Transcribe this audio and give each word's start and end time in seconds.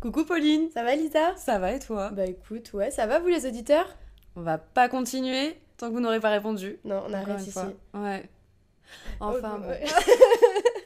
Coucou 0.00 0.24
Pauline 0.24 0.70
Ça 0.70 0.82
va 0.82 0.94
Lisa? 0.96 1.36
Ça 1.36 1.58
va 1.58 1.72
et 1.72 1.78
toi? 1.78 2.10
Bah 2.10 2.24
écoute, 2.24 2.72
ouais, 2.72 2.90
ça 2.90 3.06
va 3.06 3.18
vous 3.18 3.28
les 3.28 3.46
auditeurs? 3.46 3.96
On 4.36 4.40
va 4.42 4.58
pas 4.58 4.88
continuer 4.88 5.58
tant 5.76 5.88
que 5.88 5.92
vous 5.94 6.00
n'aurez 6.00 6.20
pas 6.20 6.30
répondu. 6.30 6.78
Non, 6.84 7.02
on 7.08 7.12
arrête 7.12 7.46
ici. 7.46 7.58
Ouais. 7.94 8.28
Oh, 9.20 9.26
Enfin 9.38 9.58
bon. 9.58 9.68
ouais. 9.68 9.84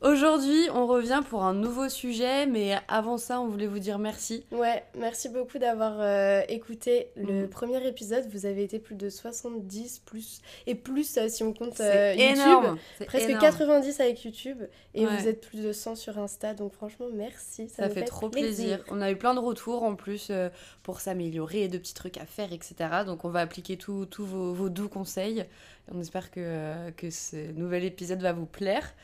Aujourd'hui, 0.00 0.68
on 0.72 0.86
revient 0.86 1.22
pour 1.28 1.42
un 1.42 1.54
nouveau 1.54 1.88
sujet, 1.88 2.46
mais 2.46 2.76
avant 2.86 3.18
ça, 3.18 3.40
on 3.40 3.48
voulait 3.48 3.66
vous 3.66 3.80
dire 3.80 3.98
merci. 3.98 4.44
Ouais, 4.52 4.84
merci 4.96 5.28
beaucoup 5.28 5.58
d'avoir 5.58 5.94
euh, 6.00 6.40
écouté 6.48 7.08
le 7.16 7.46
Mm. 7.46 7.48
premier 7.48 7.84
épisode. 7.84 8.24
Vous 8.32 8.46
avez 8.46 8.62
été 8.62 8.78
plus 8.78 8.94
de 8.94 9.10
70 9.10 9.98
plus 10.06 10.40
et 10.68 10.76
plus 10.76 11.18
euh, 11.18 11.28
si 11.28 11.42
on 11.42 11.52
compte 11.52 11.80
euh, 11.80 12.14
YouTube. 12.16 12.38
énorme. 12.38 12.78
Presque 13.06 13.28
énorme. 13.28 13.40
90 13.42 13.98
avec 13.98 14.22
YouTube 14.24 14.62
et 14.94 15.04
Ouais. 15.04 15.16
vous 15.16 15.26
êtes 15.26 15.40
plus 15.44 15.62
de 15.64 15.72
100 15.72 15.96
sur 15.96 16.16
Insta. 16.20 16.54
Donc 16.54 16.74
franchement, 16.74 17.06
merci. 17.12 17.68
Ça, 17.68 17.88
fait 17.90 18.04
trop 18.04 18.28
plaisir. 18.28 18.78
On 18.90 19.00
a 19.00 19.10
eu 19.10 19.16
plein 19.16 19.34
de 19.34 19.40
retours 19.40 19.82
en 19.82 19.96
plus 19.96 20.28
euh, 20.30 20.48
pour 20.84 21.00
s'améliorer 21.00 21.62
et 21.64 21.68
de 21.68 21.76
petits 21.76 21.94
trucs 21.94 22.18
à 22.18 22.24
faire, 22.24 22.52
etc. 22.52 22.76
Donc 23.04 23.24
on 23.24 23.30
va 23.30 23.40
appliquer 23.40 23.76
tous 23.76 24.06
tous 24.06 24.24
vos, 24.24 24.52
vos 24.54 24.68
doux 24.68 24.88
conseils. 24.88 25.44
On 25.94 26.00
espère 26.00 26.30
que, 26.30 26.40
euh, 26.40 26.90
que 26.90 27.10
ce 27.10 27.52
nouvel 27.52 27.84
épisode 27.84 28.20
va 28.20 28.32
vous 28.32 28.46
plaire. 28.46 28.94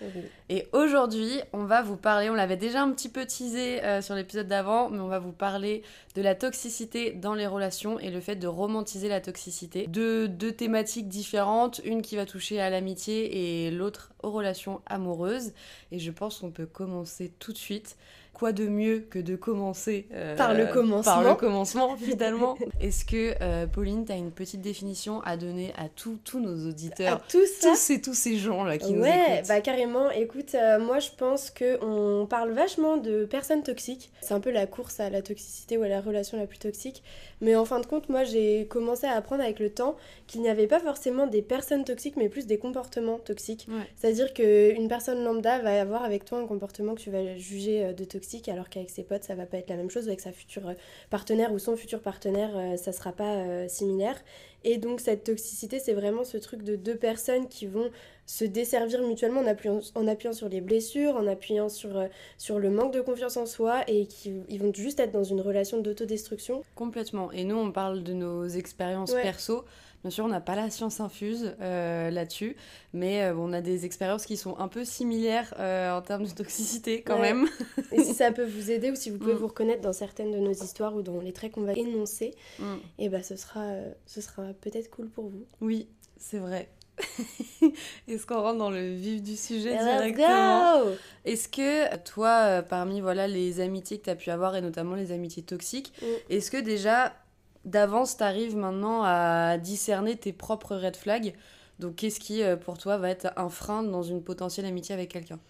Et 0.48 0.66
aujourd'hui, 0.72 1.40
on 1.52 1.64
va 1.64 1.82
vous 1.82 1.96
parler, 1.96 2.30
on 2.30 2.34
l'avait 2.34 2.56
déjà 2.56 2.82
un 2.82 2.90
petit 2.92 3.08
peu 3.08 3.24
teasé 3.24 3.82
euh, 3.82 4.02
sur 4.02 4.14
l'épisode 4.14 4.46
d'avant, 4.46 4.90
mais 4.90 5.00
on 5.00 5.08
va 5.08 5.18
vous 5.18 5.32
parler 5.32 5.82
de 6.14 6.22
la 6.22 6.34
toxicité 6.34 7.12
dans 7.12 7.34
les 7.34 7.46
relations 7.46 7.98
et 7.98 8.10
le 8.10 8.20
fait 8.20 8.36
de 8.36 8.46
romantiser 8.46 9.08
la 9.08 9.20
toxicité. 9.20 9.86
Deux, 9.86 10.28
deux 10.28 10.52
thématiques 10.52 11.08
différentes, 11.08 11.80
une 11.84 12.02
qui 12.02 12.16
va 12.16 12.26
toucher 12.26 12.60
à 12.60 12.70
l'amitié 12.70 13.66
et 13.66 13.70
l'autre 13.70 14.12
aux 14.22 14.30
relations 14.30 14.80
amoureuses. 14.86 15.52
Et 15.92 15.98
je 15.98 16.10
pense 16.10 16.38
qu'on 16.38 16.50
peut 16.50 16.66
commencer 16.66 17.32
tout 17.38 17.52
de 17.52 17.58
suite. 17.58 17.96
Quoi 18.34 18.52
de 18.52 18.66
mieux 18.66 19.06
que 19.08 19.20
de 19.20 19.36
commencer 19.36 20.06
euh, 20.12 20.36
Par 20.36 20.54
le 20.54 20.66
commencement. 20.66 21.02
Par 21.12 21.22
le 21.22 21.34
commencement, 21.36 21.96
finalement. 21.96 22.56
Est-ce 22.80 23.04
que, 23.04 23.34
euh, 23.40 23.66
Pauline, 23.68 24.04
tu 24.04 24.10
as 24.12 24.16
une 24.16 24.32
petite 24.32 24.60
définition 24.60 25.20
à 25.22 25.36
donner 25.36 25.72
à 25.78 25.88
tous 25.88 26.18
nos 26.40 26.66
À 26.66 26.68
auditeurs 26.68 27.22
tout 27.28 27.46
ça. 27.46 27.68
tous 27.70 27.76
ces, 27.76 28.00
tous 28.00 28.14
ces 28.14 28.36
gens-là 28.36 28.76
qui 28.78 28.92
nous 28.92 29.02
Ouais, 29.02 29.36
écoutent 29.36 29.48
bah 29.48 29.60
carrément. 29.60 30.10
Écoute, 30.10 30.54
euh, 30.56 30.80
moi 30.80 30.98
je 30.98 31.10
pense 31.16 31.50
que 31.50 31.78
on 31.82 32.26
parle 32.26 32.50
vachement 32.50 32.96
de 32.96 33.24
personnes 33.24 33.62
toxiques. 33.62 34.10
C'est 34.20 34.34
un 34.34 34.40
peu 34.40 34.50
la 34.50 34.66
course 34.66 34.98
à 34.98 35.10
la 35.10 35.22
toxicité 35.22 35.78
ou 35.78 35.82
à 35.82 35.88
la 35.88 36.00
relation 36.00 36.36
la 36.36 36.46
plus 36.46 36.58
toxique. 36.58 37.02
Mais 37.40 37.54
en 37.54 37.64
fin 37.64 37.78
de 37.78 37.86
compte, 37.86 38.08
moi 38.08 38.24
j'ai 38.24 38.66
commencé 38.66 39.06
à 39.06 39.12
apprendre 39.12 39.42
avec 39.44 39.60
le 39.60 39.70
temps 39.70 39.96
qu'il 40.26 40.40
n'y 40.40 40.48
avait 40.48 40.66
pas 40.66 40.80
forcément 40.80 41.26
des 41.28 41.42
personnes 41.42 41.84
toxiques, 41.84 42.16
mais 42.16 42.28
plus 42.28 42.46
des 42.46 42.58
comportements 42.58 43.18
toxiques. 43.18 43.66
Ouais. 43.68 43.84
C'est-à-dire 43.96 44.32
qu'une 44.34 44.88
personne 44.88 45.22
lambda 45.22 45.60
va 45.60 45.80
avoir 45.80 46.02
avec 46.04 46.24
toi 46.24 46.38
un 46.38 46.46
comportement 46.46 46.94
que 46.94 47.00
tu 47.00 47.10
vas 47.10 47.36
juger 47.36 47.92
de 47.92 48.04
toxique, 48.04 48.23
alors 48.48 48.68
qu'avec 48.68 48.90
ses 48.90 49.02
potes 49.02 49.24
ça 49.24 49.34
va 49.34 49.46
pas 49.46 49.58
être 49.58 49.70
la 49.70 49.76
même 49.76 49.90
chose. 49.90 50.08
Avec 50.08 50.20
sa 50.20 50.32
future 50.32 50.68
euh, 50.68 50.74
partenaire 51.10 51.52
ou 51.52 51.58
son 51.58 51.76
futur 51.76 52.00
partenaire, 52.00 52.50
euh, 52.56 52.76
ça 52.76 52.92
sera 52.92 53.12
pas 53.12 53.34
euh, 53.36 53.68
similaire. 53.68 54.16
Et 54.64 54.78
donc 54.78 55.00
cette 55.00 55.24
toxicité, 55.24 55.78
c'est 55.78 55.92
vraiment 55.92 56.24
ce 56.24 56.38
truc 56.38 56.62
de 56.62 56.76
deux 56.76 56.96
personnes 56.96 57.48
qui 57.48 57.66
vont 57.66 57.90
se 58.26 58.44
desservir 58.44 59.02
mutuellement 59.02 59.40
en 59.40 59.46
appuyant, 59.46 59.80
en 59.94 60.06
appuyant 60.08 60.32
sur 60.32 60.48
les 60.48 60.62
blessures, 60.62 61.16
en 61.16 61.26
appuyant 61.26 61.68
sur, 61.68 62.02
sur 62.38 62.58
le 62.58 62.70
manque 62.70 62.94
de 62.94 63.02
confiance 63.02 63.36
en 63.36 63.44
soi 63.44 63.82
et 63.88 64.06
qui 64.06 64.32
ils 64.48 64.60
vont 64.60 64.72
juste 64.72 65.00
être 65.00 65.12
dans 65.12 65.24
une 65.24 65.42
relation 65.42 65.80
d'autodestruction. 65.80 66.62
Complètement. 66.74 67.30
Et 67.32 67.44
nous, 67.44 67.56
on 67.56 67.72
parle 67.72 68.02
de 68.02 68.14
nos 68.14 68.46
expériences 68.46 69.12
Ouais. 69.12 69.22
perso. 69.22 69.64
Bien 70.04 70.10
sûr, 70.10 70.26
on 70.26 70.28
n'a 70.28 70.42
pas 70.42 70.54
la 70.54 70.68
science 70.68 71.00
infuse 71.00 71.54
euh, 71.62 72.10
là-dessus, 72.10 72.56
mais 72.92 73.22
euh, 73.22 73.34
on 73.38 73.54
a 73.54 73.62
des 73.62 73.86
expériences 73.86 74.26
qui 74.26 74.36
sont 74.36 74.58
un 74.58 74.68
peu 74.68 74.84
similaires 74.84 75.54
euh, 75.58 75.96
en 75.96 76.02
termes 76.02 76.24
de 76.26 76.30
toxicité 76.30 77.00
quand 77.00 77.14
Ouais. 77.14 77.32
même. 77.32 77.48
Et 77.90 78.04
si 78.04 78.12
ça 78.12 78.30
peut 78.30 78.44
vous 78.44 78.70
aider 78.70 78.90
ou 78.90 78.96
si 78.96 79.08
vous 79.08 79.16
pouvez 79.16 79.32
Mm. 79.32 79.36
vous 79.38 79.46
reconnaître 79.46 79.80
dans 79.80 79.94
certaines 79.94 80.30
de 80.30 80.36
nos 80.38 80.52
histoires 80.52 80.94
ou 80.94 81.00
dans 81.00 81.20
les 81.22 81.32
traits 81.32 81.52
qu'on 81.52 81.62
va 81.62 81.72
énoncer, 81.72 82.32
Mm. 82.58 82.64
et 82.98 83.08
bah 83.08 83.22
ce 83.22 83.34
sera, 83.36 83.64
ce 84.04 84.20
sera 84.20 84.42
peut-être 84.60 84.90
cool 84.90 85.08
pour 85.08 85.24
vous. 85.30 85.46
Oui, 85.62 85.88
c'est 86.18 86.36
vrai. 86.38 86.68
Est-ce 88.06 88.26
qu'on 88.26 88.40
rentre 88.40 88.58
dans 88.58 88.70
le 88.70 88.94
vif 88.94 89.22
du 89.22 89.36
sujet 89.36 89.70
Let's 89.74 89.84
directement? 89.84 90.82
Est-ce 91.24 91.48
que 91.48 91.96
toi, 92.04 92.62
parmi 92.62 93.00
voilà 93.00 93.26
les 93.26 93.60
amitiés 93.60 93.98
que 93.98 94.04
tu 94.04 94.10
as 94.10 94.16
pu 94.16 94.30
avoir 94.30 94.54
et 94.54 94.60
notamment 94.60 94.94
les 94.96 95.12
amitiés 95.12 95.42
toxiques, 95.42 95.92
Mm. 96.02 96.06
est-ce 96.30 96.50
que 96.50 96.58
déjà 96.58 97.14
d'avance 97.64 98.16
tu 98.16 98.22
arrives 98.22 98.56
maintenant 98.56 99.02
à 99.04 99.58
discerner 99.58 100.16
tes 100.16 100.32
propres 100.32 100.76
red 100.76 100.96
flags. 100.96 101.34
Donc 101.78 101.96
qu'est-ce 101.96 102.20
qui 102.20 102.42
euh, 102.42 102.56
pour 102.56 102.78
toi 102.78 102.98
va 102.98 103.10
être 103.10 103.32
un 103.36 103.48
frein 103.48 103.82
dans 103.82 104.02
une 104.02 104.22
potentielle 104.22 104.66
amitié 104.66 104.94
avec 104.94 105.10
quelqu'un? 105.10 105.40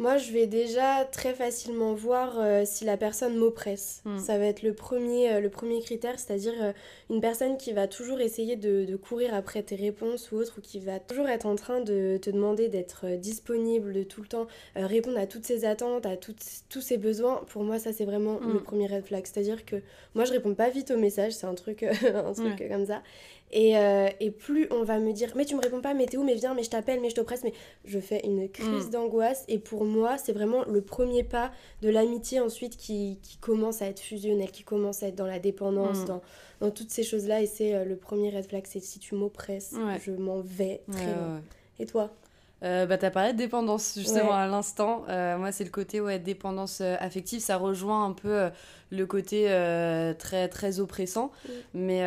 Moi, 0.00 0.16
je 0.16 0.32
vais 0.32 0.46
déjà 0.46 1.04
très 1.04 1.34
facilement 1.34 1.92
voir 1.92 2.38
euh, 2.40 2.62
si 2.64 2.86
la 2.86 2.96
personne 2.96 3.36
m'oppresse. 3.36 4.00
Mm. 4.06 4.18
Ça 4.18 4.38
va 4.38 4.46
être 4.46 4.62
le 4.62 4.72
premier, 4.72 5.30
euh, 5.34 5.40
le 5.40 5.50
premier 5.50 5.80
critère, 5.82 6.18
c'est-à-dire 6.18 6.54
euh, 6.60 6.72
une 7.10 7.20
personne 7.20 7.58
qui 7.58 7.72
va 7.72 7.86
toujours 7.86 8.18
essayer 8.18 8.56
de, 8.56 8.86
de 8.86 8.96
courir 8.96 9.34
après 9.34 9.62
tes 9.62 9.76
réponses 9.76 10.32
ou 10.32 10.36
autre, 10.36 10.54
ou 10.56 10.60
qui 10.62 10.80
va 10.80 10.98
toujours 11.00 11.28
être 11.28 11.44
en 11.44 11.54
train 11.54 11.80
de 11.82 12.18
te 12.20 12.30
demander 12.30 12.68
d'être 12.68 13.04
disponible, 13.16 13.92
de 13.92 14.02
tout 14.02 14.22
le 14.22 14.26
temps 14.28 14.46
répondre 14.74 15.18
à 15.18 15.26
toutes 15.26 15.44
ses 15.44 15.66
attentes, 15.66 16.06
à 16.06 16.16
toutes- 16.16 16.64
tous 16.70 16.80
ses 16.80 16.96
besoins. 16.96 17.42
Pour 17.48 17.62
moi, 17.62 17.78
ça, 17.78 17.92
c'est 17.92 18.06
vraiment 18.06 18.40
Mm. 18.40 18.52
le 18.54 18.60
premier 18.60 18.86
red 18.86 19.04
flag. 19.04 19.26
C'est-à-dire 19.26 19.66
que 19.66 19.76
moi, 20.14 20.24
je 20.24 20.32
réponds 20.32 20.54
pas 20.54 20.70
vite 20.70 20.90
aux 20.92 20.98
messages, 20.98 21.32
c'est 21.34 21.46
un 21.46 21.54
truc, 21.54 21.82
un 22.14 22.32
truc 22.32 22.66
comme 22.70 22.86
ça. 22.86 23.02
Et, 23.52 23.76
euh, 23.76 24.08
et 24.20 24.30
plus 24.30 24.68
on 24.70 24.84
va 24.84 24.98
me 25.00 25.12
dire, 25.12 25.32
mais 25.34 25.44
tu 25.44 25.56
me 25.56 25.60
réponds 25.60 25.80
pas, 25.80 25.92
mais 25.92 26.06
t'es 26.06 26.16
où, 26.16 26.22
mais 26.22 26.34
viens, 26.34 26.54
mais 26.54 26.62
je 26.62 26.70
t'appelle, 26.70 27.00
mais 27.00 27.10
je 27.10 27.16
t'oppresse, 27.16 27.42
mais 27.42 27.52
je 27.84 27.98
fais 27.98 28.24
une 28.24 28.48
crise 28.48 28.86
Mm. 28.86 28.90
d'angoisse. 28.90 29.44
Et 29.48 29.58
pour 29.58 29.84
moi, 29.84 30.18
c'est 30.18 30.32
vraiment 30.32 30.64
le 30.66 30.80
premier 30.82 31.24
pas 31.24 31.50
de 31.82 31.88
l'amitié 31.88 32.38
ensuite 32.40 32.76
qui, 32.76 33.18
qui 33.22 33.36
commence 33.38 33.82
à 33.82 33.86
être 33.86 34.00
fusionnel, 34.00 34.50
qui 34.52 34.62
commence 34.62 35.02
à 35.02 35.08
être 35.08 35.16
dans 35.16 35.26
la 35.26 35.38
dépendance, 35.40 36.02
Mm. 36.02 36.06
dans, 36.06 36.22
dans 36.60 36.70
toutes 36.70 36.90
ces 36.90 37.02
choses-là. 37.02 37.42
Et 37.42 37.46
c'est 37.46 37.74
euh, 37.74 37.84
le 37.84 37.96
premier 37.96 38.30
red 38.30 38.46
flag, 38.46 38.64
c'est 38.68 38.80
si 38.80 38.98
tu 39.00 39.14
m'oppresses, 39.16 39.72
Ouais. 39.72 39.98
je 40.04 40.12
m'en 40.12 40.40
vais 40.40 40.82
très 40.92 41.06
Ouais, 41.06 41.14
loin. 41.14 41.34
ouais. 41.36 41.40
Et 41.80 41.86
toi? 41.86 42.10
Euh, 42.62 42.86
bah, 42.86 42.98
t'as 42.98 43.10
parlé 43.10 43.32
de 43.32 43.38
dépendance 43.38 43.94
justement 43.96 44.34
à 44.34 44.46
l'instant. 44.46 45.04
Euh, 45.08 45.38
moi, 45.38 45.50
c'est 45.52 45.64
le 45.64 45.70
côté 45.70 46.00
ouais, 46.00 46.18
dépendance 46.18 46.80
euh, 46.82 46.96
affective. 47.00 47.40
Ça 47.40 47.56
rejoint 47.56 48.04
un 48.04 48.12
peu 48.12 48.50
le 48.90 49.06
côté 49.06 49.44
très, 50.18 50.48
très 50.48 50.80
oppressant. 50.80 51.30
Mais, 51.74 52.00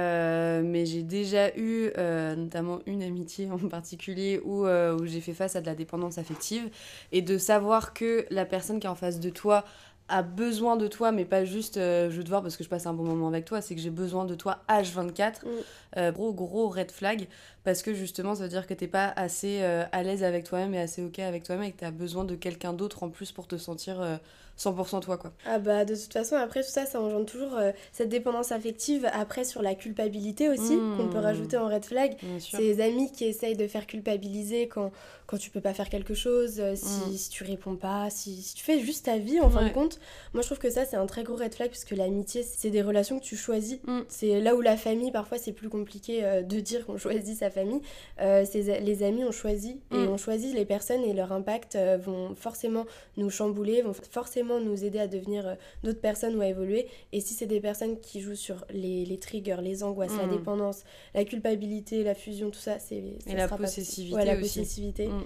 mais 0.61 0.85
j'ai 0.85 1.03
déjà 1.03 1.55
eu 1.57 1.91
notamment 2.37 2.79
une 2.85 3.03
amitié 3.03 3.49
en 3.51 3.57
particulier 3.69 4.41
où, 4.43 4.65
où 4.65 5.05
j'ai 5.05 5.21
fait 5.21 5.33
face 5.33 5.55
à 5.55 5.61
de 5.61 5.65
la 5.65 5.75
dépendance 5.75 6.17
affective. 6.17 6.69
Et 7.11 7.21
de 7.21 7.37
savoir 7.37 7.93
que 7.93 8.25
la 8.29 8.45
personne 8.45 8.79
qui 8.79 8.87
est 8.87 8.89
en 8.89 8.95
face 8.95 9.19
de 9.19 9.29
toi 9.29 9.63
a 10.09 10.21
besoin 10.21 10.75
de 10.75 10.87
toi, 10.87 11.11
mais 11.11 11.25
pas 11.25 11.45
juste 11.45 11.75
je 11.75 12.09
veux 12.09 12.23
te 12.23 12.29
voir 12.29 12.41
parce 12.41 12.57
que 12.57 12.63
je 12.63 12.69
passe 12.69 12.85
un 12.85 12.93
bon 12.93 13.03
moment 13.03 13.27
avec 13.27 13.45
toi, 13.45 13.61
c'est 13.61 13.75
que 13.75 13.81
j'ai 13.81 13.89
besoin 13.89 14.25
de 14.25 14.35
toi 14.35 14.59
H24. 14.69 15.45
Mm. 15.45 16.11
gros, 16.11 16.33
gros 16.33 16.69
red 16.69 16.91
flag 16.91 17.27
parce 17.63 17.81
que 17.81 17.93
justement 17.93 18.35
ça 18.35 18.43
veut 18.43 18.49
dire 18.49 18.67
que 18.67 18.73
t'es 18.73 18.87
pas 18.87 19.13
assez 19.15 19.59
euh, 19.61 19.85
à 19.91 20.03
l'aise 20.03 20.23
avec 20.23 20.43
toi-même 20.43 20.73
et 20.73 20.79
assez 20.79 21.03
ok 21.03 21.19
avec 21.19 21.43
toi-même 21.43 21.65
et 21.65 21.71
que 21.71 21.79
t'as 21.79 21.91
besoin 21.91 22.25
de 22.25 22.35
quelqu'un 22.35 22.73
d'autre 22.73 23.03
en 23.03 23.09
plus 23.09 23.31
pour 23.31 23.47
te 23.47 23.57
sentir 23.57 24.01
euh, 24.01 24.17
100% 24.57 25.01
toi 25.01 25.17
quoi. 25.17 25.33
Ah 25.45 25.57
bah 25.57 25.83
de 25.83 25.95
toute 25.95 26.13
façon 26.13 26.35
après 26.35 26.61
tout 26.61 26.69
ça 26.69 26.85
ça 26.85 27.01
engendre 27.01 27.25
toujours 27.25 27.55
euh, 27.55 27.71
cette 27.91 28.09
dépendance 28.09 28.51
affective 28.51 29.09
après 29.11 29.45
sur 29.45 29.63
la 29.63 29.73
culpabilité 29.73 30.47
aussi 30.47 30.75
mmh. 30.75 30.97
qu'on 30.97 31.07
peut 31.09 31.19
rajouter 31.19 31.57
en 31.57 31.67
red 31.67 31.83
flag. 31.83 32.15
Ces 32.39 32.79
amis 32.81 33.11
qui 33.11 33.25
essayent 33.25 33.57
de 33.57 33.67
faire 33.67 33.87
culpabiliser 33.87 34.67
quand, 34.67 34.91
quand 35.25 35.37
tu 35.37 35.49
peux 35.49 35.61
pas 35.61 35.73
faire 35.73 35.89
quelque 35.89 36.13
chose, 36.13 36.59
euh, 36.59 36.75
si, 36.75 37.09
mmh. 37.09 37.17
si, 37.17 37.29
tu 37.29 37.43
réponds 37.43 37.75
pas, 37.75 38.09
si, 38.11 38.41
si, 38.41 38.53
tu 38.53 38.63
fais 38.63 38.79
juste 38.79 39.05
ta 39.05 39.17
vie 39.17 39.39
en 39.39 39.49
fin 39.49 39.67
de 39.67 39.73
compte. 39.73 39.99
Moi 40.33 40.43
je 40.43 40.47
trouve 40.47 40.59
que 40.59 40.69
ça 40.69 40.85
c'est 40.85 40.97
un 40.97 41.07
très 41.07 41.23
gros 41.23 41.35
red 41.35 41.53
flag 41.53 41.69
puisque 41.69 41.91
l'amitié 41.91 42.43
c'est 42.43 42.69
des 42.69 42.83
relations 42.83 43.19
que 43.19 43.25
tu 43.25 43.35
choisis. 43.35 43.79
Mmh. 43.85 44.01
C'est 44.07 44.39
là 44.39 44.55
où 44.55 44.61
la 44.61 44.77
famille 44.77 45.11
parfois 45.11 45.39
c'est 45.39 45.53
plus 45.53 45.69
compliqué 45.69 46.23
euh, 46.23 46.43
de 46.43 46.59
dire 46.59 46.85
qu'on 46.85 46.97
choisit 46.97 47.37
sa 47.37 47.49
famille. 47.49 47.81
les 48.19 49.03
amis 49.03 49.23
ont 49.23 49.31
choisi 49.31 49.81
et 49.91 50.07
on 50.07 50.17
choisit 50.17 50.53
les 50.53 50.65
personnes 50.65 51.03
et 51.03 51.13
leur 51.13 51.31
impact 51.31 51.77
vont 52.03 52.35
forcément 52.35 52.85
nous 53.17 53.29
chambouler, 53.29 53.81
vont 53.81 53.93
forcément 53.93 54.42
nous 54.43 54.83
aider 54.83 54.99
à 54.99 55.07
devenir 55.07 55.47
euh, 55.47 55.55
d'autres 55.83 56.01
personnes 56.01 56.35
ou 56.35 56.41
à 56.41 56.47
évoluer. 56.47 56.87
Et 57.11 57.21
si 57.21 57.33
c'est 57.33 57.45
des 57.45 57.59
personnes 57.59 57.99
qui 57.99 58.21
jouent 58.21 58.35
sur 58.35 58.65
les, 58.69 59.05
les 59.05 59.17
triggers, 59.17 59.61
les 59.61 59.83
angoisses, 59.83 60.17
la 60.17 60.27
mm. 60.27 60.37
dépendance, 60.37 60.83
la 61.13 61.25
culpabilité, 61.25 62.03
la 62.03 62.15
fusion, 62.15 62.49
tout 62.49 62.59
ça, 62.59 62.79
c'est. 62.79 63.03
Et 63.27 63.35
la 63.35 63.47
possessivité. 63.47 64.25
la 64.25 64.35
possessivité. 64.35 65.07
Mm. 65.07 65.23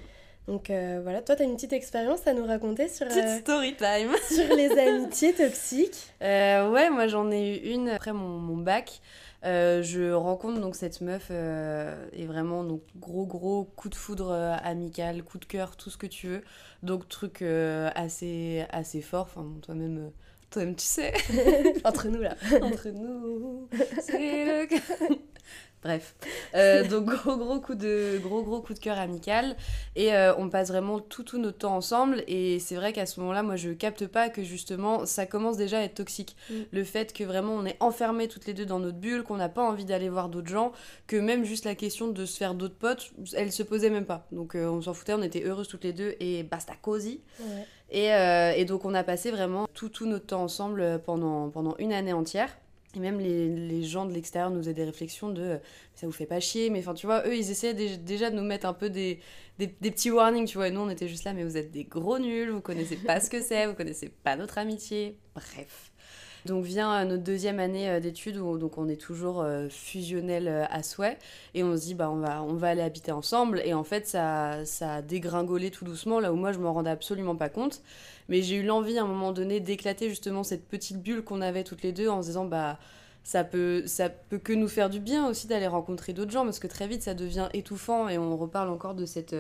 Donc 0.48 0.70
euh, 0.70 1.02
voilà, 1.04 1.22
toi, 1.22 1.36
tu 1.36 1.42
as 1.42 1.46
une 1.46 1.56
petite 1.56 1.74
expérience 1.74 2.26
à 2.26 2.34
nous 2.34 2.46
raconter 2.46 2.88
sur, 2.88 3.06
petite 3.08 3.24
euh, 3.24 3.40
story 3.40 3.76
time. 3.76 4.12
sur 4.32 4.56
les 4.56 4.72
amitiés 4.80 5.34
toxiques? 5.34 6.14
ouais, 6.22 6.90
moi 6.90 7.08
j'en 7.08 7.30
ai 7.32 7.58
eu 7.58 7.74
une 7.74 7.90
après 7.90 8.14
mon, 8.14 8.40
mon 8.40 8.58
bac. 8.58 9.02
Je 9.48 10.12
rencontre 10.12 10.60
donc 10.60 10.76
cette 10.76 11.02
meuf 11.02 11.32
et 11.32 12.26
vraiment 12.26 12.64
donc 12.64 12.82
gros 12.98 13.26
gros 13.26 13.66
coup 13.76 13.90
de 13.90 13.96
foudre 13.96 14.32
amical, 14.64 15.24
coup 15.24 15.38
de 15.38 15.46
cœur, 15.46 15.76
tout 15.76 15.90
ce 15.90 15.98
que 15.98 16.08
tu 16.08 16.28
veux. 16.28 16.44
Donc 16.84 17.08
truc 17.08 17.42
euh, 17.42 17.90
assez, 17.96 18.66
assez 18.70 19.02
fort, 19.02 19.24
enfin 19.24 19.46
toi-même 19.62 19.98
euh, 19.98 20.10
toi-même 20.52 20.76
tu 20.76 20.86
sais. 20.86 21.14
Entre 21.84 22.08
nous 22.08 22.22
là. 22.22 22.36
Entre 22.62 22.90
nous, 22.90 23.68
c'est 24.02 24.46
le 24.46 24.68
Bref, 25.84 26.16
euh, 26.56 26.88
donc 26.88 27.06
gros 27.06 27.38
gros 27.38 27.60
coup 27.60 27.76
de 27.76 28.20
gros 28.22 28.42
gros 28.42 28.62
coup 28.62 28.74
de 28.74 28.80
cœur 28.80 28.98
amical. 28.98 29.56
Et 29.96 30.12
on 30.38 30.50
passe 30.50 30.70
vraiment 30.70 31.00
tout 31.00 31.24
tout 31.24 31.38
notre 31.38 31.60
temps 31.60 31.76
ensemble. 31.76 32.24
Et 32.28 32.60
c'est 32.60 32.76
vrai 32.76 32.94
qu'à 32.94 33.06
ce 33.06 33.20
moment-là 33.20 33.44
moi 33.44 33.56
je 33.56 33.70
capte 33.72 34.08
pas 34.08 34.30
que 34.30 34.44
justement 34.44 35.06
ça 35.06 35.26
commence 35.26 35.58
déjà 35.58 35.80
à 35.80 35.82
être 35.82 35.96
toxique. 35.96 36.36
Mm. 36.50 36.54
le 36.72 36.84
fait 36.84 37.14
que 37.14 37.24
vraiment 37.24 37.54
on 37.54 37.66
est 37.66 37.78
enfermés 37.80 38.28
toutes 38.28 38.46
les 38.48 38.54
deux 38.54 38.66
dans 38.66 38.80
notre 38.80 38.98
bulle 38.98 39.24
qu'on 39.24 39.38
n'a 39.38 39.50
pas 39.50 39.62
envie 39.62 39.86
d'aller 39.86 40.10
voir 40.10 40.30
d'autres 40.30 40.50
gens 40.50 40.72
que 41.06 41.16
même 41.16 41.44
juste 41.44 41.66
la 41.66 41.76
question 41.76 42.08
de 42.08 42.26
se 42.26 42.38
faire 42.38 42.54
d'autres 42.54 42.78
potes 42.78 43.12
elle 43.34 43.52
se 43.52 43.64
posait 43.64 43.90
même 43.90 44.06
pas. 44.06 44.28
Donc 44.32 44.56
on 44.56 44.82
s'en 44.82 44.94
foutait 44.94 45.14
on 45.14 45.22
était 45.22 45.44
heureuses 45.44 45.68
toutes 45.68 45.84
les 45.84 45.94
deux 45.94 46.16
et 46.20 46.44
basta 46.44 46.74
cosy. 46.82 47.22
Et, 47.90 48.08
et, 48.08 48.66
donc 48.66 48.84
on 48.84 48.94
a 48.94 49.04
passé 49.04 49.32
vraiment 49.32 49.68
tout 49.74 49.90
tout 49.90 50.08
notre 50.08 50.26
temps 50.26 50.44
ensemble 50.44 51.02
pendant 51.06 51.50
pendant 51.50 51.76
une 51.78 51.94
année 51.94 52.14
entière 52.14 52.50
et 52.96 53.00
même 53.00 53.20
les, 53.20 53.84
gens 53.84 54.06
de 54.06 54.14
l'extérieur 54.14 54.50
nous 54.50 54.60
faisaient 54.60 54.74
des 54.74 54.84
réflexions 54.84 55.30
de 55.30 55.60
ça 55.94 56.08
vous 56.08 56.14
fait 56.14 56.26
pas 56.26 56.40
chier, 56.40 56.70
mais 56.70 56.80
enfin 56.80 56.94
tu 56.94 57.06
vois, 57.06 57.28
eux 57.28 57.36
ils 57.36 57.52
essayaient 57.52 57.98
déjà 57.98 58.30
de 58.32 58.36
nous 58.36 58.44
mettre 58.44 58.66
un 58.66 58.74
peu 58.74 58.90
des, 58.90 59.20
des, 59.60 59.68
petits 59.68 60.12
warnings, 60.12 60.48
tu 60.48 60.58
vois, 60.58 60.68
et 60.68 60.72
nous 60.72 60.82
on 60.82 60.90
était 60.90 61.08
juste 61.08 61.24
là, 61.24 61.34
mais 61.34 61.44
vous 61.44 61.58
êtes 61.58 61.72
des 61.72 61.84
gros 61.84 62.20
nuls, 62.20 62.50
vous 62.50 62.62
connaissez 62.62 62.96
pas 62.96 63.20
ce 63.20 63.30
que 63.30 63.42
c'est, 63.42 63.68
vous 63.68 63.76
connaissez 63.76 64.10
pas 64.10 64.36
notre 64.36 64.58
amitié, 64.58 65.18
bref. 65.36 65.87
Donc 66.46 66.64
vient 66.64 67.04
notre 67.06 67.24
deuxième 67.24 67.60
année 67.60 67.90
euh, 67.90 68.00
d'études 68.00 68.38
où 68.38 68.58
donc 68.58 68.78
on 68.78 68.88
est 68.88 69.00
toujours 69.00 69.42
euh, 69.42 69.68
fusionnel 69.70 70.48
euh, 70.48 70.66
à 70.70 70.84
souhait. 70.84 71.18
Et 71.54 71.64
on 71.64 71.76
se 71.76 71.82
dit 71.82 71.94
bah 71.94 72.10
on 72.10 72.18
va 72.18 72.44
on 72.44 72.54
va 72.54 72.70
aller 72.70 72.82
habiter 72.82 73.12
ensemble. 73.12 73.62
Et 73.66 73.74
en 73.74 73.84
fait 73.84 74.08
ça 74.08 74.66
ça 74.66 74.96
a 74.96 75.02
dégringolé 75.02 75.72
tout 75.72 75.86
doucement 75.86 76.20
là 76.20 76.32
où 76.32 76.36
moi 76.36 76.52
je 76.52 76.60
m'en 76.60 76.74
rendais 76.74 76.90
absolument 76.90 77.36
pas 77.36 77.50
compte. 77.50 77.82
Mais 78.30 78.42
j'ai 78.42 78.56
eu 78.56 78.64
l'envie 78.64 78.98
à 78.98 79.04
un 79.04 79.08
moment 79.08 79.32
donné 79.32 79.60
d'éclater 79.60 80.10
justement 80.10 80.44
cette 80.44 80.68
petite 80.68 81.02
bulle 81.02 81.24
qu'on 81.24 81.42
avait 81.42 81.64
toutes 81.64 81.84
les 81.84 81.92
deux 81.92 82.10
en 82.10 82.22
se 82.22 82.28
disant 82.28 82.46
bah 82.46 82.78
ça 83.24 83.44
peut, 83.44 83.84
ça 83.88 84.10
peut 84.10 84.38
que 84.38 84.54
nous 84.54 84.70
faire 84.70 84.90
du 84.90 85.02
bien 85.02 85.28
aussi 85.28 85.48
d'aller 85.48 85.68
rencontrer 85.68 86.14
d'autres 86.14 86.32
gens 86.32 86.46
parce 86.46 86.60
que 86.60 86.68
très 86.68 86.88
vite 86.88 87.04
ça 87.04 87.14
devient 87.14 87.50
étouffant 87.54 88.08
et 88.08 88.18
on 88.18 88.38
reparle 88.38 88.70
encore 88.70 88.96
de 88.96 89.06
cette 89.06 89.36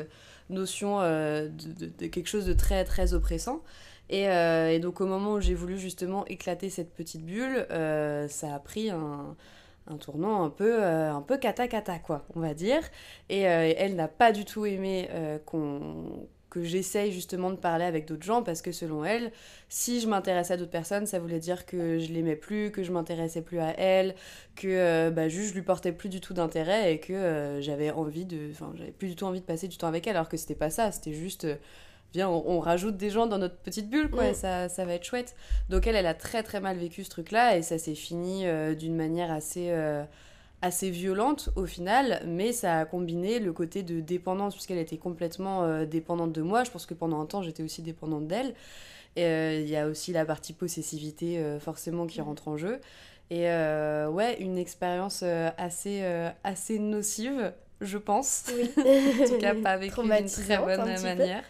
notion 0.49 0.99
de, 0.99 2.07
quelque 2.07 2.27
chose 2.27 2.45
de 2.45 2.53
très 2.53 2.83
très 2.83 3.13
oppressant. 3.13 3.61
Euh, 4.11 4.69
et, 4.69 4.79
donc 4.79 5.01
au 5.01 5.05
moment 5.05 5.33
où 5.33 5.41
j'ai 5.41 5.53
voulu 5.53 5.77
justement 5.77 6.25
éclater 6.27 6.69
cette 6.69 6.93
petite 6.93 7.25
bulle, 7.25 7.67
euh, 7.71 8.27
ça 8.27 8.55
a 8.55 8.59
pris 8.59 8.89
un, 8.89 9.35
tournant 9.99 10.43
un 10.43 10.49
peu, 10.49 10.83
euh, 10.83 11.11
un 11.11 11.21
peu 11.21 11.37
cata 11.37 11.67
cata 11.67 11.99
quoi, 11.99 12.25
on 12.35 12.39
va 12.39 12.53
dire. 12.53 12.81
Et 13.29 13.41
elle 13.41 13.95
n'a 13.95 14.07
pas 14.07 14.31
du 14.31 14.45
tout 14.45 14.65
aimé 14.65 15.09
qu'on 15.45 16.27
que 16.49 16.63
j'essaye 16.63 17.11
justement 17.11 17.51
de 17.51 17.57
parler 17.57 17.83
avec 17.83 18.07
d'autres 18.07 18.23
gens 18.23 18.41
parce 18.41 18.61
que 18.61 18.71
selon 18.71 19.03
elle, 19.03 19.33
si 19.67 19.99
je 19.99 20.07
m'intéressais 20.07 20.53
à 20.53 20.57
d'autres 20.57 20.71
personnes, 20.71 21.05
ça 21.05 21.19
voulait 21.19 21.39
dire 21.39 21.65
que 21.65 21.99
je 21.99 22.13
l'aimais 22.13 22.37
plus, 22.37 22.71
que 22.71 22.83
je 22.83 22.91
m'intéressais 22.93 23.41
plus 23.41 23.59
à 23.59 23.77
elle, 23.77 24.15
que 24.55 25.09
bah, 25.09 25.27
je 25.27 25.53
lui 25.53 25.61
portais 25.61 25.91
plus 25.91 26.07
du 26.07 26.21
tout 26.21 26.33
d'intérêt 26.33 26.93
et 26.93 26.99
que 27.01 27.57
j'avais 27.59 27.91
envie 27.91 28.23
de, 28.23 28.49
enfin 28.51 28.71
j'avais 28.75 28.91
plus 28.91 29.09
du 29.09 29.15
tout 29.17 29.25
envie 29.25 29.41
de 29.41 29.45
passer 29.45 29.67
du 29.67 29.75
temps 29.75 29.87
avec 29.87 30.07
elle 30.07 30.15
alors 30.15 30.29
que 30.29 30.37
c'était 30.37 30.55
pas 30.55 30.69
ça, 30.69 30.93
c'était 30.93 31.13
juste 31.13 31.45
viens, 32.13 32.29
on, 32.29 32.59
rajoute 32.59 32.97
des 32.97 33.09
gens 33.09 33.27
dans 33.27 33.37
notre 33.37 33.57
petite 33.57 33.89
bulle, 33.89 34.09
quoi, 34.09 34.33
ça, 34.33 34.69
ça 34.69 34.85
va 34.85 34.93
être 34.93 35.03
chouette. 35.03 35.35
Donc 35.69 35.87
elle, 35.87 35.95
elle 35.95 36.05
a 36.05 36.13
très 36.13 36.43
très 36.43 36.59
mal 36.59 36.77
vécu 36.77 37.03
ce 37.03 37.09
truc-là, 37.09 37.57
et 37.57 37.61
ça 37.61 37.77
s'est 37.77 37.95
fini 37.95 38.45
euh, 38.45 38.75
d'une 38.75 38.95
manière 38.95 39.31
assez, 39.31 39.67
euh, 39.69 40.03
assez 40.61 40.89
violente 40.89 41.49
au 41.55 41.65
final, 41.65 42.21
mais 42.25 42.51
ça 42.51 42.79
a 42.79 42.85
combiné 42.85 43.39
le 43.39 43.53
côté 43.53 43.83
de 43.83 43.99
dépendance, 43.99 44.53
puisqu'elle 44.53 44.77
était 44.77 44.97
complètement 44.97 45.63
euh, 45.63 45.85
dépendante 45.85 46.31
de 46.31 46.41
moi. 46.41 46.63
Je 46.63 46.71
pense 46.71 46.85
que 46.85 46.93
pendant 46.93 47.21
un 47.21 47.25
temps, 47.25 47.41
j'étais 47.41 47.63
aussi 47.63 47.81
dépendante 47.81 48.27
d'elle. 48.27 48.53
Il 49.15 49.67
y 49.67 49.75
a 49.75 49.87
aussi 49.87 50.13
la 50.13 50.25
partie 50.25 50.53
possessivité, 50.53 51.43
forcément, 51.59 52.05
qui 52.05 52.21
rentre 52.21 52.49
en 52.49 52.55
jeu. 52.55 52.79
Et 53.31 53.45
ouais, 53.45 54.37
une 54.39 54.59
expérience 54.59 55.23
assez, 55.57 56.03
assez 56.43 56.77
nocive, 56.77 57.51
je 57.81 57.97
pense. 57.97 58.45
Oui. 58.55 58.69
en 58.77 59.25
tout 59.27 59.37
cas, 59.39 59.55
pas 59.55 59.71
avec 59.71 59.97
une 59.97 60.25
très 60.25 60.57
bonne 60.59 61.01
manière. 61.01 61.43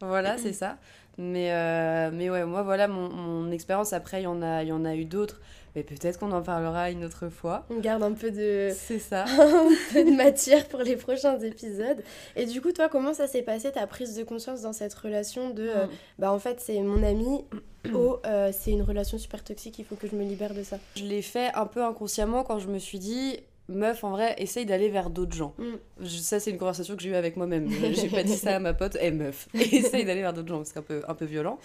Voilà, 0.00 0.38
c'est 0.38 0.52
ça. 0.52 0.78
Mais, 1.18 1.52
euh, 1.52 2.10
mais 2.12 2.30
ouais, 2.30 2.44
moi, 2.44 2.62
voilà, 2.62 2.88
mon, 2.88 3.10
mon 3.10 3.50
expérience, 3.50 3.92
après, 3.92 4.22
il 4.22 4.24
y, 4.24 4.26
en 4.26 4.40
a, 4.42 4.62
y 4.62 4.72
en 4.72 4.84
a 4.84 4.94
eu 4.94 5.04
d'autres. 5.04 5.40
Mais 5.76 5.82
peut-être 5.84 6.18
qu'on 6.18 6.32
en 6.32 6.42
parlera 6.42 6.90
une 6.90 7.04
autre 7.04 7.28
fois. 7.28 7.64
On 7.70 7.78
garde 7.78 8.02
un 8.02 8.12
peu 8.12 8.30
de... 8.30 8.70
C'est 8.74 8.98
ça. 8.98 9.24
un 9.28 9.68
peu 9.92 10.04
de 10.04 10.16
matière 10.16 10.66
pour 10.66 10.80
les 10.80 10.96
prochains 10.96 11.38
épisodes. 11.38 12.02
Et 12.34 12.46
du 12.46 12.60
coup, 12.60 12.72
toi, 12.72 12.88
comment 12.88 13.14
ça 13.14 13.26
s'est 13.26 13.42
passé, 13.42 13.70
ta 13.70 13.86
prise 13.86 14.16
de 14.16 14.24
conscience 14.24 14.62
dans 14.62 14.72
cette 14.72 14.94
relation 14.94 15.50
de... 15.50 15.68
Euh, 15.68 15.86
mm. 15.86 15.90
bah, 16.18 16.32
en 16.32 16.38
fait, 16.38 16.60
c'est 16.60 16.80
mon 16.80 17.02
ami... 17.02 17.44
Oh, 17.94 18.20
c'est 18.52 18.72
une 18.72 18.82
relation 18.82 19.16
super 19.16 19.42
toxique, 19.42 19.78
il 19.78 19.86
faut 19.86 19.94
que 19.94 20.06
je 20.06 20.14
me 20.14 20.22
libère 20.22 20.52
de 20.52 20.62
ça. 20.62 20.76
Je 20.96 21.02
l'ai 21.02 21.22
fait 21.22 21.50
un 21.54 21.64
peu 21.64 21.82
inconsciemment 21.82 22.44
quand 22.44 22.58
je 22.58 22.68
me 22.68 22.78
suis 22.78 22.98
dit, 22.98 23.40
meuf, 23.70 24.04
en 24.04 24.10
vrai, 24.10 24.34
essaye 24.38 24.66
d'aller 24.66 24.88
vers 24.88 25.10
d'autres 25.10 25.34
gens. 25.34 25.54
Mm. 25.58 26.06
ça, 26.06 26.40
c'est 26.40 26.50
une 26.50 26.58
conversation 26.58 26.96
que 26.96 27.02
j'ai 27.02 27.10
eue 27.10 27.14
avec 27.14 27.36
moi-même. 27.36 27.68
j'ai 27.92 28.08
pas 28.08 28.22
dit 28.22 28.36
ça 28.36 28.56
à 28.56 28.58
ma 28.58 28.74
pote, 28.74 28.96
eh 29.00 29.10
meuf, 29.10 29.48
essaye 29.54 30.04
d'aller 30.04 30.20
vers 30.20 30.32
d'autres 30.32 30.48
gens, 30.48 30.62
c'est 30.64 30.78
un 30.78 30.82
peu, 30.82 31.02
un 31.06 31.14
peu 31.14 31.24
violent. 31.24 31.58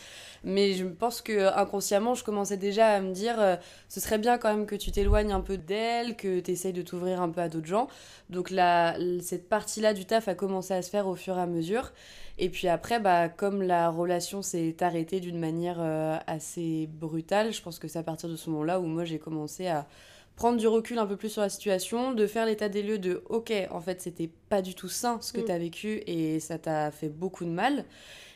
Mais 0.44 0.74
je 0.74 0.86
pense 0.86 1.22
que 1.22 1.54
inconsciemment, 1.58 2.14
je 2.14 2.24
commençais 2.24 2.58
déjà 2.58 2.88
à 2.88 3.02
me 3.02 3.14
dire, 3.14 3.40
euh, 3.40 3.56
ce 3.90 4.00
serait 4.00 4.18
bien 4.18 4.38
quand 4.38 4.54
même 4.54 4.66
que 4.66 4.76
tu 4.76 4.92
t'éloignes 4.92 5.32
un 5.32 5.42
peu 5.42 5.58
d'elle, 5.58 6.16
que 6.16 6.40
tu 6.40 6.52
essayes 6.52 6.74
de 6.74 6.82
t'ouvrir 6.82 7.22
un 7.22 7.30
peu 7.30 7.42
à 7.42 7.50
d'autres 7.50 7.68
gens. 7.68 7.88
Donc 8.30 8.50
là, 8.52 8.96
cette 9.22 9.50
partie-là 9.50 9.94
du 9.94 10.06
taf 10.06 10.28
a 10.28 10.36
commencé 10.36 10.74
à 10.74 10.82
se 10.82 10.90
faire 10.90 11.08
au 11.08 11.16
fur 11.16 11.38
et 11.38 11.42
à 11.42 11.48
mesure. 11.48 11.92
Et 12.38 12.50
puis 12.50 12.68
après, 12.68 13.00
bah, 13.00 13.30
comme 13.30 13.62
la 13.62 13.90
relation 13.90 14.42
s'est 14.42 14.76
arrêtée 14.82 15.20
d'une 15.20 15.40
manière 15.40 15.78
euh, 15.80 16.18
assez 16.28 16.90
brutale, 16.92 17.54
je 17.54 17.62
pense 17.62 17.80
que 17.80 17.88
c'est 17.88 18.00
à 18.00 18.04
partir 18.04 18.30
de 18.30 18.36
ce 18.36 18.50
moment-là 18.50 18.80
où 18.80 18.86
moi 18.86 19.06
j'ai 19.06 19.20
commencé 19.20 19.68
à 19.68 19.88
prendre 20.36 20.58
du 20.58 20.68
recul 20.68 21.00
un 21.00 21.06
peu 21.06 21.16
plus 21.16 21.30
sur 21.30 21.42
la 21.42 21.50
situation, 21.50 22.14
de 22.14 22.28
faire 22.28 22.46
l'état 22.46 22.70
des 22.70 22.84
lieux 22.84 23.00
de 23.00 23.24
ok, 23.30 23.54
en 23.72 23.82
fait, 23.82 24.02
c'était 24.02 24.30
pas 24.50 24.62
du 24.62 24.76
tout 24.76 24.90
sain 24.90 25.20
ce 25.22 25.34
que 25.34 25.42
mm. 25.42 25.46
tu 25.46 25.52
as 25.52 25.58
vécu 25.58 26.04
et 26.08 26.40
ça 26.40 26.58
t'a 26.58 26.92
fait 26.92 27.10
beaucoup 27.10 27.46
de 27.46 27.52
mal. 27.52 27.86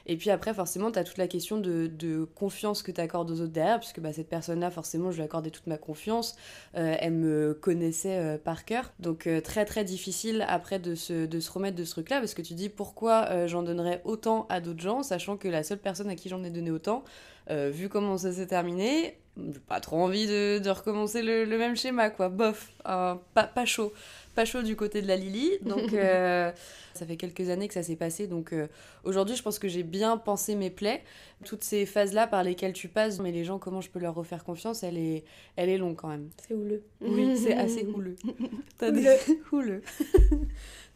Et 0.09 0.17
puis 0.17 0.31
après, 0.31 0.55
forcément, 0.55 0.91
tu 0.91 0.97
as 0.97 1.03
toute 1.03 1.19
la 1.19 1.27
question 1.27 1.57
de, 1.59 1.85
de 1.85 2.23
confiance 2.23 2.81
que 2.81 2.91
tu 2.91 2.99
accordes 2.99 3.29
aux 3.29 3.41
autres 3.41 3.53
derrière, 3.53 3.79
puisque 3.79 3.99
bah, 3.99 4.11
cette 4.11 4.27
personne-là, 4.27 4.71
forcément, 4.71 5.11
je 5.11 5.17
lui 5.17 5.23
accordais 5.23 5.51
toute 5.51 5.67
ma 5.67 5.77
confiance. 5.77 6.35
Euh, 6.75 6.95
elle 6.99 7.13
me 7.13 7.53
connaissait 7.53 8.17
euh, 8.17 8.37
par 8.39 8.65
cœur. 8.65 8.91
Donc 8.99 9.27
euh, 9.27 9.39
très 9.39 9.65
très 9.65 9.83
difficile 9.83 10.43
après 10.47 10.79
de 10.79 10.95
se, 10.95 11.27
de 11.27 11.39
se 11.39 11.51
remettre 11.51 11.77
de 11.77 11.83
ce 11.83 11.91
truc-là, 11.91 12.21
parce 12.21 12.33
que 12.33 12.41
tu 12.41 12.55
dis 12.55 12.69
pourquoi 12.69 13.45
j'en 13.45 13.61
donnerais 13.61 14.01
autant 14.03 14.47
à 14.49 14.61
d'autres 14.61 14.81
gens, 14.81 15.03
sachant 15.03 15.37
que 15.37 15.47
la 15.47 15.61
seule 15.61 15.77
personne 15.77 16.09
à 16.09 16.15
qui 16.15 16.27
j'en 16.27 16.43
ai 16.43 16.49
donné 16.49 16.71
autant, 16.71 17.03
vu 17.49 17.87
comment 17.87 18.17
ça 18.17 18.31
s'est 18.31 18.47
terminé, 18.47 19.15
j'ai 19.53 19.59
pas 19.59 19.79
trop 19.79 19.97
envie 19.97 20.27
de, 20.27 20.59
de 20.59 20.69
recommencer 20.69 21.21
le, 21.21 21.45
le, 21.45 21.57
même 21.57 21.75
schéma, 21.75 22.09
quoi. 22.09 22.29
Bof, 22.29 22.71
pas, 22.83 23.19
pas 23.33 23.65
chaud 23.65 23.93
pas 24.39 24.45
chaud 24.45 24.61
du 24.61 24.77
côté 24.77 25.01
de 25.01 25.07
la 25.07 25.17
Lily. 25.17 25.51
Donc, 25.63 25.93
euh, 25.93 26.51
ça 26.93 27.05
fait 27.05 27.17
quelques 27.17 27.49
années 27.49 27.67
que 27.67 27.73
ça 27.73 27.83
s'est 27.83 27.97
passé. 27.97 28.25
Donc, 28.27 28.53
euh, 28.53 28.67
aujourd'hui, 29.03 29.35
je 29.35 29.43
pense 29.43 29.59
que 29.59 29.67
j'ai 29.67 29.83
bien 29.83 30.17
pensé 30.17 30.55
mes 30.55 30.69
plaies. 30.69 31.03
Toutes 31.43 31.63
ces 31.63 31.85
phases-là 31.85 32.25
par 32.25 32.43
lesquelles 32.43 32.73
tu 32.73 32.87
passes, 32.87 33.19
mais 33.19 33.31
les 33.31 33.43
gens, 33.43 33.59
comment 33.59 33.81
je 33.81 33.89
peux 33.89 33.99
leur 33.99 34.15
refaire 34.15 34.45
confiance, 34.45 34.83
elle 34.83 34.97
est, 34.97 35.25
elle 35.57 35.67
est 35.67 35.77
longue 35.77 35.97
quand 35.97 36.07
même. 36.07 36.29
C'est 36.47 36.53
houleux. 36.53 36.83
Oui, 37.01 37.37
c'est 37.37 37.53
assez 37.65 37.85
houleux. 37.85 38.15
T'as 38.77 38.91
houleux. 38.91 39.17
houleux. 39.51 39.81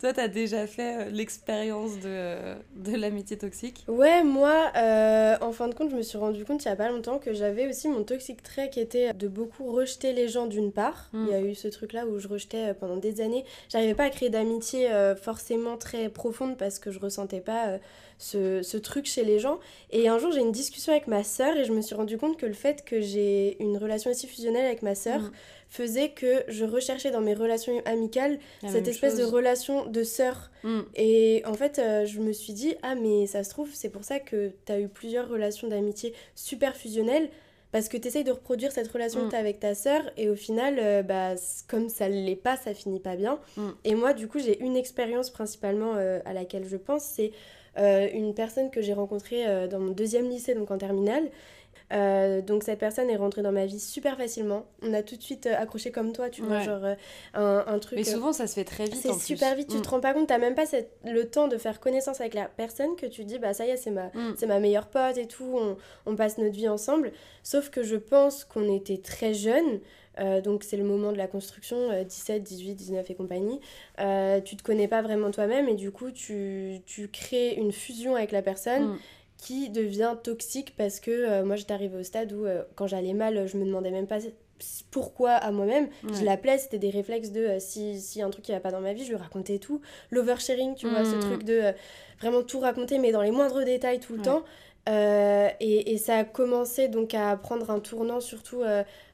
Toi, 0.03 0.11
t'as 0.11 0.27
déjà 0.27 0.67
fait 0.67 0.97
euh, 0.97 1.09
l'expérience 1.11 1.97
de, 2.01 2.55
de 2.75 2.97
l'amitié 2.97 3.37
toxique? 3.37 3.85
Ouais, 3.87 4.21
moi, 4.21 4.69
euh, 4.75 5.37
en 5.39 5.53
fin 5.53 5.69
de 5.69 5.73
compte, 5.73 5.91
je 5.91 5.95
me 5.95 6.01
suis 6.01 6.17
rendu 6.17 6.43
compte 6.43 6.65
il 6.65 6.67
y 6.67 6.71
a 6.71 6.75
pas 6.75 6.89
longtemps 6.89 7.19
que 7.19 7.33
j'avais 7.33 7.69
aussi 7.69 7.87
mon 7.87 8.03
toxic 8.03 8.43
trait 8.43 8.69
qui 8.69 8.81
était 8.81 9.13
de 9.13 9.29
beaucoup 9.29 9.71
rejeter 9.71 10.11
les 10.11 10.27
gens 10.27 10.45
d'une 10.45 10.73
part. 10.73 11.09
Il 11.13 11.29
y 11.29 11.33
a 11.33 11.39
eu 11.39 11.55
ce 11.55 11.69
truc-là 11.69 12.05
où 12.05 12.19
je 12.19 12.27
rejetais 12.27 12.71
euh, 12.71 12.73
pendant 12.73 12.97
des 12.97 13.21
années. 13.21 13.45
J'arrivais 13.69 13.95
pas 13.95 14.03
à 14.03 14.09
créer 14.09 14.29
d'amitié 14.29 14.89
forcément 15.21 15.77
très 15.77 16.09
profonde 16.09 16.57
parce 16.57 16.79
que 16.79 16.91
je 16.91 16.99
ressentais 16.99 17.39
pas 17.39 17.79
ce, 18.17 18.61
ce, 18.61 18.75
truc 18.75 19.05
chez 19.05 19.23
les 19.23 19.39
gens. 19.39 19.59
Et 19.89 20.09
un 20.09 20.17
jour, 20.19 20.33
j'ai 20.33 20.41
une 20.41 20.51
discussion 20.51 20.91
avec 20.91 21.07
ma 21.07 21.23
sœur 21.23 21.55
et 21.55 21.63
je 21.63 21.71
me 21.71 21.81
suis 21.81 21.95
rendu 21.95 22.17
compte 22.17 22.35
que 22.37 22.45
le 22.45 22.53
fait 22.53 22.83
que 22.83 22.99
j'ai 22.99 23.55
une 23.63 23.77
relation 23.77 24.11
aussi 24.11 24.27
fusionnelle 24.27 24.65
avec 24.65 24.81
ma 24.81 24.95
sœur, 24.95 25.21
mm 25.21 25.31
faisait 25.73 26.09
que 26.09 26.43
je 26.49 26.65
recherchais 26.65 27.09
dans 27.09 27.21
mes 27.21 27.33
relations 27.33 27.81
amicales 27.85 28.37
cette 28.67 28.87
espèce 28.87 29.17
de 29.17 29.23
relation 29.23 29.87
de 29.87 30.03
sœur. 30.03 30.51
Mm. 30.63 30.81
Et 30.95 31.41
en 31.47 31.55
fait, 31.55 31.79
euh, 31.79 32.05
je 32.05 32.19
me 32.19 32.31
suis 32.31 32.53
dit, 32.53 32.75
ah 32.83 32.93
mais 32.93 33.25
ça 33.25 33.43
se 33.43 33.49
trouve, 33.49 33.69
c'est 33.73 33.89
pour 33.89 34.03
ça 34.03 34.19
que 34.19 34.51
tu 34.67 34.71
as 34.71 34.79
eu 34.79 34.87
plusieurs 34.87 35.27
relations 35.27 35.67
d'amitié 35.67 36.13
super 36.35 36.75
fusionnelles. 36.75 37.29
Parce 37.71 37.89
que 37.89 37.97
tu 37.97 38.07
essayes 38.07 38.23
de 38.23 38.31
reproduire 38.31 38.71
cette 38.71 38.87
relation 38.87 39.21
que 39.21 39.25
mm. 39.25 39.29
tu 39.29 39.35
as 39.35 39.39
avec 39.39 39.59
ta 39.59 39.73
sœur 39.73 40.03
et 40.15 40.29
au 40.29 40.35
final, 40.35 40.75
euh, 40.77 41.01
bah, 41.01 41.33
comme 41.67 41.89
ça 41.89 42.07
ne 42.07 42.23
l'est 42.23 42.35
pas, 42.35 42.55
ça 42.55 42.75
finit 42.75 42.99
pas 42.99 43.15
bien. 43.15 43.39
Mm. 43.57 43.69
Et 43.83 43.95
moi, 43.95 44.13
du 44.13 44.27
coup, 44.27 44.37
j'ai 44.37 44.61
une 44.61 44.75
expérience 44.75 45.31
principalement 45.31 45.95
euh, 45.95 46.19
à 46.25 46.33
laquelle 46.33 46.65
je 46.65 46.77
pense, 46.77 47.03
c'est 47.03 47.31
une 47.75 48.35
personne 48.35 48.69
que 48.69 48.83
j'ai 48.83 48.93
rencontrée 48.93 49.67
dans 49.67 49.79
mon 49.79 49.89
deuxième 49.89 50.29
lycée, 50.29 50.53
donc 50.53 50.69
en 50.69 50.77
terminale, 50.77 51.31
euh, 51.93 52.41
donc 52.41 52.63
cette 52.63 52.79
personne 52.79 53.09
est 53.09 53.15
rentrée 53.15 53.41
dans 53.41 53.51
ma 53.51 53.65
vie 53.65 53.79
super 53.79 54.17
facilement. 54.17 54.65
On 54.81 54.93
a 54.93 55.03
tout 55.03 55.15
de 55.15 55.21
suite 55.21 55.45
euh, 55.45 55.55
accroché 55.55 55.91
comme 55.91 56.11
toi, 56.11 56.29
tu 56.29 56.41
vois, 56.41 56.61
genre 56.61 56.83
euh, 56.83 57.63
un, 57.67 57.79
truc. 57.79 57.97
Mais 57.97 58.03
souvent 58.03 58.33
ça 58.33 58.47
se 58.47 58.55
fait 58.55 58.63
très 58.63 58.85
vite. 58.85 58.95
C'est 58.95 59.13
super 59.13 59.55
vite, 59.55 59.69
tu 59.69 59.77
mm. 59.77 59.81
te 59.81 59.89
rends 59.89 59.99
pas 59.99 60.13
compte, 60.13 60.27
t'as 60.27 60.39
même 60.39 60.55
pas 60.55 60.65
le 61.05 61.23
temps 61.25 61.47
de 61.47 61.57
faire 61.57 61.79
connaissance 61.79 62.19
avec 62.19 62.33
la 62.33 62.45
personne 62.45 62.95
que 62.95 63.05
tu 63.05 63.25
dis, 63.25 63.37
bah 63.37 63.53
ça 63.53 63.65
y 63.65 63.69
est, 63.69 63.77
c'est 63.77 63.91
ma, 63.91 64.07
mm. 64.07 64.35
c'est 64.37 64.47
ma 64.47 64.59
meilleure 64.59 64.87
pote 64.87 65.17
et 65.17 65.27
tout, 65.27 65.55
on, 65.55 65.77
on, 66.05 66.15
passe 66.15 66.37
notre 66.37 66.55
vie 66.55 66.69
ensemble. 66.69 67.11
Sauf 67.43 67.69
que 67.69 67.83
je 67.83 67.95
pense 67.95 68.43
qu'on 68.43 68.73
était 68.73 68.97
très 68.97 69.33
jeunes. 69.33 69.79
donc 70.43 70.63
c'est 70.63 70.77
le 70.77 70.83
moment 70.83 71.11
de 71.11 71.17
la 71.17 71.27
construction, 71.27 72.03
17, 72.03 72.41
18, 72.41 72.75
19 72.75 73.09
et 73.09 73.15
compagnie. 73.15 73.59
tu 74.45 74.55
te 74.55 74.63
connais 74.63 74.87
pas 74.87 75.01
vraiment 75.01 75.29
toi-même 75.31 75.69
et 75.69 75.75
du 75.75 75.91
coup 75.91 76.11
tu, 76.11 76.81
tu 76.85 77.07
crées 77.07 77.53
une 77.55 77.71
fusion 77.71 78.15
avec 78.15 78.31
la 78.31 78.41
personne. 78.41 78.93
Mm 78.93 78.99
qui 79.43 79.69
devient 79.69 80.15
toxique 80.23 80.73
parce 80.77 81.01
que 81.01 81.11
euh, 81.11 81.43
moi 81.43 81.57
j'étais 81.57 81.73
arrivée 81.73 81.99
au 81.99 82.03
stade 82.03 82.31
où 82.31 82.45
euh, 82.45 82.63
quand 82.75 82.87
j'allais 82.87 83.13
mal, 83.13 83.45
je 83.45 83.57
me 83.57 83.65
demandais 83.65 83.91
même 83.91 84.07
pas 84.07 84.19
pourquoi 84.89 85.31
à 85.31 85.51
moi-même. 85.51 85.89
Je 86.13 86.23
l'appelais, 86.23 86.57
c'était 86.57 86.79
des 86.79 86.89
réflexes 86.89 87.31
de 87.31 87.41
euh, 87.41 87.59
si, 87.59 87.99
si 87.99 88.21
un 88.21 88.29
truc 88.29 88.45
qui 88.45 88.53
va 88.53 88.61
pas 88.61 88.71
dans 88.71 88.79
ma 88.79 88.93
vie, 88.93 89.03
je 89.03 89.09
lui 89.09 89.17
racontais 89.17 89.59
tout. 89.59 89.81
L'oversharing, 90.11 90.75
tu 90.75 90.87
vois, 90.87 91.03
ce 91.03 91.15
mmh. 91.15 91.19
truc 91.19 91.43
de 91.43 91.73
vraiment 92.21 92.41
tout 92.41 92.61
raconter, 92.61 92.99
mais 92.99 93.11
dans 93.11 93.21
les 93.21 93.31
moindres 93.31 93.65
détails 93.65 93.99
tout 93.99 94.13
le 94.13 94.21
temps. 94.21 94.43
Et, 94.87 95.93
et, 95.93 95.97
ça 95.97 96.17
a 96.17 96.23
commencé 96.23 96.87
donc 96.87 97.13
à 97.13 97.35
prendre 97.35 97.69
un 97.69 97.79
tournant 97.79 98.21
surtout 98.21 98.63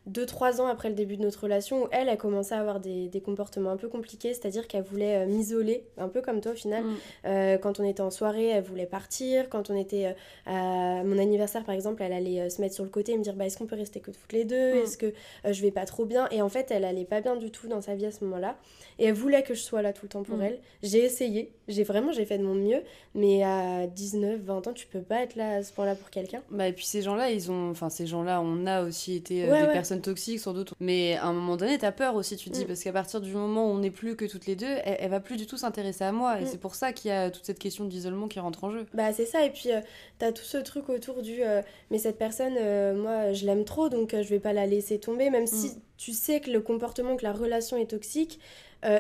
2-3 0.10 0.62
ans 0.62 0.68
après 0.68 0.90
le 0.90 0.96
début 0.96 1.18
de 1.18 1.22
notre 1.22 1.44
relation, 1.44 1.84
où 1.84 1.88
elle 1.92 2.10
a 2.10 2.18
commencé 2.18 2.54
à 2.54 2.60
avoir 2.60 2.80
des, 2.80 3.08
des 3.08 3.22
comportements 3.22 3.72
un 3.72 3.78
peu 3.78 3.88
compliqués, 3.88 4.34
c'est-à-dire 4.34 4.68
qu'elle 4.68 4.84
voulait 4.84 5.24
euh, 5.24 5.26
m'isoler, 5.26 5.86
un 5.98 6.08
peu 6.08 6.22
comme 6.22 6.42
toi 6.42 6.54
au 6.54 6.56
final. 6.56 6.84
Mm. 6.84 6.96
Euh, 7.26 7.58
quand 7.58 7.80
on 7.80 7.84
était 7.84 8.02
en 8.02 8.12
soirée, 8.12 8.48
elle 8.48 8.64
voulait 8.64 8.86
partir. 8.86 9.50
Quand 9.50 9.70
on 9.70 9.76
était 9.76 10.08
euh, 10.08 10.12
à 10.46 11.04
mon 11.04 11.18
anniversaire, 11.18 11.64
par 11.64 11.76
exemple, 11.76 12.02
elle 12.04 12.14
allait 12.14 12.50
se 12.50 12.62
mettre 12.62 12.76
sur 12.76 12.84
le 12.84 12.90
côté 12.90 13.14
et 13.14 13.18
me 13.18 13.24
dire 13.24 13.36
bah, 13.36 13.46
Est-ce 13.46 13.58
qu'on 13.58 13.68
peut 13.68 13.76
rester 13.76 14.00
que 14.00 14.12
toutes 14.12 14.34
les 14.34 14.46
deux? 14.46 14.74
Mm. 14.76 14.78
Est-ce 14.78 14.98
que 14.98 15.14
je 15.50 15.62
vais 15.62 15.72
pas 15.72 15.86
trop 15.86 16.06
bien? 16.06 16.28
Et 16.32 16.42
en 16.42 16.50
fait, 16.50 16.72
elle 16.72 16.86
allait 16.86 17.06
pas 17.06 17.22
bien 17.22 17.36
du 17.36 17.52
tout 17.52 17.68
dans 17.68 17.82
sa 17.82 17.96
vie 17.96 18.06
à 18.06 18.12
ce 18.12 18.24
moment-là. 18.24 18.58
Et 18.98 19.06
elle 19.06 19.14
voulait 19.14 19.44
que 19.44 19.54
je 19.54 19.62
sois 19.62 19.82
là 19.82 19.94
tout 19.94 20.06
le 20.06 20.10
temps 20.10 20.24
pour 20.24 20.38
mm. 20.38 20.44
elle. 20.44 20.60
J'ai 20.84 21.04
essayé, 21.04 21.54
j'ai 21.68 21.84
vraiment 21.84 22.12
j'ai 22.12 22.26
fait 22.26 22.38
de 22.38 22.44
mon 22.44 22.56
mieux, 22.56 22.82
mais 23.16 23.44
à 23.44 23.88
19, 23.88 24.42
20 24.42 24.68
ans, 24.68 24.74
tu 24.74 24.88
peux 24.88 25.02
pas 25.02 25.22
être 25.22 25.36
là 25.36 25.56
à 25.56 25.64
ce 25.64 25.72
point-là 25.74 25.96
pour 25.96 26.10
quelqu'un? 26.10 26.42
Bah, 26.50 26.68
et 26.68 26.74
puis 26.74 26.86
ces 26.86 27.02
gens-là, 27.02 27.32
ils 27.32 27.52
ont. 27.52 27.70
Enfin, 27.70 27.90
ces 27.90 28.08
gens-là, 28.08 28.42
on 28.42 28.66
a 28.66 28.84
aussi 28.84 29.16
été 29.16 29.44
des 29.44 29.68
personnes 29.72 29.99
toxique 30.02 30.40
sans 30.40 30.54
doute. 30.54 30.74
Mais 30.80 31.16
à 31.16 31.26
un 31.26 31.34
moment 31.34 31.58
donné, 31.58 31.78
t'as 31.78 31.92
peur 31.92 32.16
aussi, 32.16 32.36
tu 32.36 32.50
te 32.50 32.56
dis, 32.56 32.64
mm. 32.64 32.68
parce 32.68 32.84
qu'à 32.84 32.92
partir 32.92 33.22
du 33.22 33.34
moment 33.34 33.68
où 33.68 33.70
on 33.70 33.80
n'est 33.80 33.92
plus 33.92 34.16
que 34.16 34.26
toutes 34.26 34.46
les 34.46 34.56
deux, 34.56 34.76
elle, 34.84 35.10
va 35.10 35.20
plus 35.20 35.38
du 35.38 35.46
tout 35.46 35.58
s'intéresser 35.58 36.04
à 36.04 36.12
moi. 36.12 36.40
Et 36.40 36.44
mm. 36.44 36.48
c'est 36.48 36.58
pour 36.58 36.76
ça 36.76 36.94
qu'il 36.94 37.10
y 37.10 37.14
a 37.14 37.30
toute 37.30 37.46
cette 37.46 37.60
question 37.60 37.86
d'isolement 37.86 38.28
qui 38.28 38.40
rentre 38.40 38.64
en 38.64 38.72
jeu. 38.72 38.86
Bah, 38.94 39.14
c'est 39.14 39.26
ça. 39.26 39.46
Et 39.46 39.50
puis, 39.50 39.72
euh, 39.72 39.82
t'as 40.18 40.32
tout 40.32 40.44
ce 40.44 40.58
truc 40.58 40.90
autour 40.90 41.22
du. 41.22 41.44
Euh, 41.44 41.62
mais 41.92 41.98
cette 41.98 42.18
personne, 42.18 42.56
euh, 42.60 42.96
moi, 42.96 43.34
je 43.34 43.46
l'aime 43.46 43.66
trop, 43.66 43.90
donc 43.90 44.12
je 44.12 44.28
vais 44.30 44.40
pas 44.40 44.54
la 44.54 44.66
laisser 44.66 45.00
tomber, 45.00 45.30
même 45.30 45.48
si 45.48 45.68
mm. 45.68 45.82
tu 45.98 46.14
sais 46.14 46.40
que 46.40 46.52
le 46.52 46.62
comportement, 46.62 47.16
que 47.16 47.24
la 47.24 47.34
relation 47.34 47.78
est 47.78 47.88
toxique. 47.88 48.40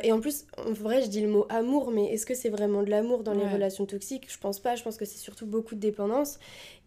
Et 0.04 0.12
en 0.12 0.20
plus, 0.20 0.46
en 0.58 0.72
vrai, 0.72 1.02
je 1.02 1.08
dis 1.08 1.22
le 1.22 1.30
mot 1.30 1.46
amour, 1.50 1.92
mais 1.92 2.14
est-ce 2.14 2.26
que 2.26 2.34
c'est 2.34 2.50
vraiment 2.50 2.84
de 2.84 2.90
l'amour 2.90 3.24
dans 3.24 3.34
les 3.34 3.48
relations 3.48 3.86
toxiques? 3.86 4.26
Je 4.28 4.38
pense 4.38 4.60
pas, 4.60 4.76
je 4.76 4.84
pense 4.84 4.98
que 4.98 5.06
c'est 5.06 5.18
surtout 5.18 5.46
beaucoup 5.46 5.76
de 5.76 5.80
dépendance. 5.80 6.38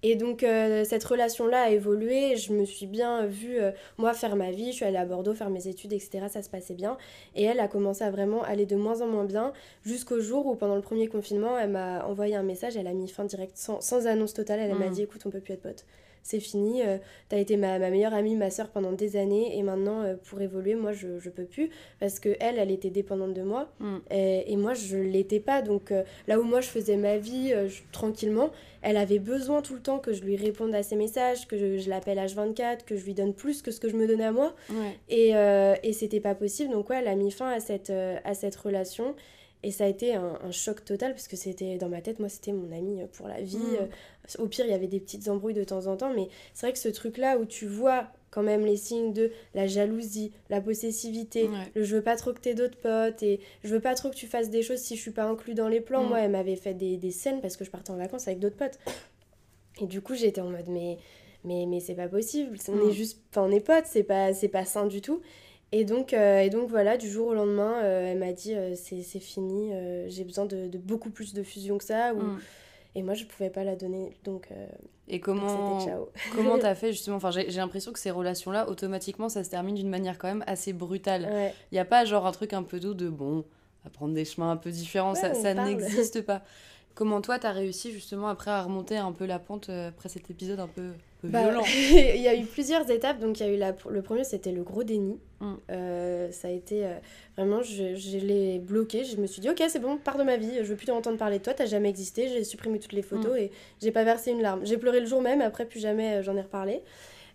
Et 0.02 0.16
donc 0.16 0.42
euh, 0.42 0.84
cette 0.84 1.04
relation-là 1.04 1.62
a 1.62 1.70
évolué, 1.70 2.36
je 2.36 2.52
me 2.52 2.64
suis 2.64 2.86
bien 2.86 3.26
vue, 3.26 3.60
euh, 3.60 3.70
moi, 3.98 4.12
faire 4.14 4.34
ma 4.34 4.50
vie, 4.50 4.72
je 4.72 4.76
suis 4.76 4.84
allée 4.84 4.96
à 4.96 5.04
Bordeaux 5.04 5.34
faire 5.34 5.48
mes 5.48 5.68
études, 5.68 5.92
etc. 5.92 6.26
Ça 6.28 6.42
se 6.42 6.50
passait 6.50 6.74
bien. 6.74 6.98
Et 7.36 7.44
elle 7.44 7.60
a 7.60 7.68
commencé 7.68 8.02
à 8.02 8.10
vraiment 8.10 8.42
aller 8.42 8.66
de 8.66 8.74
moins 8.74 9.00
en 9.00 9.06
moins 9.06 9.24
bien, 9.24 9.52
jusqu'au 9.84 10.20
jour 10.20 10.46
où 10.46 10.56
pendant 10.56 10.74
le 10.76 10.82
premier 10.82 11.06
confinement, 11.06 11.56
elle 11.56 11.70
m'a 11.70 12.04
envoyé 12.04 12.34
un 12.34 12.42
message, 12.42 12.76
elle 12.76 12.88
a 12.88 12.92
mis 12.94 13.08
fin 13.08 13.24
direct, 13.24 13.56
sans, 13.56 13.80
sans 13.80 14.06
annonce 14.06 14.34
totale, 14.34 14.58
elle 14.60 14.74
m'a 14.74 14.88
mmh. 14.88 14.94
dit, 14.94 15.02
écoute, 15.02 15.22
on 15.24 15.30
peut 15.30 15.40
plus 15.40 15.54
être 15.54 15.62
potes 15.62 15.84
c'est 16.22 16.40
fini, 16.40 16.82
euh, 16.82 16.98
t'as 17.28 17.38
été 17.38 17.56
ma, 17.56 17.78
meilleure 17.78 18.14
amie, 18.14 18.36
ma 18.36 18.50
soeur 18.50 18.68
pendant 18.68 18.92
des 18.92 19.16
années, 19.16 19.58
et 19.58 19.62
maintenant, 19.62 20.02
euh, 20.02 20.14
pour 20.28 20.40
évoluer, 20.40 20.74
moi, 20.74 20.92
je, 20.92 21.18
je 21.18 21.30
peux 21.30 21.44
plus, 21.44 21.70
parce 22.00 22.20
que 22.20 22.36
elle, 22.40 22.58
elle 22.58 22.70
était 22.70 22.90
dépendante 22.90 23.34
de 23.34 23.42
moi, 23.42 23.68
mm. 23.80 23.96
et, 24.10 24.56
moi, 24.56 24.74
je 24.74 24.96
l'étais 24.96 25.40
pas, 25.40 25.62
donc 25.62 25.90
euh, 25.90 26.04
là 26.28 26.38
où 26.38 26.44
moi, 26.44 26.60
je 26.60 26.68
faisais 26.68 26.96
ma 26.96 27.18
vie 27.18 27.52
tranquillement, 27.90 28.50
elle 28.82 28.96
avait 28.96 29.18
besoin 29.18 29.62
tout 29.62 29.74
le 29.74 29.80
temps 29.80 29.98
que 29.98 30.12
je 30.12 30.22
lui 30.22 30.36
réponde 30.36 30.74
à 30.74 30.82
ses 30.82 30.96
messages, 30.96 31.46
que 31.46 31.78
je, 31.78 31.88
l'appelle 31.88 32.18
H24, 32.18 32.84
que 32.84 32.96
je 32.96 33.04
lui 33.04 33.14
donne 33.14 33.34
plus 33.34 33.62
que 33.62 33.70
ce 33.70 33.80
que 33.80 33.88
je 33.88 33.96
me 33.96 34.06
donnais 34.06 34.24
à 34.24 34.32
moi, 34.32 34.54
et, 35.08 35.30
et 35.82 35.92
c'était 35.92 36.20
pas 36.20 36.34
possible, 36.34 36.72
donc 36.72 36.90
ouais, 36.90 36.98
elle 37.00 37.08
a 37.08 37.16
mis 37.16 37.30
fin 37.30 37.50
à 37.50 37.60
cette, 37.60 37.90
à 37.90 38.34
cette 38.34 38.56
relation, 38.56 39.14
et 39.62 39.70
ça 39.70 39.84
a 39.84 39.86
été 39.86 40.14
un, 40.14 40.50
choc 40.50 40.84
total 40.84 41.12
parce 41.12 41.28
que 41.28 41.36
c'était 41.36 41.76
dans 41.76 41.88
ma 41.88 42.00
tête, 42.00 42.18
moi 42.18 42.28
c'était 42.28 42.52
mon 42.52 42.72
ami 42.72 43.00
pour 43.12 43.28
la 43.28 43.40
vie. 43.40 43.56
Mm. 43.58 44.40
Au 44.42 44.46
pire, 44.46 44.64
il 44.64 44.70
y 44.70 44.74
avait 44.74 44.88
des 44.88 45.00
petites 45.00 45.28
embrouilles 45.28 45.54
de 45.54 45.64
temps 45.64 45.86
en 45.86 45.96
temps, 45.96 46.12
mais 46.14 46.28
c'est 46.54 46.66
vrai 46.66 46.72
que 46.72 46.78
ce 46.78 46.88
truc-là 46.88 47.38
où 47.38 47.44
tu 47.44 47.66
vois 47.66 48.08
quand 48.30 48.42
même 48.42 48.64
les 48.64 48.76
signes 48.76 49.12
de 49.12 49.30
la 49.54 49.66
jalousie, 49.66 50.32
la 50.48 50.60
possessivité, 50.60 51.50
le 51.74 51.84
je 51.84 51.96
veux 51.96 52.02
pas 52.02 52.16
trop 52.16 52.32
que 52.32 52.40
t'aies 52.40 52.54
d'autres 52.54 52.78
potes 52.78 53.22
et 53.22 53.40
je 53.62 53.68
veux 53.68 53.80
pas 53.80 53.94
trop 53.94 54.10
que 54.10 54.16
tu 54.16 54.26
fasses 54.26 54.50
des 54.50 54.62
choses 54.62 54.78
si 54.78 54.96
je 54.96 55.00
suis 55.02 55.10
pas 55.10 55.24
inclus 55.24 55.54
dans 55.54 55.68
les 55.68 55.80
plans. 55.80 56.02
Mm. 56.02 56.08
Moi, 56.08 56.20
elle 56.20 56.30
m'avait 56.30 56.56
fait 56.56 56.74
des, 56.74 56.96
des, 56.96 57.10
scènes 57.10 57.40
parce 57.40 57.56
que 57.56 57.64
je 57.64 57.70
partais 57.70 57.90
en 57.90 57.96
vacances 57.96 58.26
avec 58.26 58.40
d'autres 58.40 58.56
potes. 58.56 58.78
Et 59.80 59.86
du 59.86 60.00
coup, 60.00 60.14
j'étais 60.14 60.40
en 60.40 60.50
mode 60.50 60.68
mais 60.68 60.98
mais 61.44 61.66
mais 61.66 61.80
c'est 61.80 61.94
pas 61.94 62.08
possible, 62.08 62.56
on 62.68 62.88
est 62.88 62.90
mm. 62.90 62.92
juste 62.92 63.20
enfin 63.30 63.46
on 63.48 63.50
est 63.50 63.60
potes, 63.60 63.86
c'est 63.86 64.02
pas 64.02 64.32
c'est 64.32 64.48
pas 64.48 64.64
sain 64.64 64.86
du 64.86 65.00
tout. 65.00 65.20
Et 65.72 65.86
donc, 65.86 66.12
euh, 66.12 66.40
et 66.40 66.50
donc 66.50 66.68
voilà, 66.68 66.98
du 66.98 67.10
jour 67.10 67.28
au 67.28 67.34
lendemain, 67.34 67.82
euh, 67.82 68.12
elle 68.12 68.18
m'a 68.18 68.32
dit 68.32 68.54
euh, 68.54 68.74
c'est 68.76 69.02
fini, 69.20 69.72
j'ai 70.08 70.24
besoin 70.24 70.44
de, 70.44 70.68
de, 70.68 70.78
beaucoup 70.78 71.10
plus 71.10 71.32
de 71.32 71.42
fusion 71.42 71.78
que 71.78 71.84
ça. 71.84 72.12
Ou... 72.14 72.20
Mm. 72.20 72.40
Et 72.94 73.02
moi, 73.02 73.14
je 73.14 73.24
pouvais 73.24 73.48
pas 73.48 73.64
la 73.64 73.74
donner. 73.74 74.12
Donc, 74.22 74.50
et 75.08 75.18
comment 75.18 75.78
comment 76.36 76.58
t'as 76.60 76.74
fait 76.74 76.92
justement? 76.92 77.16
Enfin, 77.16 77.30
j'ai 77.30 77.50
l'impression 77.50 77.90
que 77.90 77.98
ces 77.98 78.10
relations-là, 78.10 78.68
automatiquement, 78.68 79.30
ça 79.30 79.44
se 79.44 79.50
termine 79.50 79.74
d'une 79.74 79.88
manière 79.88 80.18
quand 80.18 80.28
même 80.28 80.44
assez 80.46 80.74
brutale. 80.74 81.52
Il 81.70 81.74
n'y 81.74 81.80
a 81.80 81.86
pas 81.86 82.04
genre 82.04 82.26
un 82.26 82.32
truc 82.32 82.52
un 82.52 82.62
peu 82.62 82.78
doux 82.78 82.92
de 82.92 83.08
bon, 83.08 83.46
à 83.86 83.88
prendre 83.88 84.12
des 84.12 84.26
chemins 84.26 84.50
un 84.50 84.58
peu 84.58 84.70
différents, 84.70 85.14
ça, 85.14 85.32
ça 85.32 85.54
n'existe 85.54 86.20
pas. 86.20 86.42
Comment 86.94 87.20
toi, 87.22 87.38
t'as 87.38 87.52
réussi 87.52 87.90
justement 87.90 88.28
après 88.28 88.50
à 88.50 88.62
remonter 88.62 88.96
un 88.98 89.12
peu 89.12 89.24
la 89.24 89.38
pente 89.38 89.70
euh, 89.70 89.88
après 89.88 90.08
cet 90.08 90.28
épisode 90.30 90.60
un 90.60 90.68
peu, 90.68 90.90
bah, 91.24 91.42
violent 91.42 91.62
Il 91.66 92.20
y 92.20 92.28
a 92.28 92.36
eu 92.36 92.44
plusieurs 92.44 92.90
étapes. 92.90 93.18
Donc, 93.18 93.40
il 93.40 93.46
y 93.46 93.48
a 93.48 93.52
eu 93.52 93.56
la, 93.56 93.74
le 93.88 94.02
premier, 94.02 94.24
c'était 94.24 94.52
le 94.52 94.62
gros 94.62 94.84
déni. 94.84 95.18
Mm. 95.40 95.52
Euh, 95.70 96.30
ça 96.32 96.48
a 96.48 96.50
été 96.50 96.84
euh, 96.84 96.92
vraiment, 97.36 97.62
je, 97.62 97.94
je 97.94 98.18
l'ai 98.18 98.58
bloqué. 98.58 99.04
Je 99.04 99.16
me 99.16 99.26
suis 99.26 99.40
dit, 99.40 99.48
ok, 99.48 99.62
c'est 99.68 99.78
bon, 99.80 99.96
pars 99.96 100.18
de 100.18 100.22
ma 100.22 100.36
vie. 100.36 100.58
Je 100.58 100.64
veux 100.64 100.76
plus 100.76 100.86
t'entendre 100.86 101.16
parler 101.16 101.38
de 101.38 101.42
toi. 101.44 101.54
T'as 101.54 101.66
jamais 101.66 101.88
existé. 101.88 102.28
J'ai 102.28 102.44
supprimé 102.44 102.78
toutes 102.78 102.92
les 102.92 103.02
photos 103.02 103.32
Mm. 103.32 103.42
et 103.42 103.50
j'ai 103.80 103.90
pas 103.90 104.04
versé 104.04 104.30
une 104.30 104.42
larme. 104.42 104.60
J'ai 104.64 104.76
pleuré 104.76 105.00
le 105.00 105.06
jour 105.06 105.22
même. 105.22 105.40
Après, 105.40 105.64
plus 105.64 105.80
jamais 105.80 106.22
j'en 106.22 106.36
ai 106.36 106.42
reparlé. 106.42 106.82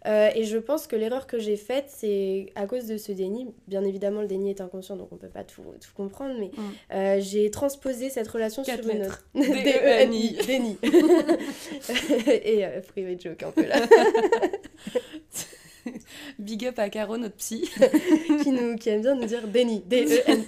Euh, 0.05 0.29
et 0.35 0.43
je 0.43 0.57
pense 0.57 0.87
que 0.87 0.95
l'erreur 0.95 1.27
que 1.27 1.39
j'ai 1.39 1.57
faite, 1.57 1.85
c'est 1.87 2.51
à 2.55 2.65
cause 2.67 2.85
de 2.85 2.97
ce 2.97 3.11
déni. 3.11 3.47
Bien 3.67 3.83
évidemment, 3.83 4.21
le 4.21 4.27
déni 4.27 4.49
est 4.51 4.61
inconscient, 4.61 4.95
donc 4.95 5.09
on 5.11 5.17
peut 5.17 5.27
pas 5.27 5.43
tout, 5.43 5.63
tout 5.63 5.91
comprendre, 5.95 6.35
mais 6.39 6.47
Mm. 6.47 6.61
euh, 6.93 7.17
j'ai 7.19 7.49
transposé 7.51 8.09
cette 8.09 8.27
relation 8.27 8.63
Quatre 8.63 8.83
sur 8.83 8.91
une 8.93 8.99
lettres. 9.01 9.25
autre. 9.35 9.45
D-E-N-I. 9.63 10.37
Déni. 10.47 10.77
et 12.43 12.65
euh, 12.65 12.79
private 12.81 13.21
joke 13.21 13.43
un 13.43 13.51
peu 13.51 13.65
là. 13.65 13.75
Big 16.39 16.65
up 16.65 16.79
à 16.79 16.89
Caro, 16.89 17.17
notre 17.17 17.35
psy. 17.35 17.69
qui, 18.43 18.51
nous, 18.51 18.75
qui 18.75 18.89
aime 18.89 19.01
bien 19.01 19.15
nous 19.15 19.25
dire 19.25 19.47
déni, 19.47 19.81
D-E-N-I. 19.85 20.45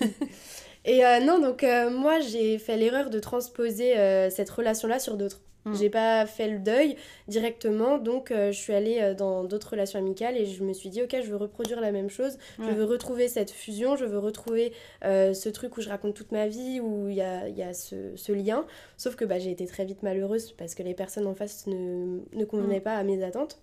Et 0.86 1.06
euh, 1.06 1.20
non, 1.22 1.40
donc 1.40 1.66
moi 1.92 2.20
j'ai 2.20 2.58
fait 2.58 2.78
l'erreur 2.78 3.10
de 3.10 3.20
transposer 3.20 3.94
cette 4.30 4.50
relation-là 4.50 5.00
sur 5.00 5.18
d'autres. 5.18 5.42
Mm. 5.66 5.74
J'ai 5.76 5.90
pas 5.90 6.26
fait 6.26 6.48
le 6.48 6.60
deuil 6.60 6.96
directement, 7.28 7.98
donc 7.98 8.32
euh, 8.32 8.52
je 8.52 8.58
suis 8.58 8.74
allée 8.74 9.00
euh, 9.02 9.14
dans 9.14 9.44
d'autres 9.44 9.72
relations 9.72 10.00
amicales 10.00 10.38
et 10.38 10.46
je 10.46 10.64
me 10.64 10.74
suis 10.74 10.90
dit, 10.90 11.04
ok, 11.04 11.16
je 11.22 11.30
veux 11.30 11.36
reproduire 11.36 11.82
la 11.82 11.92
même 11.92 12.10
chose, 12.10 12.38
Ouais. 12.60 12.66
je 12.68 12.72
veux 12.72 12.86
retrouver 12.86 13.28
cette 13.28 13.52
fusion, 13.52 13.96
je 13.96 14.06
veux 14.06 14.20
retrouver 14.20 14.72
euh, 15.04 15.34
ce 15.34 15.50
truc 15.50 15.78
où 15.78 15.82
je 15.82 15.90
raconte 15.90 16.14
toute 16.16 16.32
ma 16.32 16.48
vie, 16.48 16.80
où 16.80 17.10
il 17.10 17.16
y 17.16 17.22
a, 17.22 17.48
y 17.50 17.62
a 17.62 17.74
ce, 17.74 18.16
ce 18.16 18.32
lien. 18.32 18.66
Sauf 18.98 19.16
que 19.16 19.26
bah, 19.26 19.38
j'ai 19.40 19.52
été 19.52 19.66
très 19.66 19.86
vite 19.86 20.02
malheureuse 20.04 20.54
parce 20.54 20.76
que 20.76 20.84
les 20.84 20.94
personnes 20.94 21.28
en 21.28 21.36
face 21.36 21.68
ne, 21.68 22.20
ne 22.34 22.46
convenaient 22.46 22.80
Mm. 22.80 22.84
pas 22.84 22.96
à 22.96 23.04
mes 23.04 23.24
attentes. 23.24 23.60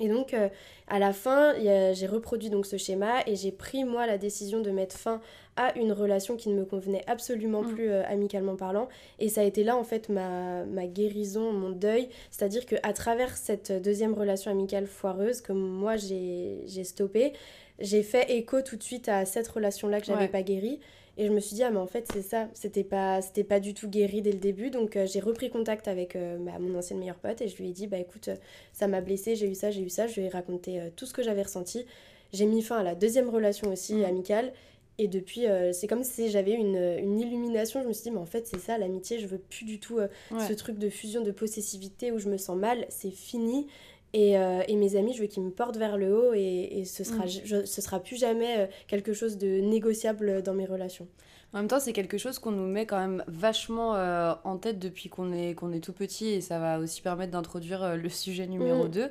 Et 0.00 0.08
donc, 0.08 0.34
euh, 0.34 0.48
à 0.88 0.98
la 0.98 1.12
fin, 1.12 1.54
j'ai 1.94 2.06
reproduit 2.06 2.50
donc 2.50 2.66
ce 2.66 2.76
schéma 2.76 3.20
et 3.26 3.36
j'ai 3.36 3.52
pris, 3.52 3.84
moi, 3.84 4.06
la 4.06 4.18
décision 4.18 4.60
de 4.60 4.70
mettre 4.70 4.96
fin 4.96 5.20
à 5.56 5.76
une 5.78 5.92
relation 5.92 6.36
qui 6.36 6.48
ne 6.48 6.58
me 6.58 6.64
convenait 6.64 7.04
absolument 7.06 7.62
Mm. 7.62 7.74
plus 7.74 7.88
euh, 7.90 8.02
amicalement 8.08 8.56
parlant. 8.56 8.88
Et 9.20 9.28
ça 9.28 9.42
a 9.42 9.44
été 9.44 9.62
là, 9.62 9.76
en 9.76 9.84
fait, 9.84 10.08
ma, 10.08 10.64
ma 10.64 10.86
guérison, 10.86 11.52
mon 11.52 11.70
deuil. 11.70 12.08
C'est-à-dire 12.32 12.66
qu'à 12.66 12.92
travers 12.92 13.36
cette 13.36 13.70
deuxième 13.70 14.14
relation 14.14 14.50
amicale 14.50 14.86
foireuse, 14.86 15.40
que 15.40 15.52
moi, 15.52 15.96
j'ai 15.96 16.58
j'ai 16.66 16.82
stoppé, 16.82 17.32
j'ai 17.78 18.02
fait 18.02 18.32
écho 18.36 18.62
tout 18.62 18.76
de 18.76 18.82
suite 18.82 19.08
à 19.08 19.24
cette 19.26 19.46
relation-là 19.48 20.00
que 20.00 20.06
j'avais 20.06 20.22
Ouais. 20.22 20.28
pas 20.28 20.42
guérie. 20.42 20.80
Et 21.16 21.26
je 21.26 21.32
me 21.32 21.38
suis 21.38 21.54
dit, 21.54 21.62
ah, 21.62 21.70
mais 21.70 21.78
en 21.78 21.86
fait, 21.86 22.08
c'est 22.12 22.22
ça, 22.22 22.48
c'était 22.54 22.82
pas, 22.82 23.22
c'était 23.22 23.44
pas 23.44 23.60
du 23.60 23.72
tout 23.72 23.88
guéri 23.88 24.20
dès 24.20 24.32
le 24.32 24.38
début. 24.38 24.70
Donc, 24.70 24.96
euh, 24.96 25.06
j'ai 25.06 25.20
repris 25.20 25.48
contact 25.48 25.86
avec 25.86 26.16
euh, 26.16 26.38
bah, 26.40 26.58
mon 26.58 26.76
ancienne 26.76 26.98
meilleure 26.98 27.18
pote 27.20 27.40
et 27.40 27.46
je 27.48 27.56
lui 27.56 27.68
ai 27.68 27.72
dit, 27.72 27.86
bah 27.86 27.98
écoute, 27.98 28.28
euh, 28.28 28.36
ça 28.72 28.88
m'a 28.88 29.00
blessée, 29.00 29.36
j'ai 29.36 29.48
eu 29.48 29.54
ça, 29.54 29.70
j'ai 29.70 29.82
eu 29.82 29.88
ça. 29.90 30.08
Je 30.08 30.18
lui 30.20 30.26
ai 30.26 30.28
raconté 30.28 30.80
euh, 30.80 30.88
tout 30.96 31.06
ce 31.06 31.12
que 31.14 31.22
j'avais 31.22 31.42
ressenti. 31.42 31.86
J'ai 32.32 32.46
mis 32.46 32.62
fin 32.62 32.78
à 32.78 32.82
la 32.82 32.96
deuxième 32.96 33.28
relation 33.30 33.70
aussi 33.70 33.94
Mm. 33.94 34.04
amicale. 34.04 34.52
Et 34.98 35.08
depuis, 35.08 35.42
c'est 35.72 35.88
comme 35.88 36.04
si 36.04 36.30
j'avais 36.30 36.52
une, 36.52 36.76
une 36.76 37.18
illumination. 37.18 37.82
Je 37.82 37.88
me 37.88 37.92
suis 37.92 38.04
dit, 38.04 38.10
mais 38.12 38.18
en 38.20 38.26
fait, 38.26 38.46
c'est 38.46 38.60
ça, 38.60 38.78
l'amitié. 38.78 39.18
Je 39.18 39.26
veux 39.26 39.38
plus 39.38 39.64
du 39.64 39.80
tout 39.80 39.96
Ouais. 39.98 40.06
ce 40.48 40.52
truc 40.52 40.78
de 40.78 40.88
fusion, 40.88 41.20
de 41.22 41.32
possessivité 41.32 42.12
où 42.12 42.18
je 42.20 42.28
me 42.28 42.36
sens 42.36 42.56
mal. 42.56 42.86
C'est 42.90 43.10
fini. 43.10 43.66
Et, 44.14 44.38
euh, 44.38 44.62
et 44.68 44.76
mes 44.76 44.94
amis, 44.96 45.12
je 45.12 45.20
veux 45.22 45.26
qu'ils 45.26 45.42
me 45.42 45.50
portent 45.50 45.76
vers 45.76 45.96
le 45.98 46.16
haut 46.16 46.32
et, 46.34 46.68
et 46.78 46.84
ce, 46.84 47.02
sera, 47.02 47.24
Mm. 47.24 47.28
je- 47.44 47.64
ce 47.66 47.82
sera 47.82 47.98
plus 47.98 48.16
jamais 48.16 48.58
euh, 48.60 48.66
quelque 48.86 49.12
chose 49.12 49.36
de 49.38 49.58
négociable 49.60 50.40
dans 50.42 50.54
mes 50.54 50.66
relations. 50.66 51.08
En 51.52 51.58
même 51.58 51.68
temps, 51.68 51.78
c'est 51.80 51.92
quelque 51.92 52.16
chose 52.18 52.38
qu'on 52.40 52.50
nous 52.52 52.66
met 52.66 52.84
quand 52.86 52.98
même 52.98 53.22
vachement 53.28 53.94
euh, 53.96 54.32
en 54.44 54.56
tête 54.56 54.78
depuis 54.80 55.08
qu'on 55.08 55.32
est, 55.32 55.54
qu'on 55.54 55.72
est 55.72 55.78
tout 55.80 55.92
petit 55.92 56.26
et 56.28 56.40
ça 56.40 56.58
va 56.58 56.78
aussi 56.80 57.00
permettre 57.00 57.30
d'introduire 57.32 57.82
euh, 57.82 57.96
le 57.96 58.08
sujet 58.08 58.46
numéro 58.46 58.84
Mm. 58.84 58.88
2. 58.90 59.08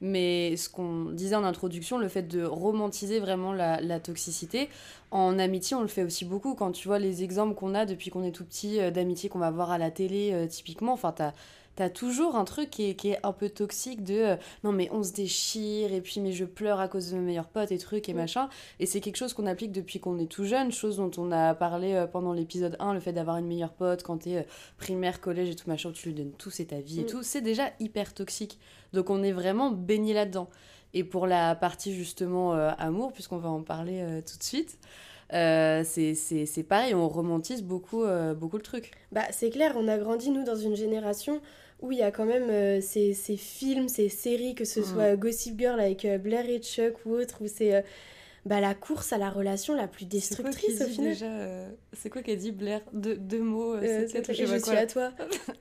Mais 0.00 0.56
ce 0.56 0.68
qu'on 0.70 1.04
disait 1.06 1.36
en 1.36 1.44
introduction, 1.44 1.98
le 1.98 2.08
fait 2.08 2.22
de 2.22 2.42
romantiser 2.44 3.18
vraiment 3.20 3.52
la, 3.52 3.80
la 3.80 4.00
toxicité, 4.00 4.68
en 5.10 5.38
amitié, 5.38 5.76
on 5.76 5.82
le 5.82 5.86
fait 5.88 6.02
aussi 6.02 6.24
beaucoup. 6.24 6.54
Quand 6.54 6.72
tu 6.72 6.88
vois 6.88 6.98
les 6.98 7.22
exemples 7.22 7.54
qu'on 7.54 7.74
a 7.74 7.86
depuis 7.86 8.10
qu'on 8.10 8.24
est 8.24 8.32
tout 8.32 8.44
petit, 8.44 8.78
d'amitié 8.90 9.28
qu'on 9.28 9.38
va 9.38 9.50
voir 9.50 9.70
à 9.70 9.78
la 9.78 9.90
télé, 9.90 10.46
typiquement, 10.50 10.92
enfin, 10.92 11.12
t'as 11.12 11.32
T'as 11.76 11.90
toujours 11.90 12.36
un 12.36 12.44
truc 12.44 12.70
qui 12.70 12.90
est, 12.90 12.94
qui 12.94 13.10
est 13.10 13.18
un 13.22 13.32
peu 13.32 13.48
toxique 13.50 14.02
de 14.02 14.14
euh, 14.14 14.36
non 14.64 14.72
mais 14.72 14.88
on 14.92 15.02
se 15.02 15.12
déchire 15.12 15.92
et 15.92 16.00
puis 16.00 16.20
mais 16.20 16.32
je 16.32 16.44
pleure 16.46 16.80
à 16.80 16.88
cause 16.88 17.10
de 17.10 17.16
mes 17.16 17.22
meilleurs 17.22 17.48
potes 17.48 17.70
et 17.70 17.78
trucs 17.78 18.08
et 18.08 18.14
Mm. 18.14 18.16
machin 18.16 18.48
et 18.80 18.86
c'est 18.86 19.00
quelque 19.00 19.16
chose 19.16 19.34
qu'on 19.34 19.46
applique 19.46 19.72
depuis 19.72 20.00
qu'on 20.00 20.18
est 20.18 20.26
tout 20.26 20.44
jeune, 20.44 20.72
chose 20.72 20.96
dont 20.96 21.10
on 21.18 21.30
a 21.32 21.54
parlé 21.54 21.92
euh, 21.92 22.06
pendant 22.06 22.32
l'épisode 22.32 22.76
1, 22.80 22.94
le 22.94 23.00
fait 23.00 23.12
d'avoir 23.12 23.36
une 23.36 23.46
meilleure 23.46 23.72
pote 23.74 24.02
quand 24.02 24.18
t'es 24.22 24.36
euh, 24.38 24.42
primaire, 24.78 25.20
collège 25.20 25.50
et 25.50 25.54
tout 25.54 25.68
machin, 25.68 25.92
tu 25.92 26.08
lui 26.08 26.14
donnes 26.14 26.32
tout, 26.32 26.50
c'est 26.50 26.66
ta 26.66 26.80
vie 26.80 27.00
et 27.00 27.04
Mm. 27.04 27.06
tout, 27.06 27.22
c'est 27.22 27.42
déjà 27.42 27.70
hyper 27.78 28.14
toxique. 28.14 28.58
Donc 28.94 29.10
on 29.10 29.22
est 29.22 29.32
vraiment 29.32 29.70
baigné 29.70 30.14
là-dedans. 30.14 30.48
Et 30.94 31.04
pour 31.04 31.26
la 31.26 31.54
partie 31.54 31.92
justement 31.94 32.52
amour, 32.54 33.12
puisqu'on 33.12 33.36
va 33.36 33.50
en 33.50 33.60
parler 33.62 34.02
tout 34.26 34.38
de 34.38 34.42
suite, 34.42 34.78
euh, 35.34 35.82
c'est 35.84 36.14
c'est- 36.14 36.46
c'est 36.46 36.62
pareil, 36.62 36.94
on 36.94 37.08
romantise 37.08 37.62
beaucoup, 37.62 38.04
euh, 38.04 38.32
beaucoup 38.32 38.56
le 38.56 38.62
truc. 38.62 38.92
Bah, 39.12 39.22
c'est 39.30 39.50
clair, 39.50 39.74
on 39.76 39.88
a 39.88 39.98
grandi, 39.98 40.30
nous, 40.30 40.44
dans 40.44 40.56
une 40.56 40.76
génération 40.76 41.40
où 41.80 41.92
il 41.92 41.98
y 41.98 42.02
a 42.02 42.10
quand 42.10 42.24
même 42.24 42.48
euh, 42.50 42.80
ces, 42.80 43.12
ces 43.14 43.36
films, 43.36 43.88
ces 43.88 44.08
séries, 44.08 44.54
que 44.54 44.64
ce 44.64 44.80
Mm. 44.80 44.84
soit 44.84 45.16
Gossip 45.16 45.58
Girl 45.58 45.78
avec 45.80 46.04
euh, 46.04 46.18
Blair 46.18 46.48
et 46.48 46.58
Chuck 46.60 46.94
ou 47.04 47.14
autre, 47.14 47.36
où 47.42 47.46
c'est 47.46 47.74
euh, 47.74 47.82
bah, 48.46 48.60
la 48.60 48.74
course 48.74 49.12
à 49.12 49.18
la 49.18 49.28
relation 49.28 49.74
la 49.74 49.88
plus 49.88 50.04
destructrice 50.06 50.80
au 50.80 50.86
final. 50.86 51.16
euh, 51.22 51.68
C'est 51.92 52.08
quoi 52.10 52.22
qu'a 52.22 52.36
dit 52.36 52.52
Blair? 52.52 52.80
Deux, 52.92 53.16
deux 53.16 53.40
mots, 53.40 53.74
euh, 53.74 54.06
c'est 54.08 54.24
je 54.32 54.44
je 54.46 54.56
suis 54.56 54.70
à 54.76 54.86
toi. 54.86 55.10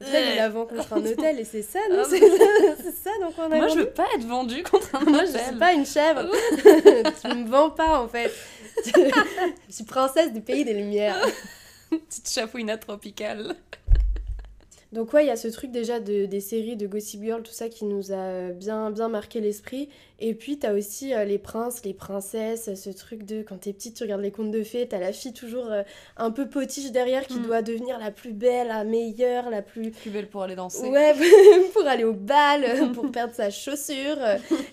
Là, 0.02 0.32
il 0.32 0.36
la 0.38 0.50
vend 0.50 0.66
contre 0.68 0.94
un 0.94 1.04
hôtel 1.06 1.40
et 1.40 1.44
c'est 1.46 1.64
ça, 1.64 1.80
non 1.90 2.04
Ah, 2.04 2.08
C'est 2.08 2.20
c'est 2.20 2.92
ça, 2.94 3.10
donc 3.22 3.34
on 3.40 3.44
a 3.44 3.50
Moi, 3.50 3.60
je 3.68 3.74
grandi. 3.74 3.78
veux 3.80 3.90
pas 3.90 4.08
être 4.16 4.26
vendue 4.26 4.62
contre 4.64 4.96
un 4.96 5.00
Moi, 5.10 5.26
je 5.26 5.30
hôtel. 5.32 5.42
suis 5.48 5.56
pas 5.58 5.74
une 5.74 5.86
chèvre. 5.86 6.30
tu 7.22 7.28
me 7.36 7.48
vends 7.50 7.72
pas, 7.72 8.00
en 8.02 8.08
fait. 8.08 8.32
je 8.86 9.74
suis 9.74 9.84
princesse 9.84 10.32
du 10.32 10.42
pays 10.42 10.64
des 10.64 10.74
Lumières. 10.74 11.18
Petite 11.90 12.30
chafouina 12.30 12.78
tropicale. 12.78 13.56
Donc 14.96 15.12
ouais, 15.12 15.26
il 15.26 15.28
y 15.28 15.32
a 15.32 15.36
ce 15.36 15.50
truc 15.50 15.72
déjà 15.72 16.00
de, 16.00 16.26
des 16.26 16.40
séries 16.40 16.78
de 16.78 16.88
Gossip 16.88 17.22
Girl, 17.22 17.44
tout 17.44 17.52
ça 17.52 17.68
qui 17.68 17.84
nous 17.84 18.14
a 18.14 18.52
bien, 18.52 18.92
bien 18.92 19.10
marqué 19.10 19.42
l'esprit. 19.42 19.90
Et 20.20 20.34
puis 20.34 20.58
t'as 20.58 20.74
aussi 20.74 21.14
euh, 21.14 21.26
les 21.26 21.38
princes, 21.38 21.84
les 21.84 21.94
princesses, 21.94 22.74
ce 22.76 22.90
truc 22.90 23.24
de 23.26 23.42
quand 23.42 23.58
t'es 23.58 23.74
petite, 23.74 23.96
tu 23.98 24.04
regardes 24.04 24.22
les 24.22 24.32
contes 24.32 24.52
de 24.52 24.64
fées, 24.64 24.88
t'as 24.88 25.00
la 25.00 25.12
fille 25.12 25.34
toujours 25.34 25.66
euh, 25.70 25.84
un 26.16 26.32
peu 26.32 26.48
potiche 26.48 26.92
derrière 26.92 27.28
qui 27.28 27.40
Mm. 27.40 27.44
doit 27.46 27.62
devenir 27.62 28.00
la 28.00 28.12
plus 28.12 28.32
belle, 28.32 28.68
la 28.70 28.84
meilleure, 28.86 29.50
la 29.50 29.62
plus... 29.62 29.92
Plus 29.92 30.10
belle 30.12 30.28
pour 30.30 30.44
aller 30.44 30.56
danser. 30.56 30.88
Ouais, 30.90 31.14
pour 31.74 31.86
aller 31.86 32.06
au 32.06 32.14
bal, 32.14 32.64
euh, 32.64 32.88
pour 32.94 33.12
perdre 33.12 33.34
sa 33.36 33.50
chaussure. 33.50 34.18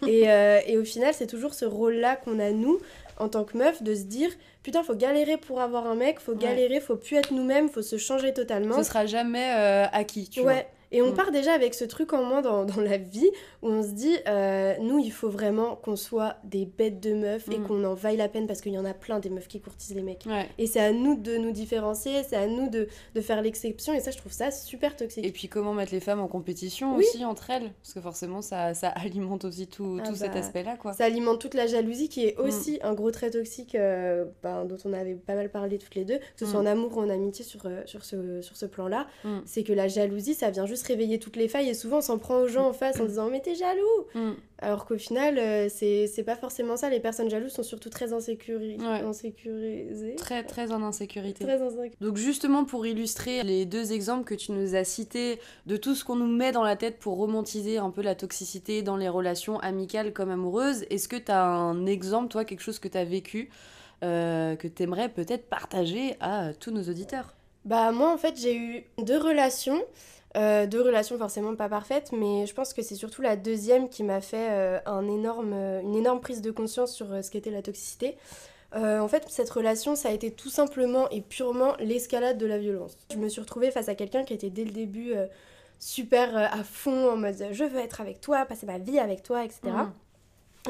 Et, 0.06 0.30
euh, 0.30 0.60
et 0.66 0.78
au 0.78 0.84
final, 0.84 1.12
c'est 1.12 1.26
toujours 1.26 1.54
ce 1.54 1.64
rôle-là 1.64 2.14
qu'on 2.16 2.38
a, 2.38 2.50
nous, 2.52 2.78
en 3.18 3.28
tant 3.28 3.42
que 3.44 3.58
meuf, 3.58 3.82
de 3.82 3.94
se 3.96 4.02
dire 4.04 4.30
putain, 4.62 4.84
faut 4.84 4.94
galérer 4.94 5.38
pour 5.38 5.60
avoir 5.60 5.88
un 5.88 5.96
mec, 5.96 6.20
faut 6.20 6.32
Ouais. 6.32 6.38
galérer, 6.38 6.78
faut 6.80 6.94
plus 6.96 7.16
être 7.16 7.32
nous-mêmes, 7.32 7.68
faut 7.68 7.82
se 7.82 7.96
changer 7.98 8.32
totalement. 8.32 8.76
Ce 8.78 8.84
sera 8.84 9.06
jamais 9.06 9.50
acquis, 9.92 10.28
tu 10.28 10.40
ouais. 10.42 10.66
Et 10.92 11.02
on 11.02 11.10
Mm. 11.10 11.14
part 11.14 11.30
déjà 11.32 11.52
avec 11.54 11.74
ce 11.74 11.84
truc 11.84 12.12
en 12.12 12.22
moins 12.22 12.42
dans, 12.42 12.64
dans 12.76 12.80
la 12.80 12.96
vie 12.98 13.28
où 13.62 13.68
on 13.68 13.82
se 13.82 13.88
dit, 13.90 14.16
euh, 14.28 14.74
nous, 14.80 14.98
il 14.98 15.10
faut 15.10 15.28
vraiment 15.30 15.74
qu'on 15.76 15.96
soit 15.96 16.36
des 16.44 16.66
bêtes 16.66 17.00
de 17.00 17.14
meufs 17.14 17.48
et 17.48 17.58
Mm. 17.58 17.66
qu'on 17.66 17.82
en 17.84 17.94
vaille 17.94 18.16
la 18.16 18.28
peine 18.28 18.46
parce 18.46 18.60
qu'il 18.60 18.72
y 18.72 18.78
en 18.78 18.84
a 18.84 18.94
plein 18.94 19.18
des 19.18 19.30
meufs 19.30 19.48
qui 19.48 19.60
courtisent 19.60 19.94
les 19.94 20.02
mecs. 20.02 20.24
Ouais. 20.26 20.48
Et 20.58 20.66
c'est 20.66 20.80
à 20.80 20.92
nous 20.92 21.16
de 21.16 21.36
nous 21.36 21.50
différencier, 21.52 22.22
c'est 22.22 22.36
à 22.36 22.46
nous 22.46 22.68
de, 22.68 22.88
de 23.14 23.20
faire 23.20 23.42
l'exception 23.42 23.92
et 23.94 24.00
ça, 24.00 24.10
je 24.10 24.18
trouve 24.18 24.32
ça 24.32 24.50
super 24.50 24.94
toxique. 24.96 25.24
Et 25.24 25.32
puis 25.32 25.48
comment 25.48 25.74
mettre 25.74 25.92
les 25.92 26.00
femmes 26.00 26.20
en 26.20 26.28
compétition 26.28 26.96
Oui. 26.96 27.04
aussi 27.08 27.24
entre 27.24 27.50
elles? 27.50 27.72
Parce 27.82 27.94
que 27.94 28.00
forcément, 28.00 28.42
ça, 28.42 28.74
ça 28.74 28.88
alimente 28.96 29.44
aussi 29.44 29.66
tout, 29.66 29.98
Ah 30.02 30.06
tout 30.08 30.14
cet 30.14 30.32
bah, 30.32 30.38
aspect-là, 30.38 30.76
quoi. 30.76 30.92
Ça 30.92 31.04
alimente 31.04 31.40
toute 31.40 31.54
la 31.54 31.66
jalousie 31.66 32.08
qui 32.08 32.26
est 32.26 32.38
Mm. 32.38 32.42
aussi 32.46 32.78
un 32.82 32.92
gros 32.94 33.10
trait 33.10 33.30
toxique 33.30 33.74
euh, 33.74 34.24
ben, 34.42 34.64
dont 34.64 34.76
on 34.84 34.92
avait 34.92 35.14
pas 35.14 35.34
mal 35.34 35.50
parlé 35.50 35.78
toutes 35.78 35.94
les 35.94 36.04
deux, 36.04 36.18
que 36.18 36.24
ce 36.36 36.46
soit 36.46 36.60
Mm. 36.60 36.66
en 36.66 36.70
amour 36.70 36.96
ou 36.96 37.00
en 37.00 37.08
amitié 37.10 37.44
sur, 37.44 37.60
euh, 37.66 37.82
sur 37.86 38.04
ce, 38.04 38.40
sur 38.42 38.56
ce 38.56 38.66
plan-là. 38.66 39.06
Mm. 39.24 39.38
C'est 39.46 39.62
que 39.62 39.72
la 39.72 39.88
jalousie, 39.88 40.34
ça 40.34 40.50
vient 40.50 40.66
juste 40.66 40.81
réveiller 40.86 41.18
toutes 41.18 41.36
les 41.36 41.48
failles 41.48 41.68
et 41.68 41.74
souvent 41.74 41.98
on 41.98 42.02
s'en 42.02 42.18
prend 42.18 42.36
aux 42.40 42.48
gens 42.48 42.68
en 42.68 42.72
face 42.72 43.00
en 43.00 43.04
disant 43.06 43.28
mais 43.30 43.40
t'es 43.40 43.54
jaloux 43.54 43.80
Mm. 44.14 44.32
Alors 44.58 44.86
qu'au 44.86 44.96
final, 44.96 45.38
euh, 45.40 45.68
c'est 45.68 46.22
pas 46.24 46.36
forcément 46.36 46.76
ça. 46.76 46.88
Les 46.88 47.00
personnes 47.00 47.28
jalouses 47.28 47.50
sont 47.52 47.64
surtout 47.64 47.90
très 47.90 48.12
Ouais. 48.12 49.00
insécurisées. 49.04 50.14
Très, 50.16 50.44
très 50.44 50.70
en 50.70 50.82
insécurité. 50.84 51.44
Très. 51.44 51.58
Donc 52.00 52.16
justement 52.16 52.64
pour 52.64 52.86
illustrer 52.86 53.42
les 53.42 53.64
deux 53.66 53.92
exemples 53.92 54.22
que 54.24 54.36
tu 54.36 54.52
nous 54.52 54.76
as 54.76 54.84
cités 54.84 55.40
de 55.66 55.76
tout 55.76 55.96
ce 55.96 56.04
qu'on 56.04 56.14
nous 56.14 56.28
met 56.28 56.52
dans 56.52 56.62
la 56.62 56.76
tête 56.76 56.98
pour 57.00 57.16
romantiser 57.16 57.78
un 57.78 57.90
peu 57.90 58.02
la 58.02 58.14
toxicité 58.14 58.82
dans 58.82 58.96
les 58.96 59.08
relations 59.08 59.58
amicales 59.58 60.12
comme 60.12 60.30
amoureuses, 60.30 60.84
est-ce 60.90 61.08
que 61.08 61.16
tu 61.16 61.32
as 61.32 61.44
un 61.44 61.84
exemple, 61.86 62.28
toi, 62.28 62.44
quelque 62.44 62.60
chose 62.62 62.78
que 62.78 62.86
tu 62.88 62.98
as 62.98 63.04
vécu, 63.04 63.50
euh, 64.04 64.54
que 64.54 64.68
tu 64.68 64.84
aimerais 64.84 65.08
peut-être 65.08 65.48
partager 65.48 66.14
à 66.20 66.52
tous 66.54 66.70
nos 66.70 66.82
auditeurs? 66.84 67.34
Bah 67.64 67.90
moi 67.92 68.12
en 68.12 68.16
fait 68.18 68.34
j'ai 68.40 68.56
eu 68.56 68.84
deux 68.98 69.18
relations, 69.18 69.80
Euh, 70.36 70.66
deux 70.66 70.80
relations 70.80 71.18
forcément 71.18 71.54
pas 71.54 71.68
parfaites, 71.68 72.10
mais 72.12 72.46
je 72.46 72.54
pense 72.54 72.72
que 72.72 72.82
c'est 72.82 72.94
surtout 72.94 73.20
la 73.22 73.36
deuxième 73.36 73.88
qui 73.88 74.02
m'a 74.02 74.20
fait 74.20 74.48
euh, 74.50 74.78
un 74.86 75.06
énorme, 75.06 75.52
euh, 75.52 75.80
une 75.82 75.94
énorme 75.94 76.20
prise 76.20 76.40
de 76.40 76.50
conscience 76.50 76.92
sur 76.92 77.06
ce 77.22 77.30
qu'était 77.30 77.50
la 77.50 77.62
toxicité. 77.62 78.16
en 78.74 79.08
fait, 79.08 79.26
cette 79.28 79.50
relation, 79.50 79.94
ça 79.94 80.08
a 80.08 80.12
été 80.12 80.30
tout 80.30 80.48
simplement 80.48 81.08
et 81.10 81.20
purement 81.20 81.74
l'escalade 81.78 82.38
de 82.38 82.46
la 82.46 82.58
violence. 82.58 82.96
Je 83.12 83.18
me 83.18 83.28
suis 83.28 83.40
retrouvée 83.40 83.70
face 83.70 83.88
à 83.90 83.94
quelqu'un 83.94 84.24
qui 84.24 84.32
était 84.32 84.48
dès 84.48 84.64
le 84.64 84.70
début 84.70 85.12
super 85.78 86.34
à 86.36 86.64
fond, 86.64 87.10
en 87.10 87.16
mode 87.16 87.36
je 87.50 87.64
veux 87.64 87.80
être 87.80 88.00
avec 88.00 88.22
toi, 88.22 88.46
passer 88.46 88.64
ma 88.64 88.78
vie 88.78 88.98
avec 88.98 89.22
toi, 89.22 89.44
etc. 89.44 89.72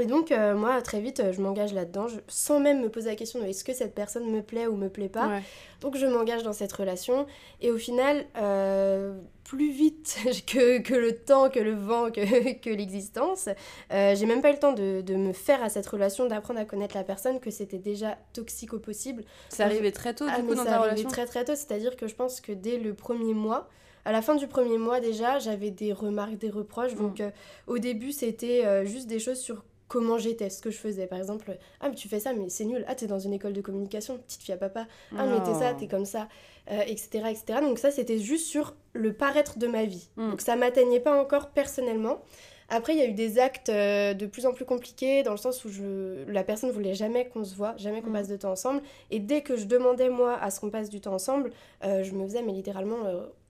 Et 0.01 0.07
donc, 0.07 0.33
euh, 0.33 0.55
moi, 0.55 0.81
très 0.81 1.01
vite, 1.01 1.21
euh, 1.21 1.33
je 1.33 1.43
m'engage 1.43 1.75
là-dedans, 1.75 2.07
sans 2.27 2.61
même 2.61 2.81
me 2.81 2.89
poser 2.89 3.11
la 3.11 3.17
question 3.17 3.41
de 3.41 3.45
est-ce 3.45 3.63
que 3.63 3.75
cette 3.75 3.95
personne 3.95 4.31
me 4.31 4.41
plaît 4.41 4.67
ou 4.67 4.75
me 4.75 4.89
plaît 4.89 5.11
pas. 5.11 5.41
Donc, 5.83 5.97
je 5.97 6.07
m'engage 6.07 6.43
dans 6.43 6.55
cette 6.55 6.73
relation. 6.73 7.27
Et 7.61 7.71
au 7.71 7.77
final, 7.77 8.25
euh, 8.39 9.15
plus 9.45 9.71
vite 9.71 10.17
que, 10.47 10.79
que, 10.79 10.95
le 10.95 11.15
temps, 11.15 11.51
que 11.51 11.61
le 11.61 11.75
vent, 11.75 12.11
que, 12.11 12.53
que 12.61 12.71
l'existence, 12.71 13.51
j'ai 13.91 14.27
même 14.27 14.41
pas 14.41 14.49
eu 14.49 14.55
le 14.55 14.59
temps 14.59 14.73
de, 14.73 15.03
de, 15.03 15.15
me 15.15 15.35
faire 15.35 15.63
à 15.63 15.69
cette 15.69 15.87
relation, 15.87 16.27
d'apprendre 16.27 16.61
à 16.61 16.65
connaître 16.65 16.97
la 16.97 17.05
personne, 17.05 17.39
que 17.39 17.51
c'était 17.51 17.79
déjà 17.79 18.17
toxique 18.33 18.73
au 18.73 18.79
possible. 18.79 19.25
Ça 19.51 19.67
arrivait 19.67 19.93
très 19.93 20.15
tôt, 20.15 20.25
du 20.25 20.33
ah, 20.35 20.41
coup, 20.41 20.55
dans 20.55 20.65
ta 20.65 20.81
relation 20.81 21.09
très 21.09 21.27
très 21.27 21.45
tôt, 21.45 21.55
c'est-à-dire 21.55 21.97
que 21.97 22.07
je 22.07 22.15
pense 22.15 22.41
que 22.41 22.53
dès 22.53 22.79
le 22.79 22.95
premier 22.95 23.35
mois, 23.35 23.69
à 24.07 24.11
la 24.11 24.23
fin 24.23 24.37
du 24.37 24.47
premier 24.47 24.79
mois 24.79 25.01
déjà, 25.01 25.39
j'avais 25.39 25.71
des 25.71 25.93
remarques, 25.93 26.39
des 26.39 26.51
reproches. 26.51 26.95
Donc 26.95 27.21
mm. 27.21 27.31
au 27.67 27.79
début, 27.79 28.11
c'était 28.11 28.87
juste 28.87 29.07
des 29.07 29.19
choses 29.19 29.39
sur 29.39 29.63
comment 29.93 30.17
j'étais, 30.17 30.49
ce 30.49 30.63
que 30.63 30.71
je 30.71 30.79
faisais. 30.79 31.07
Par 31.07 31.19
exemple, 31.19 31.55
ah, 31.81 31.91
mais 31.91 31.95
tu 31.95 32.09
fais 32.09 32.19
ça, 32.19 32.33
mais 32.33 32.49
c'est 32.49 32.65
nul. 32.65 32.83
Ah, 32.89 32.95
t'es 32.95 33.07
dans 33.07 33.19
une 33.19 33.35
école 33.35 33.53
de 33.53 33.61
communication, 33.61 34.17
petite 34.17 34.41
fille 34.41 34.55
à 34.55 34.57
papa. 34.57 34.87
Ah, 35.15 35.27
mais 35.27 35.43
t'es 35.43 35.53
ça, 35.53 35.75
t'es 35.75 35.87
comme 35.87 36.07
ça, 36.07 36.29
etc., 36.67 37.09
euh, 37.27 37.29
etc. 37.29 37.59
Donc, 37.61 37.79
ça, 37.79 37.91
c'était 37.91 38.19
juste 38.19 38.47
sur 38.47 38.75
le 38.95 39.13
paraître 39.13 39.59
de 39.59 39.67
ma 39.67 39.85
vie. 39.85 40.09
Mm. 40.17 40.31
Donc, 40.31 40.41
ça 40.41 40.57
m'atteignait 40.57 40.99
pas 40.99 41.21
encore 41.21 41.51
personnellement. 41.51 42.23
Après, 42.71 42.95
il 42.95 43.01
y 43.01 43.03
a 43.03 43.07
eu 43.07 43.13
des 43.13 43.39
actes 43.39 43.69
euh, 43.69 44.15
de 44.15 44.25
plus 44.25 44.47
en 44.47 44.55
plus 44.55 44.65
compliqués 44.65 45.23
dans 45.23 45.33
le 45.33 45.37
sens 45.37 45.63
où 45.67 45.69
je... 45.69 46.25
la 46.27 46.43
personne 46.43 46.71
ne 46.71 46.75
voulait 46.75 46.95
jamais 46.95 47.29
qu'on 47.29 47.45
se 47.45 47.55
voit, 47.55 47.77
jamais 47.77 48.01
qu'on 48.01 48.09
mm. 48.09 48.15
passe 48.15 48.29
de 48.29 48.37
temps 48.37 48.53
ensemble. 48.53 48.81
Et 49.11 49.19
dès 49.19 49.43
que 49.43 49.57
je 49.57 49.67
demandais, 49.67 50.09
moi, 50.09 50.39
à 50.41 50.51
ce 50.51 50.59
qu'on 50.59 50.71
passe 50.71 50.89
du 50.89 51.03
temps 51.03 51.13
ensemble, 51.13 51.51
euh, 51.85 52.03
je 52.03 52.13
me 52.13 52.25
faisais, 52.25 52.41
mais 52.41 52.53
littéralement, 52.53 53.05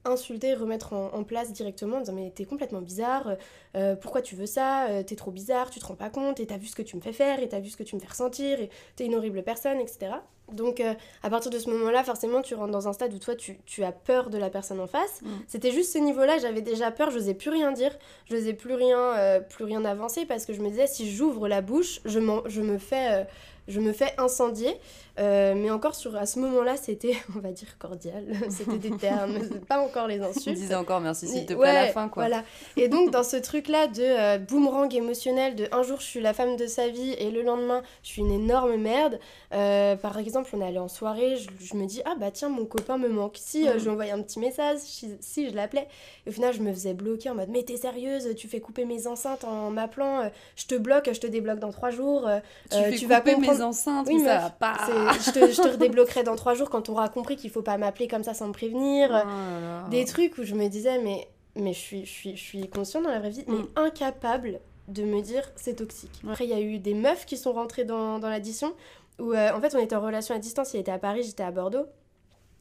insulter, 0.04 0.54
remettre 0.54 0.92
en, 0.92 1.22
place 1.24 1.52
directement 1.52 1.98
en 1.98 2.00
disant 2.00 2.12
mais 2.12 2.30
t'es 2.34 2.44
complètement 2.44 2.80
bizarre, 2.80 3.36
euh, 3.76 3.94
pourquoi 3.94 4.22
tu 4.22 4.34
veux 4.34 4.46
ça, 4.46 4.88
euh, 4.88 5.02
t'es 5.02 5.14
trop 5.14 5.30
bizarre, 5.30 5.70
tu 5.70 5.78
te 5.78 5.86
rends 5.86 5.94
pas 5.94 6.10
compte, 6.10 6.40
et 6.40 6.46
t'as 6.46 6.56
vu 6.56 6.66
ce 6.66 6.74
que 6.74 6.82
tu 6.82 6.96
me 6.96 7.00
fais 7.00 7.12
faire, 7.12 7.40
et 7.40 7.48
t'as 7.48 7.60
vu 7.60 7.70
ce 7.70 7.76
que 7.76 7.82
tu 7.82 7.94
me 7.94 8.00
fais 8.00 8.08
ressentir, 8.08 8.60
et 8.60 8.70
t'es 8.96 9.06
une 9.06 9.14
horrible 9.14 9.42
personne, 9.42 9.78
etc. 9.78 10.12
Donc 10.52 10.80
euh, 10.80 10.94
à 11.22 11.30
partir 11.30 11.50
de 11.50 11.58
ce 11.58 11.70
moment-là, 11.70 12.02
forcément, 12.02 12.42
tu 12.42 12.54
rentres 12.54 12.72
dans 12.72 12.88
un 12.88 12.92
stade 12.92 13.14
où 13.14 13.18
toi, 13.18 13.34
tu, 13.36 13.84
as 13.84 13.92
peur 13.92 14.28
de 14.28 14.38
la 14.38 14.50
personne 14.50 14.80
en 14.80 14.88
face. 14.88 15.22
Mm. 15.22 15.28
C'était 15.46 15.70
juste 15.70 15.92
ce 15.92 15.98
niveau-là, 15.98 16.38
j'avais 16.38 16.62
déjà 16.62 16.90
peur, 16.90 17.10
je 17.10 17.18
n'osais 17.18 17.34
plus 17.34 17.50
rien 17.50 17.72
dire, 17.72 17.96
je 18.26 18.34
n'osais 18.34 18.54
plus 18.54 18.74
rien, 18.74 19.40
plus 19.48 19.64
rien 19.64 19.84
avancer, 19.84 20.26
parce 20.26 20.44
que 20.44 20.52
je 20.52 20.60
me 20.60 20.68
disais, 20.68 20.88
si 20.88 21.10
j'ouvre 21.10 21.48
la 21.48 21.62
bouche, 21.62 22.00
je, 22.04 22.18
je 22.46 22.60
me 22.60 22.78
fais 22.78 23.26
je 23.72 23.80
me 23.80 23.92
fais 23.92 24.14
incendier. 24.18 24.76
Euh, 25.18 25.54
mais 25.54 25.70
encore 25.70 25.94
sur, 25.94 26.16
à 26.16 26.24
ce 26.24 26.38
moment-là, 26.38 26.76
c'était, 26.76 27.16
on 27.36 27.40
va 27.40 27.50
dire, 27.50 27.76
cordial. 27.78 28.24
c'était 28.48 28.78
des 28.78 28.96
termes, 28.96 29.38
pas 29.68 29.80
encore 29.80 30.06
les 30.06 30.20
insultes. 30.20 30.56
Disais 30.56 30.74
encore 30.74 31.00
merci 31.00 31.28
s'il 31.28 31.44
te 31.44 31.52
plaît 31.52 31.68
à 31.68 31.86
la 31.86 31.92
fin, 31.92 32.08
quoi. 32.08 32.24
Voilà. 32.24 32.44
Et 32.76 32.88
donc, 32.88 33.10
dans 33.10 33.22
ce 33.22 33.36
truc-là 33.36 33.88
de 33.88 34.02
euh, 34.02 34.38
boomerang 34.38 34.92
émotionnel, 34.94 35.54
de 35.54 35.68
un 35.72 35.82
jour 35.82 36.00
je 36.00 36.06
suis 36.06 36.20
la 36.20 36.32
femme 36.32 36.56
de 36.56 36.66
sa 36.66 36.88
vie 36.88 37.12
et 37.18 37.30
le 37.30 37.42
lendemain 37.42 37.82
je 38.02 38.08
suis 38.08 38.22
une 38.22 38.32
énorme 38.32 38.76
merde. 38.76 39.18
Euh, 39.52 39.96
par 39.96 40.18
exemple, 40.18 40.48
on 40.54 40.60
est 40.62 40.66
allé 40.66 40.78
en 40.78 40.88
soirée, 40.88 41.36
je, 41.36 41.76
me 41.76 41.86
dis, 41.86 42.00
ah 42.06 42.14
bah 42.18 42.30
tiens, 42.30 42.48
mon 42.48 42.64
copain 42.64 42.96
me 42.96 43.08
manque. 43.08 43.36
Si 43.38 43.66
je 43.66 43.82
lui 43.82 43.90
envoyais 43.90 44.12
un 44.12 44.22
petit 44.22 44.38
message, 44.38 44.78
si, 44.78 45.50
je 45.50 45.54
l'appelais. 45.54 45.88
Et 46.24 46.30
au 46.30 46.32
final, 46.32 46.54
je 46.54 46.60
me 46.60 46.72
faisais 46.72 46.94
bloquer 46.94 47.30
en 47.30 47.34
mode, 47.34 47.50
mais 47.50 47.62
t'es 47.62 47.76
sérieuse, 47.76 48.34
tu 48.34 48.48
fais 48.48 48.60
couper 48.60 48.84
mes 48.86 49.06
enceintes 49.06 49.44
en 49.44 49.70
m'appelant, 49.70 50.30
je 50.56 50.66
te 50.66 50.74
bloque, 50.74 51.10
je 51.12 51.20
te 51.20 51.26
débloque 51.26 51.58
dans 51.58 51.70
trois 51.70 51.90
jours. 51.90 52.28
tu, 52.70 52.96
tu 52.96 53.06
vas 53.06 53.20
comprendre... 53.20 53.61
enceintes, 53.62 54.06
oui, 54.08 54.20
ça 54.20 54.38
va 54.38 54.50
pas 54.50 54.76
je 55.24 55.30
te, 55.30 55.50
je 55.50 55.62
te 55.62 55.68
redébloquerai 55.68 56.22
dans 56.22 56.36
trois 56.36 56.54
jours 56.54 56.70
quand 56.70 56.88
on 56.88 56.92
aura 56.92 57.08
compris 57.08 57.36
qu'il 57.36 57.50
faut 57.50 57.62
pas 57.62 57.78
m'appeler 57.78 58.08
comme 58.08 58.24
ça 58.24 58.34
sans 58.34 58.48
me 58.48 58.52
prévenir. 58.52 59.10
Oh 59.24 59.90
Des 59.90 60.04
trucs 60.04 60.38
où 60.38 60.44
je 60.44 60.54
me 60.54 60.68
disais, 60.68 60.98
mais, 60.98 61.28
mais 61.56 61.72
je, 61.72 61.78
suis, 61.78 62.04
je, 62.04 62.10
suis, 62.10 62.36
je 62.36 62.42
suis 62.42 62.68
consciente 62.68 63.04
dans 63.04 63.10
la 63.10 63.18
vraie 63.18 63.30
vie, 63.30 63.44
mais 63.48 63.58
mm. 63.58 63.68
incapable 63.76 64.60
de 64.88 65.04
me 65.04 65.20
dire 65.22 65.50
c'est 65.56 65.76
toxique. 65.76 66.20
Après, 66.28 66.44
il 66.44 66.50
y 66.50 66.54
a 66.54 66.60
eu 66.60 66.78
des 66.78 66.94
meufs 66.94 67.24
qui 67.26 67.36
sont 67.36 67.52
rentrées 67.52 67.84
dans, 67.84 68.18
dans 68.18 68.28
l'addition 68.28 68.74
où 69.18 69.32
euh, 69.32 69.52
en 69.52 69.60
fait 69.60 69.74
on 69.74 69.78
était 69.78 69.94
en 69.94 70.00
relation 70.00 70.34
à 70.34 70.38
distance, 70.38 70.74
il 70.74 70.80
était 70.80 70.92
à 70.92 70.98
Paris, 70.98 71.22
j'étais 71.22 71.42
à 71.42 71.50
Bordeaux. 71.50 71.86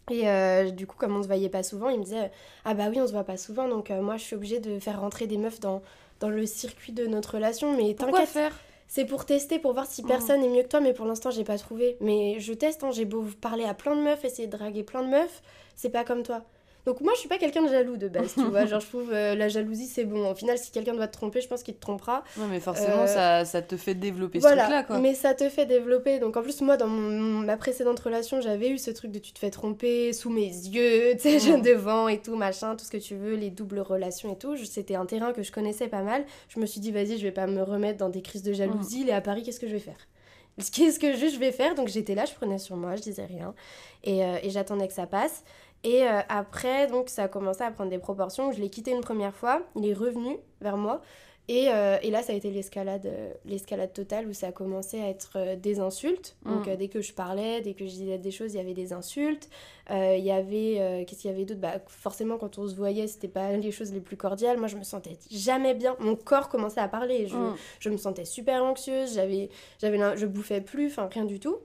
Et 0.10 0.28
euh, 0.28 0.72
du 0.72 0.88
coup, 0.88 0.98
comme 0.98 1.16
on 1.16 1.22
se 1.22 1.28
voyait 1.28 1.50
pas 1.50 1.64
souvent, 1.64 1.90
il 1.90 2.00
me 2.00 2.04
disait 2.04 2.32
Ah 2.66 2.74
bah 2.74 2.86
oui, 2.90 3.00
on 3.00 3.08
se 3.08 3.14
voit 3.14 3.24
pas 3.24 3.38
souvent, 3.38 3.68
donc 3.68 3.92
euh, 3.92 4.02
moi 4.02 4.18
je 4.18 4.24
suis 4.24 4.36
obligée 4.36 4.60
de 4.60 4.80
faire 4.80 5.00
rentrer 5.00 5.28
des 5.28 5.38
meufs 5.38 5.60
dans, 5.60 5.82
dans 6.20 6.30
le 6.30 6.46
circuit 6.46 6.92
de 6.92 7.06
notre 7.08 7.36
relation. 7.36 7.76
Mais 7.76 7.94
Pourquoi 7.94 8.26
faire? 8.26 8.54
C'est 8.94 9.06
pour 9.06 9.24
tester, 9.24 9.58
pour 9.58 9.72
voir 9.72 9.86
si 9.86 10.04
mm. 10.04 10.08
personne 10.08 10.44
est 10.44 10.50
mieux 10.50 10.64
que 10.64 10.68
toi, 10.68 10.82
mais 10.82 10.92
pour 10.92 11.06
l'instant, 11.06 11.32
j'ai 11.32 11.46
pas 11.46 11.58
trouvé. 11.58 11.96
Mais 12.02 12.42
je 12.42 12.52
teste, 12.52 12.84
hein, 12.84 12.92
j'ai 12.92 13.06
beau 13.06 13.26
parler 13.40 13.64
à 13.64 13.74
plein 13.74 13.96
de 13.96 14.02
meufs, 14.02 14.26
essayer 14.26 14.50
de 14.50 14.58
draguer 14.58 14.84
plein 14.84 15.02
de 15.02 15.08
meufs, 15.08 15.42
c'est 15.78 15.92
pas 15.92 16.04
comme 16.04 16.24
toi. 16.24 16.44
Donc 16.86 17.02
moi, 17.02 17.13
je 17.13 17.20
suis 17.20 17.30
pas 17.30 17.38
quelqu'un 17.38 17.63
de 17.63 17.70
jaloux 17.70 17.98
de 17.98 18.08
base, 18.08 18.34
tu 18.34 18.44
vois. 18.50 18.65
Genre, 18.65 18.80
je 18.80 18.88
trouve 18.88 19.12
euh, 19.12 19.36
la 19.36 19.50
jalousie, 19.50 19.86
c'est 19.86 20.06
bon. 20.06 20.30
Au 20.30 20.36
final, 20.36 20.58
si 20.58 20.72
quelqu'un 20.72 20.94
doit 20.94 21.08
te 21.08 21.13
tromper, 21.13 21.41
je 21.41 21.48
pense 21.48 21.63
qu'il 21.63 21.76
te 21.76 21.80
trompera. 21.80 22.24
Ouais, 22.38 22.46
mais 22.50 22.60
forcément, 22.60 23.04
euh, 23.04 23.08
ça, 23.08 23.46
ça, 23.46 23.62
te 23.62 23.78
fait 23.78 23.94
développer 23.96 24.41
ce 24.41 24.48
truc-là, 24.48 24.84
quoi. 24.84 25.00
mais 25.00 25.13
ça 25.13 25.34
te 25.34 25.48
fait 25.50 25.65
développer. 25.65 26.20
Donc 26.20 26.38
en 26.38 26.41
plus, 26.41 26.62
moi, 26.62 26.78
dans 26.78 26.88
ma 26.88 27.58
précédente 27.58 28.00
relation, 28.00 28.41
j'avais 28.41 28.70
eu 28.70 28.78
ce 28.78 28.91
truc 28.91 29.12
de 29.12 29.20
tu 29.20 29.32
te 29.32 29.39
fais 29.39 29.52
tromper 29.52 30.13
sous 30.13 30.30
mes 30.30 30.48
yeux, 30.48 31.15
tu 31.20 31.39
sais, 31.39 31.58
mm. 31.58 31.62
devant 31.62 32.08
et 32.08 32.20
tout, 32.20 32.36
machin, 32.36 32.76
tout 32.76 32.86
ce 32.86 32.91
que 32.91 32.98
tu 32.98 33.15
veux, 33.15 33.36
les 33.36 33.50
doubles 33.50 33.80
relations 33.80 34.34
et 34.34 34.38
tout. 34.38 34.58
C'était 34.58 34.96
un 34.96 35.06
terrain 35.06 35.34
que 35.34 35.44
je 35.44 35.52
connaissais 35.52 35.88
pas 35.88 36.02
mal. 36.02 36.26
Je 36.50 36.60
me 36.60 36.65
suis 36.65 36.82
dit, 36.82 36.91
vas-y, 36.91 37.17
je 37.17 37.24
vais 37.24 37.32
pas 37.32 37.48
me 37.48 37.62
remettre 37.62 38.00
dans 38.00 38.10
des 38.10 38.22
crises 38.22 38.44
de 38.44 38.54
jalousie. 38.54 39.06
Mm. 39.06 39.10
Est 39.10 39.13
à 39.13 39.22
Paris, 39.22 39.44
qu'est-ce 39.44 39.60
que 39.60 39.67
je 39.67 39.74
vais 39.74 39.80
faire? 39.80 40.08
Qu'est-ce 40.74 41.00
que 41.00 41.13
je 41.13 41.38
vais 41.38 41.52
faire? 41.52 41.76
Donc 41.76 41.88
j'étais 41.88 42.13
là, 42.13 42.26
je 42.26 42.34
prenais 42.34 42.58
sur 42.58 42.76
moi, 42.76 42.96
je 42.96 43.02
disais 43.02 43.26
rien. 43.26 43.54
Et, 44.04 44.24
euh, 44.24 44.38
et 44.44 44.50
j'attendais 44.50 44.88
que 44.88 44.94
ça 44.94 45.08
passe. 45.08 45.44
Et 45.84 46.04
euh, 46.04 46.22
après, 46.30 46.88
donc, 46.88 47.10
ça 47.10 47.24
a 47.24 47.28
commencé 47.28 47.63
à 47.63 47.72
prendre 47.72 47.89
des 47.89 48.00
proportions. 48.00 48.52
Je 48.52 48.62
l'ai 48.62 48.70
quitté 48.70 48.91
une 48.91 49.02
première 49.02 49.36
fois, 49.36 49.63
il 49.76 49.88
est 49.88 49.94
revenu 49.94 50.38
vers 50.62 50.78
moi. 50.78 51.02
Et, 51.48 51.70
euh, 51.70 51.98
et 52.04 52.12
là, 52.12 52.22
ça 52.22 52.34
a 52.34 52.36
été 52.36 52.52
l'escalade, 52.52 53.08
euh, 53.08 53.34
l'escalade 53.46 53.91
totale 53.91 54.28
où 54.28 54.32
ça 54.32 54.48
a 54.48 54.52
commencé 54.52 55.02
à 55.02 55.10
être 55.10 55.56
des 55.56 55.80
insultes. 55.80 56.38
Donc, 56.46 56.67
mm. 56.67 56.76
dès 56.76 56.88
que 56.88 57.02
je 57.02 57.13
parlais, 57.13 57.62
dès 57.62 57.74
que 57.74 57.86
je 57.86 57.91
disais 57.91 58.20
des 58.20 58.32
choses, 58.32 58.54
il 58.54 58.58
y 58.58 58.60
avait 58.60 58.76
des 58.76 58.94
insultes. 58.94 59.50
Il 59.89 60.24
y 60.24 60.32
avait, 60.32 61.04
qu'est-ce 61.06 61.22
qu'il 61.22 61.32
y 61.32 61.34
avait 61.34 61.44
d'autre? 61.44 61.60
Bah, 61.60 61.82
Forcément, 61.88 62.38
quand 62.38 62.60
on 62.60 62.67
se 62.67 62.76
voyait, 62.76 63.08
c'était 63.08 63.28
pas 63.28 63.52
les 63.52 63.72
choses 63.72 63.91
les 63.91 64.00
plus 64.00 64.15
cordiales. 64.15 64.58
Moi, 64.58 64.67
je 64.67 64.78
me 64.78 64.84
sentais 64.84 65.17
jamais 65.30 65.74
bien. 65.74 65.98
Mon 66.00 66.15
corps 66.15 66.48
commençait 66.48 66.80
à 66.80 66.88
parler. 66.88 67.28
Je, 67.28 67.36
mm. 67.36 67.56
je 67.80 67.89
me 67.89 67.98
sentais 67.98 68.24
super 68.24 68.63
anxieuse. 68.63 69.15
J'avais, 69.15 69.50
j'avais, 69.82 70.15
je 70.15 70.28
bouffais 70.28 70.62
plus, 70.62 70.88
enfin, 70.88 71.10
rien 71.12 71.26
du 71.26 71.39
tout. 71.39 71.58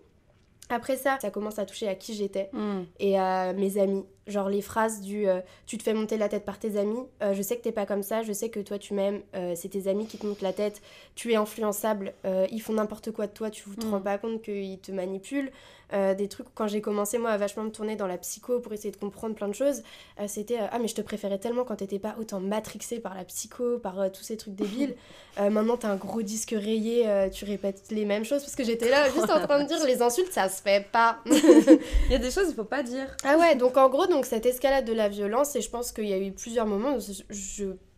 Après 0.68 0.96
ça, 0.96 1.18
ça 1.20 1.30
commence 1.30 1.58
à 1.58 1.66
toucher 1.66 1.88
à 1.88 1.94
qui 1.94 2.14
j'étais 2.14 2.50
mm. 2.52 2.82
et 2.98 3.18
à 3.18 3.52
mes 3.52 3.78
amis. 3.78 4.04
Genre 4.26 4.48
les 4.48 4.60
phrases 4.60 5.00
du 5.02 5.28
euh, 5.28 5.40
tu 5.66 5.78
te 5.78 5.84
fais 5.84 5.94
monter 5.94 6.16
la 6.16 6.28
tête 6.28 6.44
par 6.44 6.58
tes 6.58 6.78
amis, 6.78 6.98
euh, 7.22 7.32
je 7.32 7.42
sais 7.42 7.56
que 7.56 7.62
t'es 7.62 7.70
pas 7.70 7.86
comme 7.86 8.02
ça, 8.02 8.22
je 8.22 8.32
sais 8.32 8.48
que 8.48 8.58
toi 8.58 8.76
tu 8.76 8.92
m'aimes, 8.92 9.20
euh, 9.36 9.52
c'est 9.54 9.68
tes 9.68 9.88
amis 9.88 10.06
qui 10.06 10.18
te 10.18 10.26
montent 10.26 10.42
la 10.42 10.52
tête, 10.52 10.82
tu 11.14 11.32
es 11.32 11.36
influençable, 11.36 12.12
ils 12.50 12.60
font 12.60 12.72
n'importe 12.72 13.12
quoi 13.12 13.28
de 13.28 13.32
toi, 13.32 13.50
tu 13.50 13.62
te 13.70 13.86
mm. 13.86 13.90
rends 13.90 14.00
pas 14.00 14.18
compte 14.18 14.42
qu'ils 14.42 14.78
te 14.80 14.90
manipulent. 14.90 15.52
des 15.92 16.28
trucs, 16.28 16.48
quand 16.54 16.66
j'ai 16.66 16.80
commencé 16.80 17.18
moi 17.18 17.30
à 17.30 17.36
vachement 17.36 17.62
me 17.62 17.70
tourner 17.70 17.94
dans 17.94 18.08
la 18.08 18.18
psycho 18.18 18.58
pour 18.58 18.72
essayer 18.72 18.90
de 18.90 18.96
comprendre 18.96 19.36
plein 19.36 19.46
de 19.46 19.54
choses, 19.54 19.82
c'était 20.26 20.58
ah 20.58 20.78
mais 20.80 20.88
je 20.88 20.96
te 20.96 21.02
préférais 21.02 21.38
tellement 21.38 21.64
quand 21.64 21.76
t'étais 21.76 22.00
pas 22.00 22.16
autant 22.18 22.40
matrixée 22.40 22.98
par 22.98 23.14
la 23.14 23.24
psycho, 23.24 23.78
par 23.78 24.10
tous 24.12 24.24
ces 24.24 24.36
trucs 24.36 24.56
débiles. 24.56 24.96
maintenant 25.38 25.76
t'as 25.76 25.90
un 25.90 25.96
gros 25.96 26.22
disque 26.22 26.54
rayé, 26.56 27.28
tu 27.32 27.44
répètes 27.44 27.84
les 27.90 28.04
mêmes 28.04 28.24
choses 28.24 28.42
parce 28.42 28.56
que 28.56 28.64
j'étais 28.64 28.90
là 28.90 29.08
juste 29.10 29.30
en 29.30 29.40
train 29.40 29.62
de 29.62 29.68
dire 29.68 29.78
les 29.86 30.02
insultes 30.02 30.32
ça 30.32 30.48
se 30.48 30.60
fait 30.60 30.84
pas. 30.90 31.18
Il 31.26 32.10
y 32.10 32.14
a 32.16 32.18
des 32.18 32.32
choses 32.32 32.46
il 32.48 32.54
faut 32.54 32.64
pas 32.64 32.82
dire. 32.82 33.16
Ah 33.24 33.36
ouais, 33.38 33.54
donc 33.54 33.76
en 33.76 33.88
gros, 33.88 34.06
donc 34.06 34.15
cette 34.24 34.46
escalade 34.46 34.84
de 34.84 34.92
la 34.92 35.08
violence, 35.08 35.54
et 35.56 35.60
je 35.60 35.68
pense 35.68 35.92
qu'il 35.92 36.06
y 36.06 36.12
a 36.12 36.18
eu 36.18 36.32
plusieurs 36.32 36.66
moments 36.66 36.96
où 36.96 37.00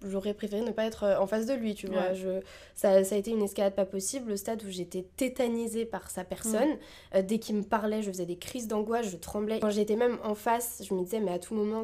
j'aurais 0.04 0.34
préféré 0.34 0.62
ne 0.62 0.70
pas 0.70 0.84
être 0.84 1.04
euh, 1.04 1.18
en 1.18 1.26
face 1.26 1.46
de 1.46 1.54
lui, 1.54 1.74
tu 1.74 1.86
vois. 1.86 2.14
Je, 2.14 2.40
ça, 2.74 3.04
ça, 3.04 3.14
a 3.14 3.18
été 3.18 3.30
une 3.30 3.42
escalade 3.42 3.74
pas 3.74 3.84
possible, 3.84 4.30
le 4.30 4.36
stade 4.36 4.62
où 4.64 4.70
j'étais 4.70 5.06
tétanisée 5.16 5.84
par 5.84 6.10
sa 6.10 6.24
personne. 6.24 6.76
Euh, 7.14 7.22
dès 7.22 7.38
qu'il 7.38 7.56
me 7.56 7.62
parlait, 7.62 8.02
je 8.02 8.10
faisais 8.10 8.26
des 8.26 8.38
crises 8.38 8.68
d'angoisse, 8.68 9.10
je 9.10 9.16
tremblais. 9.16 9.60
Quand 9.60 9.70
j'étais 9.70 9.96
même 9.96 10.18
en 10.24 10.34
face, 10.34 10.82
je 10.88 10.94
me 10.94 11.02
disais, 11.02 11.20
mais 11.20 11.32
à 11.32 11.38
tout 11.38 11.54
moment, 11.54 11.82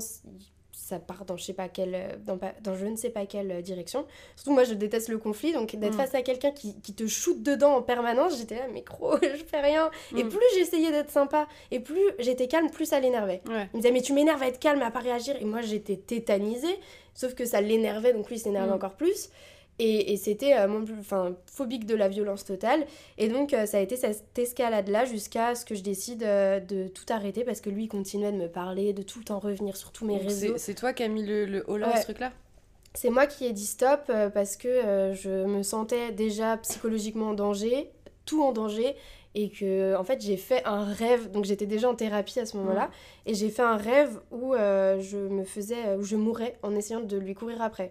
ça 0.85 0.99
part 0.99 1.25
dans 1.25 1.37
je 1.39 1.45
sais 1.45 1.55
pas 1.55 1.69
quelle 1.69 1.95
euh, 1.95 2.17
dans, 2.27 2.39
dans 2.63 2.77
je 2.77 2.85
ne 2.85 2.97
sais 2.97 3.09
pas 3.09 3.25
quelle 3.25 3.51
euh, 3.51 3.63
direction 3.63 4.05
surtout 4.37 4.53
moi 4.53 4.65
je 4.65 4.75
déteste 4.75 5.09
le 5.09 5.17
conflit 5.17 5.55
donc 5.55 5.75
d'être 5.75 5.95
mm. 5.95 5.97
face 5.97 6.15
à 6.15 6.21
quelqu'un 6.21 6.51
qui, 6.51 6.79
qui, 6.81 6.93
te 6.93 7.07
shoot 7.07 7.43
dedans 7.43 7.77
en 7.77 7.83
permanence 7.83 8.37
j'étais 8.37 8.57
là 8.57 8.67
mais 8.71 8.83
gros 8.83 9.17
je 9.23 9.45
fais 9.45 9.63
rien 9.63 9.91
et 10.15 10.25
mm. 10.25 10.29
plus 10.29 10.45
j'essayais 10.55 10.91
d'être 10.91 11.11
sympa 11.11 11.49
et 11.71 11.81
plus 11.81 12.05
j'étais 12.19 12.49
calme 12.49 12.71
plus 12.71 12.85
ça 12.85 13.01
l'énervait 13.01 13.41
il 13.47 13.53
me 13.53 13.77
disait 13.77 13.93
mais 13.93 14.03
tu 14.03 14.13
m'énerves 14.13 14.43
à 14.43 14.49
être 14.49 14.59
calme 14.59 14.83
à 14.83 14.91
pas 14.91 15.01
réagir 15.01 15.37
et 15.41 15.45
moi 15.47 15.63
j'étais 15.63 15.97
tétanisée 15.97 16.79
sauf 17.15 17.35
que 17.35 17.47
ça 17.47 17.63
l'énervait 17.63 18.13
donc 18.13 18.29
lui 18.29 18.37
il 18.37 18.41
s'énervait 18.41 18.71
mm. 18.71 18.75
encore 18.75 18.95
plus 18.95 19.31
et, 19.79 20.17
c'était 20.17 20.57
euh, 20.57 20.69
mon 20.69 20.85
enfin, 20.99 21.35
phobique 21.47 21.85
de 21.87 21.95
la 21.95 22.09
violence 22.09 22.45
totale. 22.45 22.87
Et 23.19 23.29
donc, 23.29 23.53
euh, 23.53 23.67
ça 23.67 23.79
a 23.79 23.81
été 23.81 23.97
cette 23.97 24.39
escalade-là 24.39 25.05
jusqu'à 25.05 25.55
ce 25.55 25.65
que 25.65 25.75
je 25.75 25.83
décide 25.83 26.23
euh, 26.23 26.61
de 26.61 26.87
tout 26.87 27.07
arrêter 27.09 27.45
parce 27.45 27.61
que 27.61 27.71
lui, 27.71 27.85
il 27.85 27.89
continuait 27.89 28.31
de 28.31 28.37
me 28.37 28.49
parler, 28.49 28.93
de 28.93 29.03
tout 29.03 29.19
le 29.19 29.25
temps 29.25 29.41
revenir 29.41 29.77
sur 29.77 29.91
tous 29.91 30.07
mes 30.07 30.19
réseaux. 30.19 30.55
C'est 30.59 30.75
toi 30.75 30.93
qui 30.93 31.03
as 31.03 31.09
mis 31.09 31.27
le, 31.27 31.45
le 31.45 31.65
haut 31.69 31.77
là, 31.77 31.97
ce 31.97 32.05
truc-là? 32.05 32.33
C'est 32.95 33.11
moi 33.11 33.27
qui 33.27 33.45
ai 33.45 33.53
dit 33.53 33.67
stop 33.67 34.13
parce 34.33 34.57
que 34.57 35.13
je 35.15 35.45
me 35.47 35.65
sentais 35.65 36.13
déjà 36.13 36.57
psychologiquement 36.59 37.31
en 37.31 37.35
danger, 37.35 37.91
tout 38.25 38.45
en 38.45 38.53
danger. 38.53 38.95
Et 39.35 39.51
que 39.51 39.97
en 39.97 40.05
fait 40.05 40.21
j'ai 40.21 40.37
fait 40.37 40.63
un 40.65 40.85
rêve 40.85 41.31
donc 41.31 41.45
j'étais 41.45 41.67
déjà 41.67 41.89
en 41.91 41.95
thérapie 41.95 42.39
à 42.41 42.47
ce 42.47 42.57
moment-là 42.59 42.91
et 43.27 43.35
j'ai 43.35 43.49
fait 43.49 43.63
un 43.63 43.77
rêve 43.77 44.21
où 44.31 44.55
euh, 44.55 45.01
je 45.01 45.17
me 45.19 45.45
faisais 45.45 45.97
où 45.99 46.05
je 46.05 46.17
mourais 46.17 46.57
en 46.63 46.75
essayant 46.77 47.01
de 47.01 47.17
lui 47.17 47.35
courir 47.35 47.61
après 47.63 47.91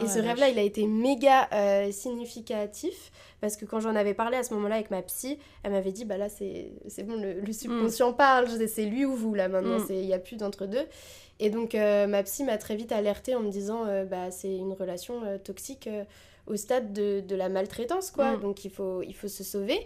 et 0.00 0.06
ce 0.06 0.20
rêve-là, 0.20 0.48
il 0.48 0.56
a 0.60 0.62
été 0.62 0.86
méga 0.86 1.48
euh, 1.52 1.90
significatif 1.90 3.10
parce 3.40 3.56
que 3.56 3.64
quand 3.64 3.80
j'en 3.80 3.96
avais 3.96 4.14
parlé 4.14 4.36
à 4.36 4.42
ce 4.44 4.54
moment-là 4.54 4.76
avec 4.76 4.90
ma 4.92 5.02
psy, 5.02 5.38
elle 5.64 5.72
m'avait 5.72 5.90
dit 5.92 6.04
bah 6.04 6.16
là 6.16 6.28
c'est 6.28 6.70
bon, 7.04 7.20
le, 7.20 7.40
le 7.40 7.52
subconscient 7.52 8.12
parle, 8.12 8.46
c'est 8.68 8.84
lui 8.84 9.04
ou 9.04 9.14
vous 9.16 9.34
là 9.34 9.48
maintenant, 9.48 9.78
Mm. 9.80 9.86
il 9.90 10.06
n'y 10.06 10.14
a 10.14 10.18
plus 10.18 10.36
d'entre 10.36 10.66
deux. 10.66 10.84
Et 11.40 11.50
donc 11.50 11.74
euh, 11.74 12.06
ma 12.06 12.22
psy 12.22 12.44
m'a 12.44 12.58
très 12.58 12.76
vite 12.76 12.92
alertée 12.92 13.34
en 13.34 13.40
me 13.40 13.50
disant 13.50 13.84
euh, 13.86 14.04
bah 14.04 14.30
c'est 14.30 14.54
une 14.54 14.72
relation 14.72 15.24
euh, 15.24 15.38
toxique 15.38 15.88
euh, 15.88 16.04
au 16.46 16.56
stade 16.56 16.92
de, 16.92 17.20
de 17.20 17.34
la 17.36 17.48
maltraitance 17.48 18.10
quoi, 18.12 18.36
Mm. 18.36 18.40
donc 18.40 18.64
il 18.64 18.70
faut, 18.70 19.02
il 19.02 19.14
faut 19.14 19.28
se 19.28 19.42
sauver. 19.42 19.84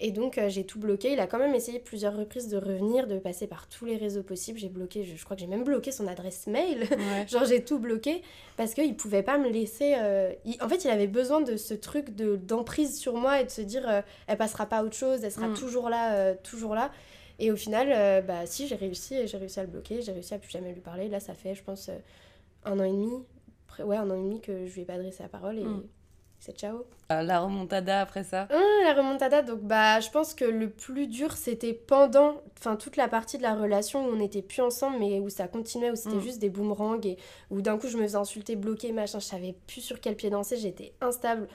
Et 0.00 0.12
donc 0.12 0.38
euh, 0.38 0.48
j'ai 0.48 0.64
tout 0.64 0.78
bloqué. 0.78 1.12
Il 1.12 1.18
a 1.18 1.26
quand 1.26 1.38
même 1.38 1.54
essayé 1.56 1.80
plusieurs 1.80 2.16
reprises 2.16 2.46
de 2.48 2.56
revenir, 2.56 3.08
de 3.08 3.18
passer 3.18 3.48
par 3.48 3.68
tous 3.68 3.84
les 3.84 3.96
réseaux 3.96 4.22
possibles. 4.22 4.56
J'ai 4.58 4.68
bloqué, 4.68 5.02
je, 5.04 5.16
je 5.16 5.24
crois 5.24 5.34
que 5.36 5.40
j'ai 5.40 5.48
même 5.48 5.64
bloqué 5.64 5.90
son 5.90 6.06
adresse 6.06 6.46
mail. 6.46 6.86
Ouais. 6.90 7.26
Genre 7.28 7.44
j'ai 7.44 7.64
tout 7.64 7.80
bloqué 7.80 8.22
parce 8.56 8.74
qu'il 8.74 8.94
pouvait 8.96 9.24
pas 9.24 9.38
me 9.38 9.48
laisser... 9.48 9.94
euh, 9.98 10.32
il- 10.44 10.56
En 10.62 10.68
fait 10.68 10.84
il 10.84 10.90
avait 10.90 11.08
besoin 11.08 11.40
de 11.40 11.56
ce 11.56 11.74
truc 11.74 12.14
de 12.14 12.36
d'emprise 12.36 12.96
sur 12.98 13.14
moi 13.16 13.40
et 13.40 13.44
de 13.44 13.50
se 13.50 13.60
dire 13.60 13.88
euh, 13.88 14.00
elle 14.28 14.36
passera 14.38 14.66
pas 14.66 14.78
à 14.78 14.84
autre 14.84 14.94
chose, 14.96 15.24
elle 15.24 15.32
sera 15.32 15.48
Mm. 15.48 15.54
toujours 15.54 15.88
là, 15.90 16.34
toujours 16.36 16.74
là. 16.76 16.92
Et 17.40 17.50
au 17.52 17.56
final, 17.56 18.24
bah 18.24 18.46
si 18.46 18.66
j'ai 18.68 18.74
réussi, 18.76 19.14
et 19.14 19.26
j'ai 19.26 19.36
réussi 19.38 19.58
à 19.60 19.62
le 19.64 19.68
bloquer, 19.68 20.02
j'ai 20.02 20.12
réussi 20.12 20.34
à 20.34 20.38
plus 20.38 20.50
jamais 20.50 20.72
lui 20.72 20.80
parler. 20.80 21.08
Là 21.08 21.18
ça 21.20 21.34
fait 21.34 21.54
je 21.56 21.62
pense 21.64 21.90
un 22.64 22.78
an 22.78 22.84
et 22.84 22.90
demi, 22.90 23.12
ouais 23.80 23.96
un 23.96 24.08
an 24.10 24.14
et 24.14 24.22
demi 24.22 24.40
que 24.40 24.66
je 24.66 24.74
lui 24.74 24.82
ai 24.82 24.84
pas 24.84 24.94
adressé 24.94 25.22
la 25.24 25.28
parole 25.28 25.58
et 25.58 25.64
Mm. 25.64 25.82
C'est 26.40 26.56
ciao. 26.56 26.84
Euh, 27.10 27.22
La 27.22 27.40
remontada 27.40 28.00
après 28.00 28.22
ça. 28.24 28.46
Ah, 28.50 28.84
la 28.84 28.94
remontada, 28.94 29.42
donc 29.42 29.60
bah 29.60 30.00
je 30.00 30.10
pense 30.10 30.34
que 30.34 30.44
le 30.44 30.68
plus 30.70 31.06
dur 31.06 31.32
c'était 31.32 31.72
pendant, 31.72 32.42
enfin 32.58 32.76
toute 32.76 32.96
la 32.96 33.08
partie 33.08 33.38
de 33.38 33.42
la 33.42 33.54
relation 33.54 34.06
où 34.06 34.12
on 34.12 34.16
n'était 34.16 34.42
plus 34.42 34.60
ensemble 34.62 34.98
mais 34.98 35.18
où 35.20 35.28
ça 35.30 35.48
continuait, 35.48 35.90
où 35.90 35.96
c'était 35.96 36.16
Mm. 36.16 36.20
juste 36.20 36.38
des 36.38 36.50
boomerangs 36.50 37.00
et 37.04 37.16
où 37.50 37.60
d'un 37.62 37.78
coup 37.78 37.88
je 37.88 37.96
me 37.96 38.02
faisais 38.02 38.16
insulter, 38.16 38.56
bloquer, 38.56 38.92
machin, 38.92 39.18
je 39.20 39.24
savais 39.26 39.54
plus 39.66 39.80
sur 39.80 40.00
quel 40.00 40.16
pied 40.16 40.30
danser, 40.30 40.56
j'étais 40.58 40.92
instable. 41.00 41.48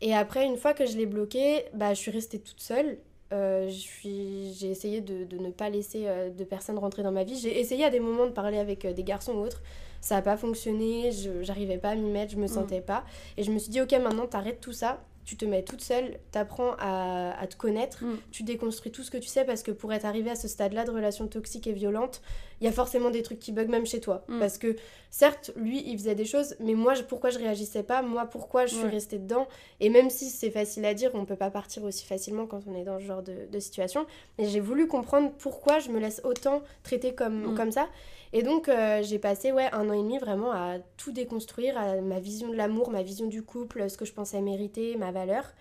Et 0.00 0.14
après 0.14 0.46
une 0.46 0.56
fois 0.56 0.72
que 0.74 0.86
je 0.86 0.96
l'ai 0.96 1.06
bloqué, 1.06 1.64
bah 1.74 1.92
je 1.92 1.98
suis 2.00 2.10
restée 2.10 2.38
toute 2.40 2.60
seule. 2.60 2.98
Euh, 3.32 3.68
j'ai 3.68 4.70
essayé 4.70 5.00
de, 5.00 5.24
de 5.24 5.38
ne 5.38 5.50
pas 5.50 5.70
laisser 5.70 6.04
euh, 6.08 6.30
de 6.30 6.44
personnes 6.44 6.78
rentrer 6.78 7.02
dans 7.04 7.12
ma 7.12 7.22
vie. 7.22 7.38
J'ai 7.38 7.60
essayé 7.60 7.84
à 7.84 7.90
des 7.90 8.00
moments 8.00 8.26
de 8.26 8.32
parler 8.32 8.58
avec 8.58 8.84
euh, 8.84 8.92
des 8.92 9.04
garçons 9.04 9.32
ou 9.34 9.38
autres. 9.44 9.62
Ça 10.00 10.16
n'a 10.16 10.22
pas 10.22 10.36
fonctionné, 10.36 11.12
je 11.12 11.42
j'arrivais 11.42 11.78
pas 11.78 11.90
à 11.90 11.94
m'y 11.94 12.10
mettre, 12.10 12.32
je 12.32 12.38
me 12.38 12.44
Mm. 12.44 12.48
sentais 12.48 12.80
pas. 12.80 13.04
Et 13.36 13.42
je 13.44 13.52
me 13.52 13.58
suis 13.58 13.70
dit, 13.70 13.80
ok, 13.80 13.92
maintenant 14.02 14.26
t'arrêtes 14.26 14.60
tout 14.60 14.72
ça, 14.72 15.00
tu 15.24 15.36
te 15.36 15.44
mets 15.44 15.62
toute 15.62 15.80
seule, 15.82 16.18
t'apprends 16.32 16.72
à, 16.78 17.38
à 17.38 17.46
te 17.46 17.54
connaître, 17.56 18.04
Mm. 18.04 18.16
tu 18.32 18.42
déconstruis 18.42 18.90
tout 18.90 19.02
ce 19.02 19.10
que 19.10 19.18
tu 19.18 19.28
sais 19.28 19.44
parce 19.44 19.62
que 19.62 19.70
pour 19.70 19.92
être 19.92 20.04
arrivé 20.04 20.30
à 20.30 20.34
ce 20.34 20.48
stade-là 20.48 20.84
de 20.84 20.90
relation 20.90 21.28
toxique 21.28 21.66
et 21.66 21.72
violente, 21.72 22.20
il 22.60 22.64
y 22.64 22.68
a 22.68 22.72
forcément 22.72 23.10
des 23.10 23.22
trucs 23.22 23.38
qui 23.38 23.52
bug 23.52 23.68
même 23.68 23.86
chez 23.86 24.00
toi. 24.00 24.24
Mm. 24.28 24.38
Parce 24.40 24.58
que 24.58 24.76
certes, 25.10 25.52
lui, 25.56 25.82
il 25.86 25.96
faisait 25.98 26.14
des 26.14 26.24
choses, 26.24 26.56
mais 26.60 26.74
moi, 26.74 26.94
je- 26.94 27.02
pourquoi 27.02 27.30
je 27.30 27.38
réagissais 27.38 27.82
pas? 27.82 28.02
Moi, 28.02 28.26
pourquoi 28.26 28.66
je 28.66 28.74
suis 28.74 28.84
Ouais. 28.84 28.90
restée 28.90 29.18
dedans? 29.18 29.46
Et 29.78 29.88
même 29.90 30.10
si 30.10 30.30
c'est 30.30 30.50
facile 30.50 30.84
à 30.84 30.94
dire, 30.94 31.10
on 31.14 31.24
peut 31.24 31.36
pas 31.36 31.50
partir 31.50 31.84
aussi 31.84 32.04
facilement 32.06 32.46
quand 32.46 32.62
on 32.66 32.74
est 32.74 32.84
dans 32.84 32.98
ce 32.98 33.04
genre 33.04 33.22
de, 33.22 33.46
de 33.50 33.60
situation. 33.60 34.06
Mais 34.38 34.46
j'ai 34.48 34.60
voulu 34.60 34.88
comprendre 34.88 35.30
pourquoi 35.38 35.78
je 35.78 35.90
me 35.90 36.00
laisse 36.00 36.20
autant 36.24 36.62
traiter 36.82 37.14
comme, 37.14 37.52
Mm. 37.52 37.56
comme 37.56 37.72
ça. 37.72 37.88
Et 38.32 38.42
donc, 38.42 38.68
euh, 38.68 39.02
j'ai 39.02 39.18
passé 39.18 39.50
ouais, 39.50 39.68
un 39.72 39.88
an 39.88 39.92
et 39.92 40.02
demi 40.02 40.18
vraiment 40.18 40.52
à 40.52 40.78
tout 40.96 41.12
déconstruire, 41.12 41.76
à 41.76 41.96
ma 42.00 42.20
vision 42.20 42.48
de 42.48 42.56
l'amour, 42.56 42.90
ma 42.90 43.02
vision 43.02 43.26
du 43.26 43.42
couple, 43.42 43.90
ce 43.90 43.96
que 43.96 44.04
je 44.04 44.12
pensais 44.12 44.40
mériter, 44.40 44.96
ma 44.96 45.10
valeur, 45.10 45.52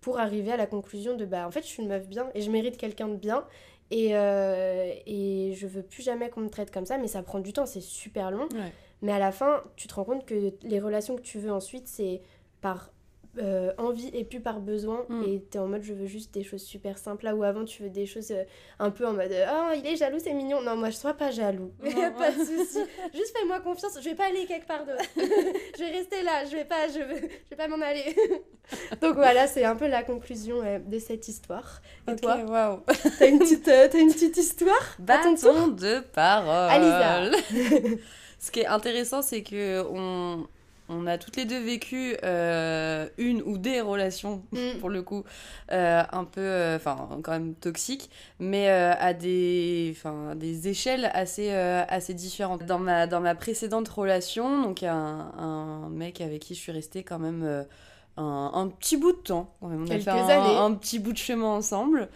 pour 0.00 0.18
arriver 0.18 0.52
à 0.52 0.56
la 0.56 0.66
conclusion 0.66 1.16
de 1.16 1.24
bah 1.24 1.46
en 1.46 1.50
fait, 1.50 1.62
je 1.62 1.66
suis 1.66 1.82
une 1.82 1.88
meuf 1.88 2.06
bien 2.06 2.28
et 2.34 2.42
je 2.42 2.50
mérite 2.50 2.76
quelqu'un 2.76 3.08
de 3.08 3.16
bien. 3.16 3.44
Et, 3.90 4.16
euh, 4.16 4.90
et 5.06 5.52
je 5.54 5.66
veux 5.66 5.82
plus 5.82 6.02
jamais 6.02 6.30
qu'on 6.30 6.40
me 6.40 6.48
traite 6.48 6.70
comme 6.70 6.86
ça, 6.86 6.96
mais 6.96 7.08
ça 7.08 7.22
prend 7.22 7.40
du 7.40 7.52
temps, 7.52 7.66
c'est 7.66 7.82
super 7.82 8.30
long. 8.30 8.48
Ouais. 8.52 8.72
Mais 9.02 9.12
à 9.12 9.18
la 9.18 9.32
fin, 9.32 9.62
tu 9.76 9.88
te 9.88 9.94
rends 9.94 10.04
compte 10.04 10.24
que 10.24 10.54
les 10.62 10.80
relations 10.80 11.16
que 11.16 11.22
tu 11.22 11.38
veux 11.38 11.52
ensuite, 11.52 11.88
c'est 11.88 12.22
par 12.60 12.91
euh, 13.38 13.72
envie 13.78 14.10
et 14.12 14.24
plus 14.24 14.40
par 14.40 14.60
besoin. 14.60 15.04
Mm. 15.08 15.22
Et 15.24 15.40
t'es 15.42 15.58
en 15.58 15.66
mode, 15.66 15.82
je 15.82 15.94
veux 15.94 16.06
juste 16.06 16.34
des 16.34 16.44
choses 16.44 16.62
super 16.62 16.98
simples. 16.98 17.24
Là 17.24 17.34
où 17.34 17.42
avant, 17.42 17.64
tu 17.64 17.82
veux 17.82 17.90
des 17.90 18.06
choses 18.06 18.30
euh, 18.30 18.44
un 18.78 18.90
peu 18.90 19.06
en 19.06 19.12
mode, 19.12 19.32
oh, 19.32 19.70
il 19.76 19.86
est 19.86 19.96
jaloux, 19.96 20.18
c'est 20.18 20.34
mignon. 20.34 20.60
Non, 20.60 20.76
moi, 20.76 20.90
je 20.90 20.96
sois 20.96 21.14
pas 21.14 21.30
jaloux. 21.30 21.72
Pas 21.82 22.30
de 22.30 22.44
souci. 22.44 22.78
Juste 23.14 23.36
fais-moi 23.36 23.60
confiance. 23.60 23.98
Je 24.00 24.08
vais 24.08 24.14
pas 24.14 24.26
aller 24.26 24.46
quelque 24.46 24.66
part 24.66 24.84
d'autre. 24.84 25.04
je 25.16 25.84
vais 25.84 25.90
rester 25.90 26.22
là. 26.22 26.44
Je 26.44 26.56
vais 26.56 26.64
pas, 26.64 26.88
je 26.88 26.98
veux, 26.98 27.20
je 27.20 27.50
vais 27.50 27.56
pas 27.56 27.68
m'en 27.68 27.80
aller. 27.80 28.14
Donc 29.00 29.14
voilà, 29.14 29.46
c'est 29.46 29.64
un 29.64 29.76
peu 29.76 29.86
la 29.86 30.02
conclusion 30.02 30.62
euh, 30.62 30.78
de 30.78 30.98
cette 30.98 31.28
histoire. 31.28 31.80
Et 32.08 32.16
toi, 32.16 32.38
waouh. 32.46 32.80
t'as 33.18 33.28
une 33.28 33.38
petite, 33.38 33.68
euh, 33.68 33.88
t'as 33.90 33.98
une 33.98 34.12
petite 34.12 34.36
histoire 34.36 34.96
Bâton 34.98 35.68
de 35.68 36.00
parole. 36.00 36.70
Alisa. 36.70 37.30
Ce 38.38 38.50
qui 38.50 38.60
est 38.60 38.66
intéressant, 38.66 39.22
c'est 39.22 39.42
que 39.42 39.84
on, 39.88 40.46
on 40.92 41.06
a 41.06 41.18
toutes 41.18 41.36
les 41.36 41.44
deux 41.44 41.58
vécu 41.60 42.16
euh, 42.22 43.08
une 43.18 43.42
ou 43.42 43.58
des 43.58 43.80
relations, 43.80 44.42
Mm. 44.52 44.78
pour 44.80 44.90
le 44.90 45.02
coup, 45.02 45.24
euh, 45.72 46.02
un 46.12 46.24
peu, 46.24 46.40
euh, 46.40 46.76
enfin, 46.76 47.08
quand 47.22 47.32
même 47.32 47.54
toxiques, 47.54 48.10
mais 48.38 48.68
à 48.68 49.14
des, 49.14 49.94
à 50.04 50.34
des 50.34 50.68
échelles 50.68 51.10
assez, 51.14 51.50
assez 51.52 52.14
différentes. 52.14 52.64
Dans 52.64 52.78
ma, 52.78 53.06
dans 53.06 53.20
ma 53.20 53.34
précédente 53.34 53.88
relation, 53.88 54.62
donc 54.62 54.82
il 54.82 54.86
y 54.86 54.88
a 54.88 54.94
un, 54.94 55.30
un 55.38 55.88
mec 55.88 56.20
avec 56.20 56.40
qui 56.42 56.54
je 56.54 56.60
suis 56.60 56.72
restée 56.72 57.02
quand 57.02 57.18
même 57.18 57.64
un, 58.16 58.50
un 58.54 58.68
petit 58.68 58.96
bout 58.96 59.12
de 59.12 59.16
temps. 59.18 59.54
quand 59.60 59.68
même. 59.68 59.82
On 59.82 59.86
Quelques 59.86 60.08
a 60.08 60.14
fait 60.14 60.32
un, 60.32 60.40
années. 60.40 60.56
un 60.56 60.72
petit 60.74 60.98
bout 60.98 61.12
de 61.12 61.18
chemin 61.18 61.46
ensemble. 61.48 62.08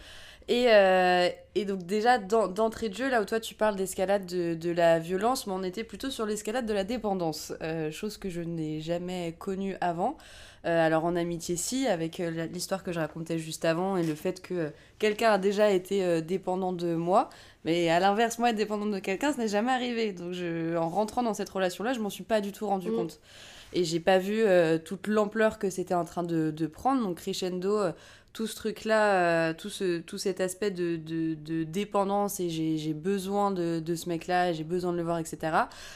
Et, 0.49 0.67
euh, 0.69 1.27
et 1.55 1.65
donc 1.65 1.85
déjà, 1.85 2.17
d'en- 2.19 2.47
d'entrée 2.47 2.87
de 2.89 2.93
jeu, 2.95 3.09
là 3.09 3.21
où 3.21 3.25
toi 3.25 3.39
tu 3.41 3.53
parles 3.53 3.75
d'escalade 3.75 4.25
de, 4.25 4.53
de 4.53 4.71
la 4.71 4.97
violence, 4.97 5.45
mais 5.45 5.53
on 5.53 5.63
était 5.63 5.83
plutôt 5.83 6.09
sur 6.09 6.25
l'escalade 6.25 6.65
de 6.65 6.73
la 6.73 6.85
dépendance, 6.85 7.51
euh, 7.61 7.91
chose 7.91 8.17
que 8.17 8.29
je 8.29 8.39
n'ai 8.41 8.79
jamais 8.79 9.35
connue 9.37 9.75
avant. 9.81 10.17
Euh, 10.65 10.85
alors 10.85 11.03
en 11.05 11.15
amitié, 11.17 11.55
si, 11.57 11.85
avec 11.87 12.17
l'histoire 12.53 12.83
que 12.83 12.91
je 12.93 12.99
racontais 12.99 13.37
juste 13.39 13.65
avant 13.65 13.97
et 13.97 14.03
le 14.03 14.15
fait 14.15 14.41
que 14.41 14.71
quelqu'un 14.99 15.31
a 15.33 15.37
déjà 15.37 15.69
été 15.69 16.21
dépendant 16.21 16.71
de 16.73 16.95
moi, 16.95 17.29
mais 17.65 17.89
à 17.89 17.99
l'inverse, 17.99 18.39
moi 18.39 18.49
être 18.51 18.55
dépendante 18.55 18.91
de 18.91 18.99
quelqu'un, 18.99 19.33
ce 19.33 19.37
n'est 19.37 19.47
jamais 19.49 19.71
arrivé. 19.71 20.13
Donc 20.13 20.31
je, 20.33 20.75
en 20.77 20.87
rentrant 20.89 21.23
dans 21.23 21.33
cette 21.33 21.49
relation-là, 21.49 21.91
je 21.93 21.99
m'en 21.99 22.09
suis 22.09 22.23
pas 22.23 22.39
du 22.41 22.51
tout 22.53 22.67
rendu 22.67 22.89
Mm. 22.89 22.95
compte. 22.95 23.19
Et 23.73 23.83
j'ai 23.83 23.99
pas 23.99 24.17
vu 24.17 24.43
euh, 24.45 24.77
toute 24.77 25.07
l'ampleur 25.07 25.59
que 25.59 25.69
c'était 25.69 25.93
en 25.93 26.05
train 26.05 26.23
de, 26.23 26.51
de 26.51 26.67
prendre. 26.67 27.03
Donc 27.03 27.17
crescendo, 27.17 27.77
euh, 27.77 27.91
tout 28.33 28.47
ce 28.47 28.55
truc-là, 28.55 29.49
euh, 29.49 29.53
tout, 29.53 29.69
ce, 29.69 29.99
tout 29.99 30.17
cet 30.17 30.41
aspect 30.41 30.69
de, 30.71 30.95
de, 30.95 31.33
de 31.35 31.63
dépendance 31.63 32.39
et 32.39 32.49
j'ai 32.49 32.93
besoin 32.93 33.51
de, 33.51 33.79
de 33.79 33.95
ce 33.95 34.09
mec-là, 34.09 34.53
j'ai 34.53 34.63
besoin 34.63 34.91
de 34.91 34.97
le 34.97 35.03
voir, 35.03 35.17
etc., 35.17 35.37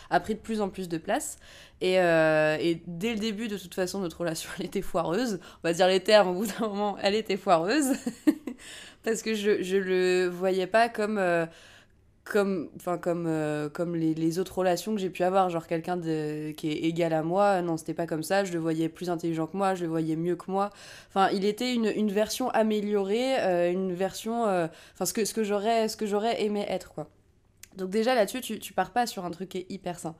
a 0.09 0.19
pris 0.19 0.35
de 0.35 0.39
plus 0.39 0.61
en 0.61 0.69
plus 0.69 0.89
de 0.89 0.97
place. 0.97 1.37
Et, 1.81 1.99
euh, 1.99 2.57
et 2.59 2.81
dès 2.87 3.13
le 3.13 3.19
début, 3.19 3.47
de 3.47 3.57
toute 3.57 3.73
façon, 3.75 3.99
notre 3.99 4.19
relation, 4.21 4.49
elle 4.59 4.65
était 4.65 4.81
foireuse. 4.81 5.39
On 5.63 5.67
va 5.67 5.73
dire 5.73 5.87
les 5.87 5.99
termes, 5.99 6.29
au 6.29 6.33
bout 6.33 6.47
d'un 6.47 6.67
moment, 6.67 6.97
elle 7.01 7.15
était 7.15 7.37
foireuse. 7.37 7.93
Parce 9.03 9.21
que 9.21 9.33
je, 9.33 9.63
je 9.63 9.77
le 9.77 10.27
voyais 10.27 10.67
pas 10.67 10.89
comme... 10.89 11.17
euh, 11.17 11.45
comme, 12.31 12.69
enfin, 12.77 12.97
comme, 12.97 13.25
euh, 13.27 13.67
comme 13.67 13.93
les, 13.93 14.13
les 14.13 14.39
autres 14.39 14.57
relations 14.57 14.95
que 14.95 15.01
j'ai 15.01 15.09
pu 15.09 15.21
avoir, 15.23 15.49
genre 15.49 15.67
quelqu'un 15.67 15.99
qui 15.99 16.71
est 16.71 16.79
égal 16.83 17.11
à 17.11 17.23
moi, 17.23 17.61
non, 17.61 17.75
c'était 17.75 17.93
pas 17.93 18.07
comme 18.07 18.23
ça, 18.23 18.45
je 18.45 18.53
le 18.53 18.59
voyais 18.59 18.87
plus 18.87 19.09
intelligent 19.09 19.47
que 19.47 19.57
moi, 19.57 19.75
je 19.75 19.83
le 19.83 19.89
voyais 19.89 20.15
mieux 20.15 20.37
que 20.37 20.49
moi. 20.49 20.69
Enfin, 21.09 21.29
il 21.33 21.43
était 21.43 21.73
une, 21.73 21.91
une 21.93 22.09
version 22.09 22.49
améliorée, 22.51 23.37
euh, 23.41 23.69
une 23.69 23.93
version, 23.93 24.45
euh, 24.47 24.67
enfin, 24.93 25.03
ce 25.05 25.11
que, 25.11 25.25
ce 25.25 25.33
que 25.33 25.43
j'aurais 25.43 26.41
aimé 26.41 26.65
être, 26.69 26.93
quoi. 26.93 27.09
Donc 27.75 27.89
déjà 27.89 28.15
là-dessus, 28.15 28.39
tu, 28.39 28.59
tu 28.59 28.71
pars 28.71 28.91
pas 28.91 29.05
sur 29.07 29.25
un 29.25 29.31
truc 29.31 29.49
qui 29.49 29.57
est 29.59 29.65
hyper 29.69 29.99
sain. 29.99 30.15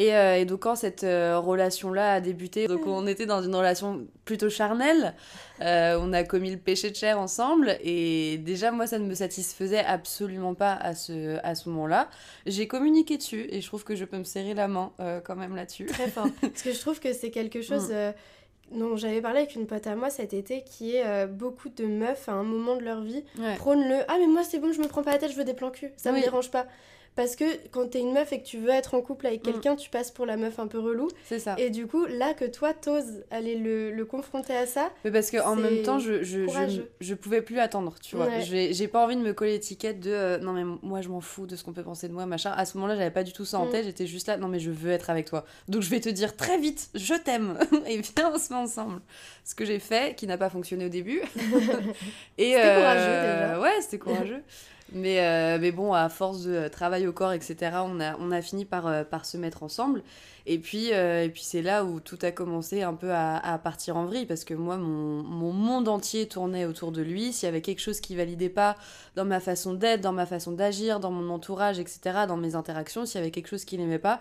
Et, 0.00 0.14
euh, 0.14 0.36
et 0.36 0.44
donc 0.44 0.60
quand 0.60 0.76
cette 0.76 1.02
euh, 1.02 1.40
relation-là 1.40 2.12
a 2.14 2.20
débuté, 2.20 2.68
donc 2.68 2.86
on 2.86 3.04
était 3.08 3.26
dans 3.26 3.42
une 3.42 3.54
relation 3.54 4.06
plutôt 4.24 4.48
charnelle, 4.48 5.14
euh, 5.60 5.98
on 6.00 6.12
a 6.12 6.22
commis 6.22 6.52
le 6.52 6.56
péché 6.56 6.88
de 6.90 6.94
chair 6.94 7.18
ensemble, 7.18 7.76
et 7.82 8.38
déjà 8.38 8.70
moi 8.70 8.86
ça 8.86 9.00
ne 9.00 9.06
me 9.06 9.14
satisfaisait 9.14 9.80
absolument 9.84 10.54
pas 10.54 10.74
à 10.74 10.94
ce, 10.94 11.38
à 11.42 11.56
ce 11.56 11.68
moment-là. 11.70 12.08
J'ai 12.46 12.68
communiqué 12.68 13.16
dessus, 13.18 13.48
et 13.50 13.60
je 13.60 13.66
trouve 13.66 13.82
que 13.82 13.96
je 13.96 14.04
peux 14.04 14.18
me 14.18 14.24
serrer 14.24 14.54
la 14.54 14.68
main 14.68 14.92
quand 15.24 15.34
même 15.34 15.56
là-dessus. 15.56 15.86
Très 15.86 16.06
fort. 16.08 16.28
Parce 16.40 16.62
que 16.62 16.72
je 16.72 16.78
trouve 16.78 17.00
que 17.00 17.12
c'est 17.12 17.30
quelque 17.30 17.60
chose 17.60 17.88
Mm. 17.88 17.92
euh, 17.94 18.12
dont 18.70 18.96
j'avais 18.96 19.20
parlé 19.20 19.38
avec 19.40 19.54
une 19.56 19.66
pote 19.66 19.86
à 19.88 19.96
moi 19.96 20.10
cet 20.10 20.32
été, 20.32 20.62
qui 20.62 20.94
est 20.96 21.26
beaucoup 21.26 21.70
de 21.70 21.86
meufs 21.86 22.28
à 22.28 22.32
un 22.32 22.42
moment 22.44 22.76
de 22.76 22.82
leur 22.82 23.00
vie 23.00 23.24
Ouais. 23.38 23.56
prônent 23.56 23.88
le 23.88 23.96
Ah, 24.08 24.16
mais 24.20 24.26
moi 24.28 24.42
c'est 24.44 24.58
bon, 24.60 24.72
je 24.72 24.80
me 24.80 24.86
prends 24.86 25.02
pas 25.02 25.10
la 25.12 25.18
tête, 25.18 25.32
je 25.32 25.36
veux 25.36 25.44
des 25.44 25.54
plans 25.54 25.70
cul, 25.72 25.90
ça 25.96 26.12
me 26.12 26.18
Oui. 26.18 26.22
dérange 26.22 26.50
pas. 26.52 26.66
Parce 27.16 27.34
que 27.36 27.44
quand 27.70 27.88
t'es 27.90 28.00
une 28.00 28.12
meuf 28.12 28.32
et 28.32 28.40
que 28.40 28.46
tu 28.46 28.58
veux 28.58 28.70
être 28.70 28.94
en 28.94 29.00
couple 29.00 29.26
avec 29.26 29.40
Mm. 29.40 29.50
quelqu'un, 29.52 29.76
tu 29.76 29.90
passes 29.90 30.10
pour 30.10 30.24
la 30.26 30.36
meuf 30.36 30.58
un 30.58 30.66
peu 30.66 30.78
relou. 30.78 31.08
C'est 31.24 31.38
ça. 31.38 31.54
Et 31.58 31.70
du 31.70 31.86
coup, 31.86 32.04
là 32.06 32.34
que 32.34 32.44
toi 32.44 32.72
t'oses 32.74 33.24
aller 33.30 33.56
le, 33.56 33.90
le 33.90 34.04
confronter 34.04 34.56
à 34.56 34.66
ça, 34.66 34.90
Mais 35.04 35.10
parce 35.10 35.30
qu'en 35.30 35.56
même 35.56 35.82
temps, 35.82 35.98
je, 35.98 36.22
je, 36.22 36.46
je, 36.46 36.82
je 37.00 37.14
pouvais 37.14 37.42
plus 37.42 37.58
attendre, 37.58 37.94
tu 38.02 38.16
vois. 38.16 38.26
Ouais. 38.26 38.70
J'ai 38.72 38.88
pas 38.88 39.02
envie 39.04 39.16
de 39.16 39.20
me 39.22 39.32
coller 39.32 39.52
l'étiquette 39.52 40.00
de 40.00 40.10
euh, 40.12 40.38
non, 40.38 40.52
mais 40.52 40.64
moi 40.82 41.00
je 41.00 41.08
m'en 41.08 41.20
fous 41.20 41.46
de 41.46 41.56
ce 41.56 41.64
qu'on 41.64 41.72
peut 41.72 41.82
penser 41.82 42.08
de 42.08 42.12
moi, 42.12 42.26
machin. 42.26 42.52
À 42.56 42.64
ce 42.64 42.76
moment-là, 42.78 42.94
j'avais 42.96 43.10
pas 43.10 43.24
du 43.24 43.32
tout 43.32 43.44
ça 43.44 43.58
en 43.58 43.66
Mm. 43.66 43.70
tête, 43.70 43.84
j'étais 43.84 44.06
juste 44.06 44.28
là, 44.28 44.36
non, 44.36 44.48
mais 44.48 44.60
je 44.60 44.70
veux 44.70 44.90
être 44.92 45.10
avec 45.10 45.26
toi. 45.26 45.44
Donc 45.68 45.82
je 45.82 45.90
vais 45.90 46.00
te 46.00 46.08
dire 46.08 46.36
très 46.36 46.58
vite, 46.58 46.88
je 46.94 47.14
t'aime, 47.14 47.58
et 47.86 47.98
viens, 48.00 48.32
on 48.34 48.38
se 48.38 48.52
met 48.52 48.58
ensemble. 48.58 49.00
Ce 49.44 49.54
que 49.54 49.64
j'ai 49.64 49.78
fait, 49.78 50.14
qui 50.16 50.26
n'a 50.26 50.36
pas 50.38 50.50
fonctionné 50.50 50.86
au 50.86 50.90
début. 50.90 51.20
et 52.38 52.52
C'était 52.52 52.74
courageux, 52.76 53.00
déjà. 53.00 53.60
Ouais, 53.60 53.80
c'était 53.80 53.98
courageux. 53.98 54.42
Mais, 54.92 55.20
euh, 55.20 55.58
mais 55.60 55.70
bon, 55.70 55.92
à 55.92 56.08
force 56.08 56.44
de 56.44 56.66
travail 56.68 57.06
au 57.06 57.12
corps, 57.12 57.32
etc., 57.32 57.56
on 57.84 58.00
a, 58.00 58.16
on 58.18 58.30
a 58.30 58.40
fini 58.40 58.64
par, 58.64 58.86
euh, 58.86 59.04
par 59.04 59.26
se 59.26 59.36
mettre 59.36 59.62
ensemble. 59.62 60.02
Et 60.46 60.58
puis, 60.58 60.94
euh, 60.94 61.24
et 61.24 61.28
puis 61.28 61.42
c'est 61.42 61.60
là 61.60 61.84
où 61.84 62.00
tout 62.00 62.18
a 62.22 62.30
commencé 62.30 62.82
un 62.82 62.94
peu 62.94 63.12
à, 63.12 63.36
à 63.36 63.58
partir 63.58 63.98
en 63.98 64.06
vrille, 64.06 64.24
parce 64.24 64.44
que 64.44 64.54
moi, 64.54 64.78
mon, 64.78 65.22
mon 65.22 65.52
monde 65.52 65.88
entier 65.88 66.26
tournait 66.26 66.64
autour 66.64 66.90
de 66.90 67.02
lui. 67.02 67.34
S'il 67.34 67.46
y 67.46 67.50
avait 67.50 67.60
quelque 67.60 67.80
chose 67.80 68.00
qui 68.00 68.16
validait 68.16 68.48
pas 68.48 68.76
dans 69.14 69.26
ma 69.26 69.40
façon 69.40 69.74
d'être, 69.74 70.00
dans 70.00 70.14
ma 70.14 70.24
façon 70.24 70.52
d'agir, 70.52 71.00
dans 71.00 71.10
mon 71.10 71.28
entourage, 71.28 71.78
etc., 71.78 72.00
dans 72.26 72.38
mes 72.38 72.54
interactions, 72.54 73.04
s'il 73.04 73.18
y 73.18 73.22
avait 73.22 73.30
quelque 73.30 73.48
chose 73.48 73.66
qu'il 73.66 73.80
n'aimait 73.80 73.98
pas, 73.98 74.18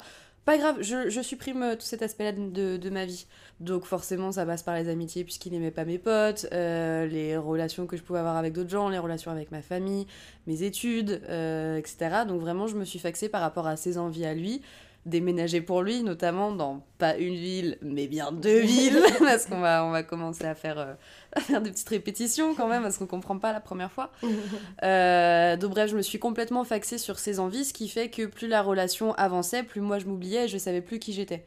pas 0.47 0.57
grave, 0.57 0.77
je, 0.79 1.21
supprime 1.21 1.61
euh, 1.61 1.75
tout 1.75 1.81
cet 1.81 2.01
aspect-là 2.01 2.31
de 2.31 2.89
ma 2.89 3.05
vie. 3.05 3.27
Donc 3.59 3.83
forcément, 3.83 4.31
ça 4.31 4.45
passe 4.45 4.63
par 4.63 4.75
les 4.75 4.87
amitiés, 4.87 5.25
puisqu'il 5.25 5.51
n'aimait 5.51 5.71
pas 5.71 5.83
mes 5.83 5.97
potes, 5.97 6.47
euh, 6.53 7.05
les 7.05 7.35
relations 7.35 7.85
que 7.85 7.97
je 7.97 8.01
pouvais 8.01 8.19
avoir 8.19 8.37
avec 8.37 8.53
d'autres 8.53 8.69
gens, 8.69 8.87
les 8.87 8.97
relations 8.97 9.29
avec 9.29 9.51
ma 9.51 9.61
famille, 9.61 10.07
mes 10.45 10.63
études, 10.63 11.21
euh, 11.27 11.75
etc. 11.77 12.23
Donc 12.25 12.39
vraiment, 12.39 12.67
je 12.67 12.77
me 12.77 12.85
suis 12.85 12.99
faxée 12.99 13.27
par 13.27 13.41
rapport 13.41 13.67
à 13.67 13.75
ses 13.75 13.97
envies 13.97 14.25
à 14.25 14.33
lui 14.33 14.61
déménager 15.07 15.61
pour 15.61 15.81
lui, 15.81 16.03
notamment 16.03 16.51
dans 16.51 16.83
pas 16.97 17.15
une 17.17 17.35
ville, 17.35 17.77
mais 17.81 18.07
bien 18.07 18.31
deux 18.31 18.59
villes, 18.59 19.01
parce 19.19 19.45
qu'on 19.45 19.59
va, 19.59 19.83
on 19.85 19.91
va 19.91 20.03
commencer 20.03 20.45
à 20.45 20.55
faire, 20.55 20.79
euh, 20.79 20.93
à 21.33 21.41
faire 21.41 21.61
des 21.61 21.71
petites 21.71 21.89
répétitions 21.89 22.55
quand 22.55 22.67
même, 22.67 22.83
parce 22.83 22.97
qu'on 22.97 23.07
comprend 23.07 23.39
pas 23.39 23.53
la 23.53 23.61
première 23.61 23.91
fois. 23.91 24.11
Euh, 24.83 25.57
donc 25.57 25.71
bref, 25.71 25.89
je 25.89 25.97
me 25.97 26.01
suis 26.01 26.19
complètement 26.19 26.63
faxée 26.63 26.97
sur 26.97 27.17
ses 27.17 27.39
envies, 27.39 27.65
ce 27.65 27.73
qui 27.73 27.87
fait 27.87 28.09
que 28.09 28.25
plus 28.25 28.47
la 28.47 28.61
relation 28.61 29.13
avançait, 29.15 29.63
plus 29.63 29.81
moi 29.81 29.97
je 29.97 30.05
m'oubliais 30.05 30.45
et 30.45 30.47
je 30.47 30.57
savais 30.57 30.81
plus 30.81 30.99
qui 30.99 31.13
j'étais. 31.13 31.45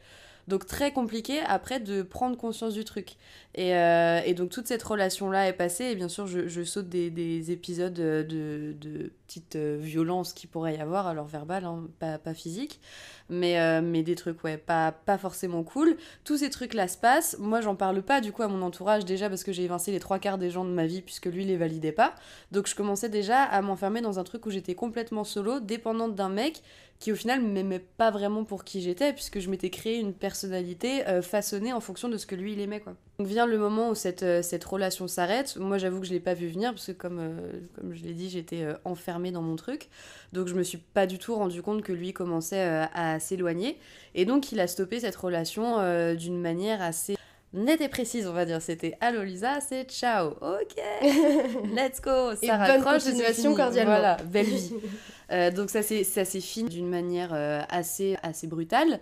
Donc 0.51 0.65
très 0.65 0.91
compliqué 0.91 1.39
après 1.47 1.79
de 1.79 2.01
prendre 2.01 2.35
conscience 2.35 2.73
du 2.73 2.83
truc. 2.83 3.15
Et, 3.55 3.73
euh, 3.73 4.19
et 4.25 4.33
donc 4.33 4.49
toute 4.49 4.67
cette 4.67 4.83
relation-là 4.83 5.47
est 5.47 5.53
passée, 5.53 5.85
et 5.85 5.95
bien 5.95 6.09
sûr 6.09 6.27
je, 6.27 6.63
saute 6.65 6.89
des, 6.89 7.09
des 7.09 7.51
épisodes 7.51 7.93
de, 7.93 8.75
de 8.77 9.13
petites 9.27 9.55
euh, 9.55 9.77
violences 9.79 10.33
qui 10.33 10.47
pourrait 10.47 10.75
y 10.75 10.81
avoir, 10.81 11.07
alors 11.07 11.25
verbales, 11.25 11.63
hein, 11.63 11.87
pas, 11.99 12.17
pas 12.17 12.33
physiques, 12.33 12.81
mais, 13.29 13.61
euh, 13.61 13.81
mais 13.81 14.03
des 14.03 14.15
trucs, 14.15 14.43
ouais, 14.43 14.57
pas, 14.57 14.91
pas 14.91 15.17
forcément 15.17 15.63
cool. 15.63 15.95
Tous 16.25 16.39
ces 16.39 16.49
trucs-là 16.49 16.89
se 16.89 16.97
passent, 16.97 17.37
moi 17.39 17.61
j'en 17.61 17.75
parle 17.75 18.01
pas 18.01 18.19
du 18.19 18.33
coup 18.33 18.43
à 18.43 18.49
mon 18.49 18.61
entourage 18.61 19.05
déjà 19.05 19.29
parce 19.29 19.45
que 19.45 19.53
j'ai 19.53 19.63
évincé 19.63 19.93
les 19.93 19.99
trois 19.99 20.19
quarts 20.19 20.37
des 20.37 20.49
gens 20.49 20.65
de 20.65 20.71
ma 20.71 20.85
vie 20.85 21.01
puisque 21.01 21.27
lui 21.27 21.45
les 21.45 21.55
validait 21.55 21.93
pas. 21.93 22.13
Donc 22.51 22.67
je 22.67 22.75
commençais 22.75 23.07
déjà 23.07 23.41
à 23.41 23.61
m'enfermer 23.61 24.01
dans 24.01 24.19
un 24.19 24.25
truc 24.25 24.45
où 24.45 24.49
j'étais 24.49 24.75
complètement 24.75 25.23
solo, 25.23 25.61
dépendante 25.61 26.13
d'un 26.13 26.27
mec 26.27 26.61
qui 27.01 27.11
au 27.11 27.15
final 27.15 27.41
m'aimait 27.41 27.79
pas 27.79 28.11
vraiment 28.11 28.43
pour 28.43 28.63
qui 28.63 28.79
j'étais 28.79 29.11
puisque 29.11 29.39
je 29.39 29.49
m'étais 29.49 29.71
créé 29.71 29.97
une 29.97 30.13
personnalité 30.13 31.05
euh, 31.07 31.23
façonnée 31.23 31.73
en 31.73 31.79
fonction 31.79 32.09
de 32.09 32.17
ce 32.17 32.27
que 32.27 32.35
lui 32.35 32.53
il 32.53 32.61
aimait 32.61 32.79
quoi. 32.79 32.93
Donc 33.17 33.27
vient 33.27 33.47
le 33.47 33.57
moment 33.57 33.89
où 33.89 33.95
cette, 33.95 34.21
euh, 34.21 34.43
cette 34.43 34.63
relation 34.63 35.07
s'arrête. 35.07 35.57
Moi 35.57 35.79
j'avoue 35.79 35.99
que 35.99 36.05
je 36.05 36.11
l'ai 36.11 36.19
pas 36.19 36.35
vu 36.35 36.47
venir 36.47 36.69
parce 36.69 36.85
que 36.85 36.91
comme, 36.91 37.17
euh, 37.19 37.59
comme 37.73 37.95
je 37.95 38.03
l'ai 38.03 38.13
dit 38.13 38.29
j'étais 38.29 38.67
enfermée 38.85 39.31
dans 39.31 39.41
mon 39.41 39.55
truc. 39.55 39.89
Donc 40.31 40.47
je 40.47 40.53
me 40.53 40.61
suis 40.61 40.77
pas 40.77 41.07
du 41.07 41.17
tout 41.17 41.33
rendu 41.33 41.63
compte 41.63 41.81
que 41.81 41.91
lui 41.91 42.13
commençait 42.13 42.87
à 42.93 43.19
s'éloigner. 43.19 43.79
Et 44.13 44.25
donc 44.25 44.51
il 44.51 44.59
a 44.59 44.67
stoppé 44.67 44.99
cette 44.99 45.15
relation 45.15 45.77
d'une 46.13 46.39
manière 46.39 46.83
assez 46.83 47.15
nette 47.53 47.81
et 47.81 47.89
précise 47.89 48.27
on 48.27 48.33
va 48.33 48.45
dire. 48.45 48.61
C'était 48.61 48.95
Allo 49.01 49.23
Lisa, 49.23 49.59
c'est 49.59 49.89
ciao. 49.89 50.33
Ok, 50.41 50.75
let's 51.75 51.99
go. 51.99 52.31
Et 52.41 52.47
Ça 52.47 52.57
bonne 52.57 52.83
raccroche 52.83 52.95
et 52.95 52.99
c'est 52.99 53.11
continuation 53.11 53.55
cordialement. 53.55 53.91
Voilà, 53.91 54.17
belle 54.23 54.45
vie. 54.45 54.73
Euh, 55.31 55.51
donc 55.51 55.69
ça 55.69 55.81
s'est 55.81 56.41
fini 56.41 56.69
d'une 56.69 56.89
manière 56.89 57.31
euh, 57.33 57.61
assez, 57.69 58.17
assez 58.23 58.47
brutale. 58.47 58.99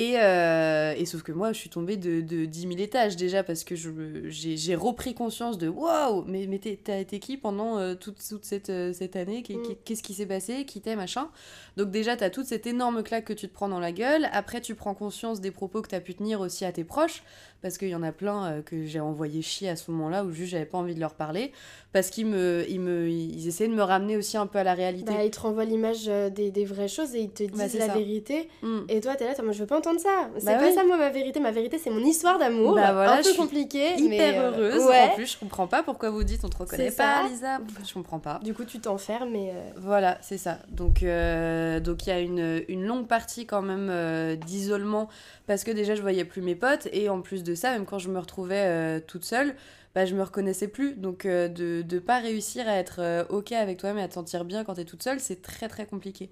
Et, 0.00 0.14
euh, 0.20 0.94
et 0.96 1.04
sauf 1.06 1.24
que 1.24 1.32
moi, 1.32 1.52
je 1.52 1.58
suis 1.58 1.70
tombée 1.70 1.96
de, 1.96 2.20
de 2.20 2.44
10 2.44 2.60
000 2.68 2.72
étages 2.78 3.16
déjà 3.16 3.42
parce 3.42 3.64
que 3.64 3.74
j'ai 3.74 4.74
repris 4.76 5.12
conscience 5.12 5.58
de 5.58 5.66
wow, 5.68 6.22
mais, 6.26 6.46
mais 6.46 6.58
t'es- 6.60 6.78
t'as 6.82 6.98
été 7.00 7.18
qui 7.18 7.36
pendant 7.36 7.78
euh, 7.78 7.94
toute, 7.96 8.18
toute 8.28 8.44
cette, 8.44 8.70
euh, 8.70 8.92
cette 8.92 9.16
année? 9.16 9.40
Mm. 9.40 9.42
qu'est- 9.42 9.78
Qu'est-ce 9.84 10.02
qui 10.04 10.14
s'est 10.14 10.26
passé? 10.26 10.64
Qui 10.66 10.80
t'est 10.80 10.94
machin 10.94 11.28
Donc, 11.76 11.90
déjà, 11.90 12.16
t'as 12.16 12.30
toute 12.30 12.46
cette 12.46 12.66
énorme 12.68 13.02
claque 13.02 13.24
que 13.24 13.32
tu 13.32 13.48
te 13.48 13.52
prends 13.52 13.68
dans 13.68 13.80
la 13.80 13.90
gueule. 13.90 14.28
Après, 14.32 14.60
tu 14.60 14.76
prends 14.76 14.94
conscience 14.94 15.40
des 15.40 15.50
propos 15.50 15.82
que 15.82 15.88
t'as 15.88 16.00
pu 16.00 16.14
tenir 16.14 16.40
aussi 16.40 16.64
à 16.64 16.70
tes 16.70 16.84
proches 16.84 17.24
parce 17.60 17.76
qu'il 17.76 17.88
y 17.88 17.94
en 17.96 18.04
a 18.04 18.12
plein 18.12 18.62
que 18.64 18.84
j'ai 18.86 19.00
envoyé 19.00 19.42
chier 19.42 19.68
à 19.68 19.74
ce 19.74 19.90
moment-là 19.90 20.24
où 20.24 20.30
juste 20.30 20.52
j'avais 20.52 20.64
pas 20.64 20.78
envie 20.78 20.94
de 20.94 21.00
leur 21.00 21.14
parler 21.14 21.50
parce 21.92 22.08
qu'ils 22.10 22.26
me, 22.26 22.64
ils 22.68 22.78
me, 22.78 23.08
ils 23.08 23.48
essayaient 23.48 23.68
de 23.68 23.74
me 23.74 23.82
ramener 23.82 24.16
aussi 24.16 24.36
un 24.36 24.46
peu 24.46 24.60
à 24.60 24.64
la 24.64 24.74
réalité. 24.74 25.12
bah, 25.12 25.24
ils 25.24 25.30
te 25.32 25.40
renvoient 25.40 25.64
l'image 25.64 26.04
des, 26.06 26.52
des 26.52 26.64
vraies 26.64 26.86
choses 26.86 27.16
et 27.16 27.22
ils 27.22 27.30
te 27.30 27.42
disent 27.42 27.58
Bah, 27.58 27.68
c'est 27.68 27.78
la 27.78 27.86
ça. 27.86 27.94
vérité. 27.94 28.48
Mm. 28.62 28.78
Et 28.88 29.00
toi, 29.00 29.16
t'es 29.16 29.24
là, 29.24 29.34
t'es 29.34 29.42
mode, 29.42 29.54
je 29.54 29.58
veux 29.58 29.66
pas 29.66 29.76
entendre 29.78 29.87
ça. 29.96 30.28
C'est 30.38 30.44
Bah 30.44 30.56
pas 30.56 30.66
oui. 30.66 30.74
ça, 30.74 30.84
moi, 30.84 30.96
ma 30.96 31.08
vérité. 31.08 31.40
Ma 31.40 31.52
vérité, 31.52 31.78
c'est 31.78 31.88
mon 31.90 32.00
histoire 32.04 32.38
d'amour. 32.38 32.74
Bah 32.74 32.92
voilà, 32.92 33.12
un 33.14 33.16
peu 33.18 33.22
suis 33.22 33.36
compliqué. 33.38 33.94
hyper 33.94 34.08
mais, 34.08 34.38
euh, 34.38 34.50
heureuse. 34.50 34.84
ouais. 34.86 35.10
En 35.12 35.14
plus, 35.14 35.32
je 35.32 35.38
comprends 35.38 35.68
pas 35.68 35.82
pourquoi 35.84 36.10
vous 36.10 36.24
dites 36.24 36.44
on 36.44 36.48
te 36.48 36.56
reconnaît 36.58 36.90
pas, 36.90 37.22
ça. 37.22 37.28
Lisa. 37.28 37.58
Je 37.86 37.94
comprends 37.94 38.18
pas. 38.18 38.40
Du 38.42 38.52
coup, 38.52 38.64
tu 38.64 38.80
t'enfermes 38.80 39.34
et. 39.36 39.50
euh, 39.52 39.70
Voilà, 39.76 40.18
c'est 40.20 40.38
ça. 40.38 40.58
Donc, 40.68 41.02
euh, 41.04 41.78
donc 41.80 42.06
il 42.06 42.10
y 42.10 42.12
a 42.12 42.18
une, 42.20 42.64
une 42.68 42.84
longue 42.84 43.06
partie 43.06 43.46
quand 43.46 43.62
même 43.62 44.36
d'isolement 44.44 45.08
parce 45.46 45.64
que 45.64 45.70
déjà 45.70 45.94
je 45.94 46.02
voyais 46.02 46.24
plus 46.24 46.42
mes 46.42 46.56
potes 46.56 46.88
et 46.92 47.08
en 47.08 47.20
plus 47.20 47.44
de 47.44 47.54
ça, 47.54 47.70
même 47.70 47.86
quand 47.86 47.98
je 48.00 48.08
me 48.10 48.18
retrouvais 48.18 49.00
toute 49.06 49.24
seule, 49.24 49.54
bah, 49.94 50.04
je 50.04 50.14
me 50.14 50.22
reconnaissais 50.22 50.68
plus. 50.68 50.94
Donc 50.94 51.24
euh, 51.24 51.48
de 51.48 51.82
ne 51.90 51.98
pas 51.98 52.18
réussir 52.18 52.68
à 52.68 52.74
être 52.76 52.96
euh, 53.00 53.24
ok 53.30 53.52
avec 53.52 53.78
toi-même 53.78 53.98
et 53.98 54.02
à 54.02 54.08
te 54.08 54.14
sentir 54.14 54.44
bien 54.44 54.64
quand 54.64 54.74
tu 54.74 54.80
es 54.80 54.84
toute 54.84 55.02
seule, 55.02 55.20
c'est 55.20 55.40
très 55.42 55.68
très 55.68 55.86
compliqué. 55.86 56.30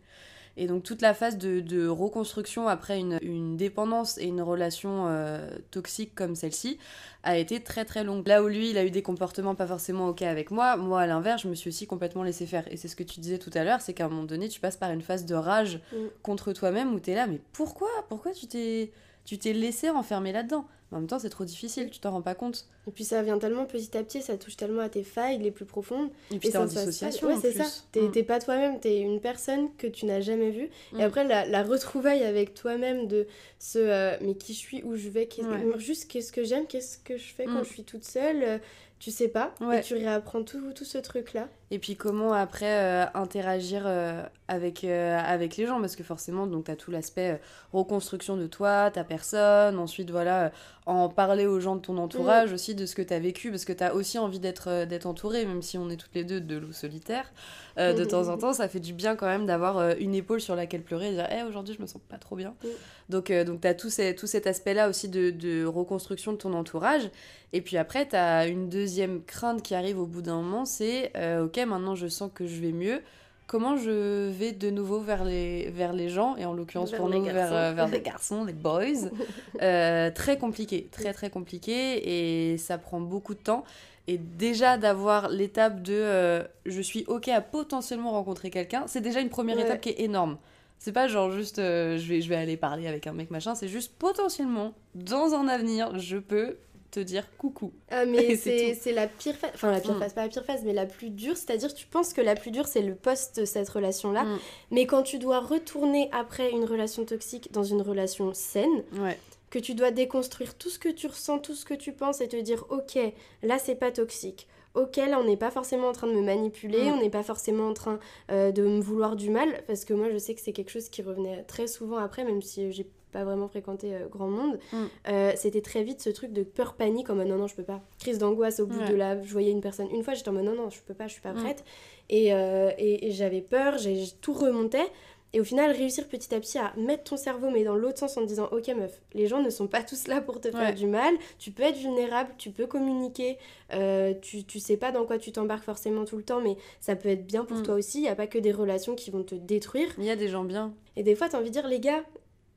Et 0.57 0.67
donc 0.67 0.83
toute 0.83 1.03
la 1.03 1.13
phase 1.13 1.37
de, 1.37 1.61
de 1.61 1.87
reconstruction 1.87 2.67
après 2.69 2.99
une, 2.99 3.19
une 3.23 3.57
dépendance 3.57 4.17
et 4.19 4.25
une 4.25 4.41
relation 4.41 5.07
euh, 5.09 5.49
toxique 5.71 6.15
comme 6.15 6.35
celle-ci 6.35 6.79
a 7.25 7.37
été 7.37 7.61
très 7.61 7.85
très 7.85 8.05
longue. 8.05 8.27
Là 8.27 8.43
où 8.43 8.49
lui, 8.49 8.71
il 8.71 8.79
a 8.79 8.85
eu 8.85 8.91
des 8.91 9.03
comportements 9.03 9.55
pas 9.55 9.67
forcément 9.67 10.09
ok 10.09 10.23
avec 10.23 10.51
moi, 10.51 10.77
moi 10.77 11.03
à 11.03 11.07
l'inverse, 11.07 11.43
je 11.43 11.49
me 11.49 11.55
suis 11.55 11.69
aussi 11.69 11.87
complètement 11.87 12.23
laissé 12.23 12.47
faire. 12.47 12.65
Et 12.73 12.77
c'est 12.77 12.89
ce 12.89 12.97
que 12.97 13.03
tu 13.03 13.21
disais 13.21 13.39
tout 13.39 13.51
à 13.55 13.65
l'heure, 13.65 13.81
c'est 13.81 13.93
qu'à 13.95 14.07
un 14.07 14.09
moment 14.09 14.23
donné, 14.25 14.49
tu 14.49 14.61
passes 14.61 14.77
par 14.77 14.91
une 14.93 15.03
phase 15.03 15.27
de 15.27 15.35
rage 15.35 15.81
Mm. 15.93 15.97
contre 16.23 16.53
toi-même 16.53 16.95
où 16.95 17.01
t'es 17.01 17.15
là, 17.15 17.27
mais 17.27 17.41
pourquoi? 17.53 17.89
Pourquoi 18.09 18.33
tu 18.33 18.47
t'es 18.47 18.93
tu 19.25 19.39
t'es 19.39 19.53
laissé 19.53 19.91
enfermer 19.91 20.33
là-dedans? 20.33 20.67
En 20.93 20.97
même 20.99 21.09
temps, 21.09 21.19
c'est 21.19 21.31
trop 21.31 21.45
difficile, 21.45 21.91
tu 21.91 21.99
t'en 21.99 22.13
rends 22.13 22.23
pas 22.23 22.37
compte. 22.37 22.67
Et 22.87 22.93
puis 22.93 23.03
ça 23.05 23.21
vient 23.23 23.39
tellement 23.39 23.65
petit 23.67 23.97
à 23.99 24.05
petit, 24.05 24.23
ça 24.23 24.37
touche 24.39 24.57
tellement 24.57 24.83
à 24.83 24.89
tes 24.89 25.03
failles 25.03 25.39
les 25.39 25.51
plus 25.51 25.65
profondes. 25.65 26.11
Et 26.31 26.39
puis 26.39 26.51
t'es 26.51 26.57
en 26.59 26.65
dissociation. 26.65 27.27
Ouais, 27.27 27.35
c'est 27.43 27.51
ça. 27.53 27.65
T'es 27.91 28.03
Mm. 28.03 28.13
t'es 28.13 28.23
pas 28.23 28.39
toi-même, 28.39 28.79
t'es 28.79 29.01
une 29.01 29.21
personne 29.21 29.69
que 29.79 29.89
tu 29.89 30.07
n'as 30.07 30.21
jamais 30.21 30.51
vue. 30.51 30.71
Mm. 30.93 31.01
Et 31.01 31.03
après, 31.03 31.25
la, 31.25 31.45
la 31.45 31.65
retrouvaille 31.65 32.23
avec 32.23 32.55
toi-même 32.55 33.09
de 33.09 33.27
ce 33.59 33.79
euh, 33.81 34.17
mais 34.21 34.35
qui 34.37 34.53
je 34.55 34.59
suis, 34.59 34.83
où 34.85 34.95
je 34.95 35.09
vais, 35.09 35.29
Ouais. 35.39 35.79
juste 35.79 36.09
qu'est-ce 36.11 36.31
que 36.31 36.45
j'aime, 36.45 36.67
qu'est-ce 36.69 36.99
que 36.99 37.17
je 37.17 37.35
fais 37.35 37.47
quand 37.47 37.61
Mm. 37.63 37.65
je 37.65 37.73
suis 37.73 37.83
toute 37.85 38.05
seule, 38.05 38.43
euh, 38.45 38.59
tu 39.01 39.11
sais 39.11 39.29
pas. 39.29 39.53
Ouais. 39.61 39.81
Et 39.81 39.83
tu 39.83 39.95
réapprends 39.95 40.45
tout, 40.45 40.73
tout 40.73 40.85
ce 40.85 40.99
truc-là. 40.99 41.49
Et 41.73 41.81
puis 41.81 41.97
comment 41.97 42.33
après 42.33 42.81
euh, 42.81 43.07
interagir 43.15 43.83
euh, 43.87 44.23
avec, 44.47 44.85
euh, 44.85 45.19
avec 45.19 45.57
les 45.57 45.67
gens? 45.67 45.81
Parce 45.81 45.97
que 45.97 46.05
forcément 46.05 46.47
donc 46.47 46.65
t'as 46.65 46.77
tout 46.77 46.93
l'aspect 46.93 47.41
reconstruction 47.73 48.37
de 48.37 48.47
toi, 48.47 48.91
ta 48.93 49.03
personne, 49.03 49.79
ensuite 49.79 50.11
voilà 50.13 50.53
en 50.87 51.09
parler 51.09 51.47
aux 51.47 51.59
gens 51.59 51.75
de 51.75 51.81
ton 51.81 51.99
entourage 51.99 52.53
aussi 52.53 52.77
de 52.77 52.87
ce 52.87 52.95
que 52.95 53.03
t'as 53.03 53.19
vécu 53.19 53.51
parce 53.51 53.65
que 53.65 53.73
t'as 53.73 53.93
aussi 53.93 54.19
envie 54.21 54.39
d'être 54.39 54.85
d'être 54.85 55.07
entouré 55.07 55.45
même 55.45 55.61
si 55.61 55.77
on 55.79 55.91
est 55.91 55.97
toutes 55.97 56.15
les 56.15 56.23
deux 56.23 56.41
de 56.41 56.57
loups 56.57 56.73
solitaires 56.73 57.33
de 57.77 58.05
temps 58.05 58.29
en 58.29 58.39
temps 58.39 58.53
ça 58.53 58.69
fait 58.69 58.79
du 58.79 58.93
bien 58.93 59.17
quand 59.17 59.27
même 59.27 59.47
d'avoir 59.47 59.97
une 59.99 60.15
épaule 60.15 60.41
sur 60.41 60.55
laquelle 60.55 60.83
pleurer 60.83 61.09
et 61.09 61.13
dire 61.15 61.27
Eh, 61.37 61.43
aujourd'hui 61.43 61.75
je 61.77 61.83
me 61.83 61.89
sens 61.89 62.01
pas 62.09 62.19
trop 62.19 62.37
bien. 62.37 62.55
Mm. 62.63 62.69
donc 63.09 63.33
donc 63.33 63.77
tout, 63.77 63.91
ces- 63.91 64.15
tout 64.15 64.29
cet 64.29 64.47
aspect 64.47 64.75
là 64.75 64.89
aussi 64.89 65.09
de, 65.09 65.31
de 65.31 65.65
reconstruction 65.65 66.31
de 66.33 66.37
ton 66.39 66.55
entourage. 66.55 67.11
Et 67.53 67.63
puis 67.63 67.77
après, 67.79 68.07
tu 68.09 68.17
as 68.17 68.47
une 68.49 68.69
deuxième 68.69 69.23
crainte 69.25 69.63
qui 69.63 69.75
arrive 69.75 69.99
au 70.01 70.07
bout 70.07 70.21
d'un 70.21 70.37
moment, 70.43 70.65
c'est 70.65 71.13
ok, 71.57 71.67
maintenant 71.67 71.95
je 71.95 72.07
sens 72.07 72.31
que 72.35 72.47
je 72.47 72.61
vais 72.61 72.73
mieux. 72.73 73.01
Comment 73.47 73.77
je 73.77 74.29
vais 74.31 74.51
de 74.51 74.71
nouveau 74.71 74.99
vers 74.99 75.25
les, 75.25 75.71
vers 75.71 75.93
les 75.93 76.09
gens, 76.09 76.35
et 76.37 76.45
en 76.45 76.53
l'occurrence 76.53 76.91
pour 76.91 77.09
les 77.09 77.21
nous, 77.21 77.27
vers, 77.27 77.53
euh, 77.55 77.73
vers 77.75 77.87
les 77.87 78.01
garçons, 78.01 78.45
les 78.45 78.53
boys 78.53 78.81
Euh, 79.63 80.11
Très 80.11 80.37
compliqué, 80.37 80.89
très 80.91 81.13
très 81.13 81.31
compliqué, 81.31 82.51
et 82.53 82.59
ça 82.59 82.77
prend 82.77 83.01
beaucoup 83.01 83.35
de 83.35 83.39
temps. 83.41 83.65
Et 84.09 84.19
déjà 84.19 84.79
d'avoir 84.79 85.29
l'étape 85.29 85.81
de 85.83 85.95
euh, 85.95 86.43
je 86.65 86.81
suis 86.81 87.05
ok 87.09 87.29
à 87.29 87.41
potentiellement 87.41 88.11
rencontrer 88.13 88.51
quelqu'un, 88.51 88.85
c'est 88.89 89.01
déjà 89.01 89.21
une 89.21 89.31
première 89.31 89.57
Ouais. 89.57 89.63
étape 89.65 89.81
qui 89.81 89.91
est 89.91 90.01
énorme. 90.01 90.39
C'est 90.79 90.93
pas 90.93 91.09
genre 91.09 91.31
juste 91.31 91.59
euh, 91.59 91.97
je, 91.99 92.07
vais, 92.09 92.21
je 92.21 92.29
vais 92.29 92.37
aller 92.37 92.57
parler 92.57 92.87
avec 92.87 93.07
un 93.07 93.13
mec 93.13 93.31
machin, 93.31 93.55
c'est 93.55 93.69
juste 93.69 93.93
potentiellement, 93.99 94.75
dans 94.95 95.35
un 95.35 95.49
avenir, 95.49 95.99
je 95.99 96.19
peux 96.19 96.57
te 96.91 97.01
dire 97.01 97.27
coucou. 97.39 97.73
Ah, 97.91 98.05
mais 98.07 98.37
c'est 98.37 98.93
la 98.93 99.07
pire 99.07 99.35
phase, 99.37 99.51
enfin 99.55 99.71
la 99.71 99.81
pire 99.81 99.95
Mm. 99.95 99.99
phase, 100.01 100.13
pas 100.15 100.23
la 100.23 100.29
pire 100.29 100.45
phase, 100.45 100.63
mais 100.65 100.73
la 100.73 100.87
plus 100.87 101.11
dure, 101.11 101.37
c'est-à-dire 101.37 101.73
tu 101.75 101.87
penses 101.87 102.13
que 102.13 102.21
la 102.21 102.35
plus 102.35 102.51
dure 102.51 102.67
c'est 102.67 102.83
le 102.83 102.95
post 102.95 103.39
de 103.41 103.45
cette 103.45 103.69
relation-là, 103.69 104.25
Mm. 104.25 104.39
mais 104.71 104.87
quand 104.87 105.03
tu 105.03 105.19
dois 105.19 105.41
retourner 105.41 106.09
après 106.13 106.51
une 106.51 106.65
relation 106.65 107.05
toxique 107.05 107.53
dans 107.53 107.65
une 107.65 107.83
relation 107.83 108.33
saine, 108.35 108.85
Ouais. 109.01 109.19
que 109.51 109.59
tu 109.59 109.75
dois 109.75 109.91
déconstruire 109.91 110.55
tout 110.57 110.71
ce 110.71 110.79
que 110.79 110.89
tu 110.89 111.07
ressens, 111.07 111.39
tout 111.39 111.55
ce 111.55 111.65
que 111.65 111.75
tu 111.75 111.93
penses 111.93 112.21
et 112.21 112.29
te 112.29 112.37
dire 112.41 112.65
ok, 112.71 112.99
là 113.43 113.59
c'est 113.59 113.77
pas 113.77 113.91
toxique. 113.91 114.47
Ok, 114.75 114.97
là 114.97 115.19
on 115.19 115.25
n'est 115.25 115.39
pas 115.39 115.51
forcément 115.51 115.89
en 115.89 115.93
train 115.93 116.07
de 116.07 116.13
me 116.13 116.21
manipuler, 116.21 116.85
Mm. 116.85 116.93
on 116.95 117.01
n'est 117.01 117.09
pas 117.11 117.23
forcément 117.23 117.69
en 117.69 117.73
train 117.73 117.99
euh, 118.31 118.53
de 118.53 118.63
me 118.63 118.81
vouloir 118.81 119.17
du 119.17 119.31
mal, 119.31 119.63
parce 119.67 119.85
que 119.87 119.95
moi 119.95 120.09
je 120.13 120.19
sais 120.19 120.35
que 120.35 120.41
c'est 120.43 120.53
quelque 120.53 120.71
chose 120.71 120.91
qui 120.91 121.01
revenait 121.03 121.45
très 121.45 121.67
souvent 121.67 121.97
après, 121.97 122.25
même 122.25 122.43
si 122.43 122.71
j'ai 122.73 122.87
pas 123.17 123.25
vraiment 123.25 123.49
fréquenté 123.49 123.95
euh, 123.95 124.07
grand 124.11 124.29
monde. 124.29 124.59
Mm. 124.73 124.77
Euh, 125.09 125.33
C'était 125.37 125.63
très 125.63 125.83
vite 125.83 126.01
ce 126.03 126.11
truc 126.11 126.33
de 126.33 126.43
peur 126.43 126.75
panique 126.75 127.09
en 127.11 127.15
mode 127.15 127.29
non, 127.29 127.37
non, 127.37 127.47
je 127.47 127.55
peux 127.55 127.63
pas. 127.63 127.81
Crise 127.99 128.19
d'angoisse 128.19 128.61
au 128.61 128.67
bout 128.67 128.79
Ouais. 128.81 128.89
de 128.91 128.95
la. 128.95 129.23
Je 129.23 129.33
voyais 129.33 129.51
une 129.51 129.61
personne 129.63 129.89
une 129.91 130.03
fois, 130.03 130.15
j'étais 130.15 130.29
en 130.29 130.33
mode 130.35 130.45
non, 130.45 130.55
non, 130.55 130.71
je 130.71 130.81
peux 130.83 130.95
pas, 130.95 131.07
je 131.07 131.13
suis 131.13 131.23
pas 131.23 131.33
Mm. 131.33 131.43
prête. 131.43 131.65
Et, 132.11 132.33
euh, 132.35 132.71
et, 132.79 133.09
et 133.09 133.11
j'avais 133.13 133.41
peur, 133.41 133.79
j'ai 133.79 134.05
tout 134.21 134.33
remontait. 134.35 134.87
Et 135.33 135.41
au 135.41 135.45
final, 135.45 135.71
réussir 135.73 136.07
petit 136.09 136.35
à 136.35 136.41
petit 136.41 136.57
à 136.57 136.73
mettre 136.79 137.05
ton 137.05 137.17
cerveau, 137.19 137.51
mais 137.51 137.63
dans 137.65 137.75
l'autre 137.75 137.99
sens, 137.99 138.17
en 138.17 138.23
te 138.23 138.27
disant 138.27 138.49
Ok, 138.53 138.69
meuf, 138.69 139.03
les 139.13 139.27
gens 139.27 139.43
ne 139.43 139.51
sont 139.51 139.67
pas 139.67 139.83
tous 139.83 140.07
là 140.07 140.21
pour 140.23 140.41
te 140.41 140.51
faire 140.51 140.61
Ouais. 140.61 140.73
du 140.73 140.87
mal. 140.87 141.15
Tu 141.39 141.51
peux 141.51 141.65
être 141.65 141.77
vulnérable, 141.77 142.31
tu 142.39 142.51
peux 142.51 142.67
communiquer. 142.67 143.37
euh, 143.75 144.15
tu, 144.23 144.45
tu 144.45 144.61
sais 144.61 144.77
pas 144.77 144.93
dans 144.93 145.05
quoi 145.05 145.19
tu 145.19 145.33
t'embarques 145.33 145.65
forcément 145.65 146.05
tout 146.05 146.17
le 146.17 146.23
temps, 146.23 146.41
mais 146.41 146.57
ça 146.81 146.95
peut 146.97 147.09
être 147.09 147.27
bien 147.27 147.45
pour 147.45 147.59
Mm. 147.59 147.63
toi 147.65 147.75
aussi. 147.75 147.99
Il 147.99 148.03
n'y 148.03 148.09
a 148.09 148.15
pas 148.15 148.29
que 148.29 148.39
des 148.39 148.53
relations 148.53 148.95
qui 148.95 149.11
vont 149.11 149.25
te 149.25 149.35
détruire. 149.35 149.89
Il 149.99 150.05
y 150.05 150.11
a 150.11 150.17
des 150.17 150.29
gens 150.29 150.45
bien. 150.45 150.73
Et 150.95 151.03
des 151.03 151.17
fois, 151.17 151.29
t'as 151.29 151.39
envie 151.39 151.49
de 151.51 151.55
dire, 151.55 151.67
les 151.69 151.81
gars, 151.81 152.05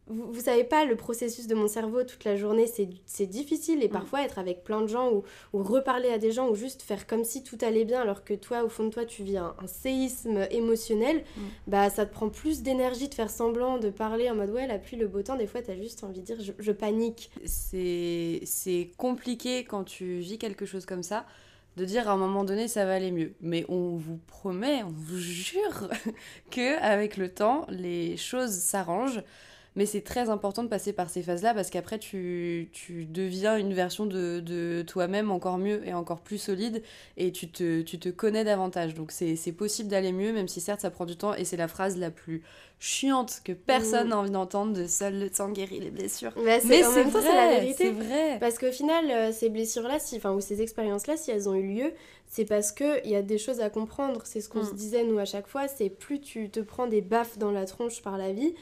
vous, 0.10 0.32
vous 0.34 0.42
savez 0.42 0.64
pas, 0.64 0.86
le 0.86 0.96
processus 0.96 1.48
de 1.48 1.56
mon 1.56 1.68
cerveau 1.68 2.04
toute 2.04 2.24
la 2.26 2.36
journée, 2.36 2.66
c'est 3.06 3.26
difficile. 3.28 3.84
Et 3.84 3.88
Mm. 3.88 3.92
parfois, 3.92 4.24
être 4.24 4.40
avec 4.40 4.64
plein 4.64 4.82
de 4.82 4.88
gens 4.88 5.12
ou, 5.12 5.24
ou 5.54 5.64
reparler 5.64 6.10
à 6.10 6.18
des 6.18 6.32
gens 6.32 6.50
ou 6.50 6.56
juste 6.56 6.82
faire 6.82 7.08
comme 7.08 7.24
si 7.24 7.44
tout 7.44 7.58
allait 7.62 7.86
bien 7.86 8.02
alors 8.02 8.24
que 8.24 8.34
toi, 8.34 8.64
au 8.64 8.70
fond 8.70 8.86
de 8.86 8.90
toi, 8.90 9.06
tu 9.06 9.24
vis 9.24 9.38
un, 9.38 9.56
un 9.62 9.68
séisme 9.68 10.48
émotionnel, 10.52 11.24
Mm. 11.38 11.42
bah 11.68 11.90
ça 11.90 12.06
te 12.06 12.12
prend 12.14 12.30
plus 12.30 12.62
d'énergie 12.64 13.08
de 13.08 13.14
faire 13.14 13.30
semblant, 13.30 13.78
de 13.78 13.90
parler 13.90 14.30
en 14.30 14.36
mode 14.36 14.50
ouais, 14.50 14.68
la 14.68 14.80
pluie, 14.80 14.98
le 14.98 15.08
beau 15.08 15.22
temps. 15.22 15.36
Des 15.38 15.48
fois, 15.48 15.62
t'as 15.62 15.76
juste 15.78 16.04
envie 16.04 16.20
de 16.22 16.26
dire, 16.26 16.38
je, 16.42 16.52
je 16.58 16.72
panique. 16.72 17.30
C'est 17.46 18.42
c'est 18.46 18.92
compliqué 18.98 19.64
quand 19.64 19.84
tu 19.84 20.20
vis 20.20 20.38
quelque 20.38 20.66
chose 20.66 20.86
comme 20.86 21.04
ça 21.04 21.26
de 21.78 21.86
dire 21.86 22.10
à 22.10 22.14
un 22.14 22.18
moment 22.18 22.44
donné 22.44 22.68
ça 22.68 22.84
va 22.86 22.94
aller 22.96 23.12
mieux. 23.12 23.34
Mais 23.42 23.64
on 23.70 23.96
vous 23.96 24.18
promet, 24.28 24.84
on 24.84 24.90
vous 24.92 25.18
jure 25.18 25.90
que 26.52 26.78
avec 26.82 27.16
le 27.16 27.30
temps, 27.30 27.66
les 27.70 28.18
choses 28.18 28.52
s'arrangent. 28.52 29.24
Mais 29.80 29.86
c'est 29.86 30.02
très 30.02 30.28
important 30.30 30.62
de 30.64 30.68
passer 30.68 30.92
par 30.92 31.10
ces 31.10 31.24
phases-là 31.24 31.54
parce 31.54 31.70
qu'après, 31.70 32.00
tu, 32.00 32.68
tu 32.74 33.06
deviens 33.06 33.56
une 33.58 33.74
version 33.74 34.06
de, 34.06 34.42
de 34.42 34.84
toi-même 34.86 35.32
encore 35.32 35.58
mieux 35.58 35.88
et 35.88 35.94
encore 35.94 36.20
plus 36.20 36.38
solide 36.38 36.84
et 37.16 37.32
tu 37.32 37.50
te, 37.50 37.82
tu 37.82 37.98
te 37.98 38.10
connais 38.10 38.44
davantage. 38.44 38.94
Donc 38.94 39.12
c'est 39.14 39.38
c'est 39.38 39.54
possible 39.54 39.88
d'aller 39.88 40.12
mieux, 40.12 40.34
même 40.34 40.50
si 40.50 40.60
certes 40.60 40.82
ça 40.82 40.90
prend 40.92 41.06
du 41.06 41.16
temps 41.16 41.34
et 41.34 41.46
c'est 41.46 41.56
la 41.56 41.70
phrase 41.70 41.96
la 41.98 42.12
plus 42.12 42.44
chiante 42.78 43.42
que 43.46 43.54
personne 43.54 44.08
Mm. 44.08 44.10
n'a 44.10 44.18
envie 44.18 44.32
d'entendre 44.32 44.74
de 44.74 44.86
seul 44.86 45.18
le 45.20 45.30
temps 45.30 45.50
guérit 45.50 45.80
les 45.80 45.92
blessures. 45.92 46.34
Mais, 46.44 46.60
c'est- 46.60 46.68
Mais 46.68 46.82
vrai, 46.82 47.06
c'est 47.12 47.36
la 47.36 47.50
vérité. 47.50 47.76
c'est 47.86 47.92
vrai. 47.92 48.38
Parce 48.40 48.58
qu'au 48.60 48.72
final, 48.72 49.06
euh, 49.10 49.32
ces 49.32 49.50
blessures-là, 49.50 49.98
si, 50.00 50.18
enfin, 50.18 50.34
ou 50.34 50.42
ces 50.42 50.62
expériences-là, 50.62 51.16
si 51.18 51.32
elles 51.32 51.48
ont 51.50 51.56
eu 51.56 51.68
lieu, 51.76 51.92
c'est 52.28 52.46
parce 52.46 52.72
qu'il 52.72 53.02
y 53.06 53.16
a 53.16 53.22
des 53.22 53.38
choses 53.38 53.60
à 53.60 53.70
comprendre. 53.70 54.22
C'est 54.26 54.40
ce 54.42 54.50
qu'on 54.50 54.62
Mm. 54.64 54.70
se 54.70 54.74
disait, 54.74 55.04
nous, 55.04 55.20
à 55.20 55.26
chaque 55.26 55.48
fois. 55.48 55.68
C'est 55.68 55.90
plus 55.90 56.20
tu 56.22 56.50
te 56.50 56.60
prends 56.60 56.88
des 56.88 57.02
baffes 57.02 57.38
dans 57.38 57.52
la 57.52 57.66
tronche 57.66 58.02
par 58.02 58.18
la 58.18 58.32
vie, 58.34 58.54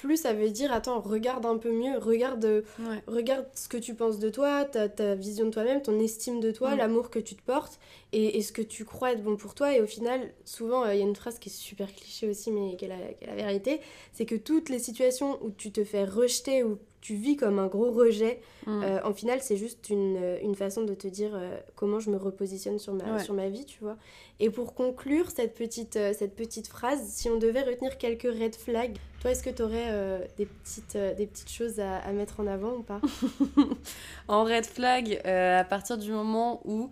plus 0.00 0.16
ça 0.16 0.32
veut 0.32 0.50
dire, 0.50 0.72
attends, 0.72 1.00
regarde 1.00 1.44
un 1.46 1.56
peu 1.58 1.70
mieux, 1.70 1.98
regarde, 1.98 2.44
euh, 2.44 2.62
Ouais. 2.78 3.02
regarde 3.06 3.46
ce 3.54 3.68
que 3.68 3.76
tu 3.76 3.94
penses 3.94 4.18
de 4.18 4.30
toi, 4.30 4.64
ta, 4.64 4.88
ta 4.88 5.14
vision 5.14 5.46
de 5.46 5.50
toi-même, 5.50 5.82
ton 5.82 5.98
estime 6.00 6.40
de 6.40 6.50
toi, 6.50 6.74
l'amour 6.76 7.10
que 7.10 7.18
tu 7.18 7.34
te 7.34 7.42
portes, 7.42 7.78
et, 8.12 8.38
et 8.38 8.42
ce 8.42 8.52
que 8.52 8.62
tu 8.62 8.84
crois 8.84 9.12
être 9.12 9.22
bon 9.22 9.36
pour 9.36 9.54
toi. 9.54 9.74
Et 9.74 9.80
au 9.80 9.86
final, 9.86 10.32
souvent, 10.44 10.84
euh, 10.84 10.94
il 10.94 10.98
y 10.98 11.02
a 11.02 11.06
une 11.06 11.16
phrase 11.16 11.38
qui 11.38 11.48
est 11.48 11.52
super 11.52 11.92
cliché 11.94 12.28
aussi, 12.28 12.50
mais 12.50 12.76
qui 12.76 12.86
est 12.86 12.88
la, 12.88 12.96
qui 12.96 13.24
est 13.24 13.26
la 13.26 13.34
vérité, 13.34 13.80
c'est 14.12 14.26
que 14.26 14.34
toutes 14.36 14.68
les 14.68 14.78
situations 14.78 15.38
où 15.44 15.50
tu 15.50 15.70
te 15.70 15.84
fais 15.84 16.04
rejeter, 16.04 16.64
où 16.64 16.78
tu 17.00 17.14
vis 17.14 17.36
comme 17.36 17.58
un 17.58 17.66
gros 17.66 17.90
rejet, 17.90 18.40
Mm. 18.66 18.82
euh, 18.84 19.00
en 19.04 19.14
final, 19.14 19.40
c'est 19.40 19.56
juste 19.56 19.88
une, 19.88 20.18
une 20.42 20.54
façon 20.54 20.82
de 20.84 20.92
te 20.94 21.08
dire 21.08 21.30
euh, 21.34 21.56
comment 21.76 21.98
je 21.98 22.10
me 22.10 22.16
repositionne 22.18 22.78
sur 22.78 22.92
ma, 22.92 23.14
Ouais. 23.14 23.24
sur 23.24 23.32
ma 23.32 23.48
vie, 23.48 23.64
tu 23.64 23.78
vois. 23.80 23.96
Et 24.38 24.50
pour 24.50 24.74
conclure 24.74 25.30
cette 25.30 25.54
petite, 25.54 25.96
euh, 25.96 26.12
cette 26.16 26.36
petite 26.36 26.68
phrase, 26.68 27.00
si 27.08 27.30
on 27.30 27.38
devait 27.38 27.62
retenir 27.62 27.96
quelques 27.96 28.24
red 28.30 28.54
flags, 28.54 28.96
toi, 29.22 29.30
est-ce 29.30 29.42
que 29.42 29.50
tu 29.50 29.62
aurais 29.62 30.28
des, 30.38 30.46
petites, 30.46 30.96
des 31.16 31.26
petites 31.26 31.50
choses 31.50 31.78
à, 31.80 31.98
à 31.98 32.12
mettre 32.12 32.40
en 32.40 32.46
avant 32.46 32.72
ou 32.74 32.82
pas? 32.82 33.00
En 34.28 34.44
red 34.44 34.64
flag, 34.66 35.20
à 35.26 35.64
partir 35.64 35.98
du 35.98 36.10
moment 36.12 36.60
où 36.64 36.90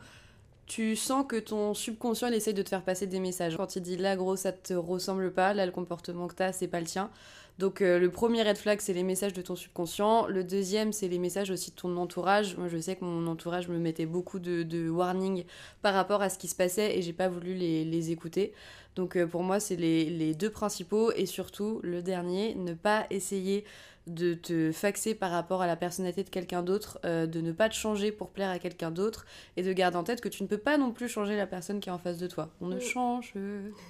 tu 0.67 0.97
sens 0.97 1.25
que 1.27 1.37
ton 1.37 1.73
subconscient 1.73 2.29
il 2.29 2.35
essaye 2.35 2.53
de 2.53 2.63
te 2.63 2.69
faire 2.69 2.83
passer 2.83 3.07
des 3.07 3.21
messages. 3.21 3.57
Quand 3.57 3.75
il 3.77 3.81
dit 3.83 3.97
là 3.97 4.17
gros 4.17 4.37
ça 4.37 4.53
te 4.53 4.75
ressemble 4.75 5.33
pas, 5.33 5.55
là 5.55 5.65
le 5.65 5.73
comportement 5.73 6.29
que 6.29 6.35
t'as 6.35 6.53
c'est 6.53 6.69
pas 6.69 6.81
le 6.81 6.87
tien. 6.87 7.11
Donc 7.59 7.83
euh, 7.83 7.99
le 7.99 8.09
premier 8.09 8.43
red 8.43 8.57
flag 8.57 8.81
c'est 8.81 8.93
les 8.93 9.03
messages 9.03 9.33
de 9.33 9.43
ton 9.43 9.57
subconscient, 9.57 10.27
le 10.29 10.45
deuxième 10.45 10.93
c'est 10.93 11.09
les 11.09 11.19
messages 11.19 11.51
aussi 11.51 11.73
de 11.73 11.77
ton 11.77 11.97
entourage. 11.97 12.57
Moi 12.57 12.69
je 12.69 12.79
sais 12.79 12.95
que 12.95 13.05
mon 13.05 13.27
entourage 13.27 13.69
me 13.69 13.79
mettait 13.79 14.07
beaucoup 14.07 14.39
de, 14.39 14.89
warnings 14.89 15.45
par 15.83 15.95
rapport 15.95 16.23
à 16.23 16.29
ce 16.29 16.39
qui 16.39 16.47
se 16.47 16.55
passait 16.55 16.97
et 16.97 17.03
j'ai 17.03 17.13
pas 17.13 17.29
voulu 17.29 17.55
les, 17.55 18.11
écouter. 18.13 18.53
Donc 18.95 19.17
euh, 19.17 19.27
pour 19.27 19.43
moi 19.43 19.59
c'est 19.59 19.77
les 19.77 20.35
deux 20.35 20.51
principaux 20.51 21.11
et 21.13 21.27
surtout 21.27 21.81
le 21.83 22.01
dernier, 22.01 22.55
ne 22.55 22.75
pas 22.75 23.07
essayer 23.11 23.65
de 24.09 24.35
te 24.35 24.73
faxer 24.73 25.15
par 25.15 25.31
rapport 25.31 25.63
à 25.63 25.67
la 25.67 25.77
personnalité 25.77 26.23
de 26.25 26.29
quelqu'un 26.31 26.63
d'autre, 26.63 26.99
euh, 27.05 27.27
de 27.27 27.41
ne 27.41 27.53
pas 27.53 27.69
te 27.69 27.75
changer 27.75 28.11
pour 28.13 28.29
plaire 28.31 28.51
à 28.51 28.59
quelqu'un 28.59 28.91
d'autre, 28.91 29.27
et 29.57 29.63
de 29.63 29.73
garder 29.73 29.97
en 29.97 30.05
tête 30.05 30.21
que 30.21 30.29
tu 30.29 30.43
ne 30.43 30.49
peux 30.49 30.59
pas 30.59 30.79
non 30.79 30.91
plus 30.93 31.09
changer 31.09 31.37
la 31.37 31.47
personne 31.47 31.81
qui 31.81 31.89
est 31.89 31.93
en 31.93 31.99
face 31.99 32.19
de 32.19 32.27
toi. 32.27 32.49
On 32.61 32.67
ne 32.67 32.77
Mm. 32.77 32.81
change 32.81 33.35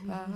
pas. 0.06 0.26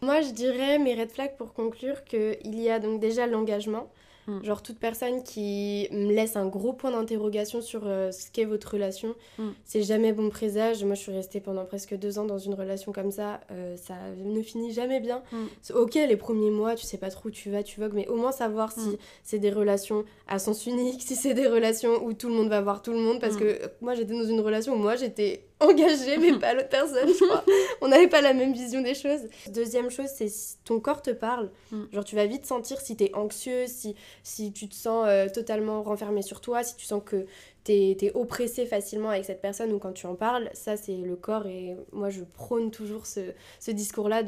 Moi, 0.00 0.20
je 0.22 0.30
dirais 0.32 0.78
mes 0.78 0.94
red 0.94 1.10
flags 1.10 1.36
pour 1.36 1.52
conclure 1.54 2.04
qu'il 2.04 2.36
y 2.60 2.70
a 2.70 2.78
donc 2.78 3.00
déjà 3.00 3.26
l'engagement. 3.26 3.90
Mm. 4.28 4.44
Genre 4.44 4.62
toute 4.62 4.78
personne 4.78 5.22
qui 5.24 5.88
me 5.90 6.12
laisse 6.12 6.36
un 6.36 6.46
gros 6.46 6.72
point 6.72 6.90
d'interrogation 6.92 7.60
sur 7.60 7.82
euh, 7.86 8.12
ce 8.12 8.30
qu'est 8.30 8.44
votre 8.44 8.70
relation, 8.72 9.14
Mm. 9.38 9.48
c'est 9.64 9.82
jamais 9.82 10.12
bon 10.12 10.28
présage. 10.28 10.84
Moi, 10.84 10.94
je 10.94 11.00
suis 11.00 11.12
restée 11.12 11.40
pendant 11.40 11.64
presque 11.64 11.96
deux 11.96 12.18
ans 12.20 12.24
dans 12.26 12.38
une 12.38 12.54
relation 12.54 12.92
comme 12.92 13.10
ça. 13.10 13.40
euh, 13.50 13.76
ça 13.76 13.94
ne 14.24 14.40
finit 14.42 14.72
jamais 14.72 15.00
bien. 15.00 15.22
Mm. 15.32 15.72
Ok, 15.74 15.94
les 15.94 16.16
premiers 16.16 16.50
mois, 16.50 16.74
tu 16.76 16.84
sais 16.86 16.98
pas 16.98 17.10
trop 17.10 17.28
où 17.28 17.30
tu 17.32 17.50
vas, 17.50 17.62
tu 17.62 17.80
vogues, 17.80 17.94
mais 17.94 18.06
au 18.08 18.16
moins 18.16 18.30
savoir 18.32 18.70
si 18.70 18.98
c'est 19.24 19.38
des 19.38 19.50
relations 19.50 20.04
à 20.28 20.38
sens 20.38 20.66
unique, 20.66 21.00
si 21.08 21.16
c'est 21.16 21.34
des 21.34 21.46
relations 21.48 22.04
où 22.04 22.12
tout 22.12 22.28
le 22.28 22.34
monde 22.34 22.48
va 22.48 22.60
voir 22.60 22.82
tout 22.82 22.92
le 22.92 22.98
monde. 23.00 23.20
Parce 23.20 23.36
que 23.36 23.44
euh, 23.44 23.68
moi, 23.80 23.94
j'étais 23.94 24.12
dans 24.12 24.24
une 24.28 24.40
relation 24.40 24.74
où 24.74 24.76
moi, 24.76 24.94
j'étais 24.94 25.47
engagée, 25.60 26.18
mais 26.18 26.32
pas 26.38 26.54
l'autre 26.54 26.68
personne, 26.68 27.08
je 27.08 27.24
crois. 27.24 27.44
On 27.80 27.88
n'avait 27.88 28.08
pas 28.08 28.20
la 28.20 28.32
même 28.34 28.52
vision 28.52 28.80
des 28.80 28.94
choses. 28.94 29.22
Deuxième 29.52 29.90
chose, 29.90 30.08
c'est 30.14 30.28
si 30.28 30.56
ton 30.64 30.80
corps 30.80 31.02
te 31.02 31.10
parle. 31.10 31.50
Mm. 31.72 31.84
Genre, 31.92 32.04
tu 32.04 32.16
vas 32.16 32.26
vite 32.26 32.46
sentir 32.46 32.80
si 32.80 32.96
t'es 32.96 33.10
anxieux, 33.14 33.64
si, 33.66 33.94
si 34.22 34.52
tu 34.52 34.68
te 34.68 34.74
sens 34.74 35.04
euh, 35.08 35.26
totalement 35.28 35.82
renfermé 35.82 36.22
sur 36.22 36.40
toi, 36.40 36.62
si 36.62 36.76
tu 36.76 36.84
sens 36.86 37.02
que 37.04 37.26
t'es 37.64 37.96
es 38.00 38.12
oppressé 38.14 38.64
facilement 38.64 39.10
avec 39.10 39.26
cette 39.26 39.42
personne 39.42 39.72
ou 39.72 39.78
quand 39.78 39.92
tu 39.92 40.06
en 40.06 40.14
parles. 40.14 40.48
Ça, 40.54 40.76
c'est 40.78 40.96
le 40.96 41.16
corps. 41.16 41.46
Et 41.46 41.76
moi, 41.92 42.08
je 42.08 42.22
prône 42.22 42.70
toujours 42.70 43.04
ce, 43.04 43.20
ce 43.60 43.70
discours-là 43.70 44.22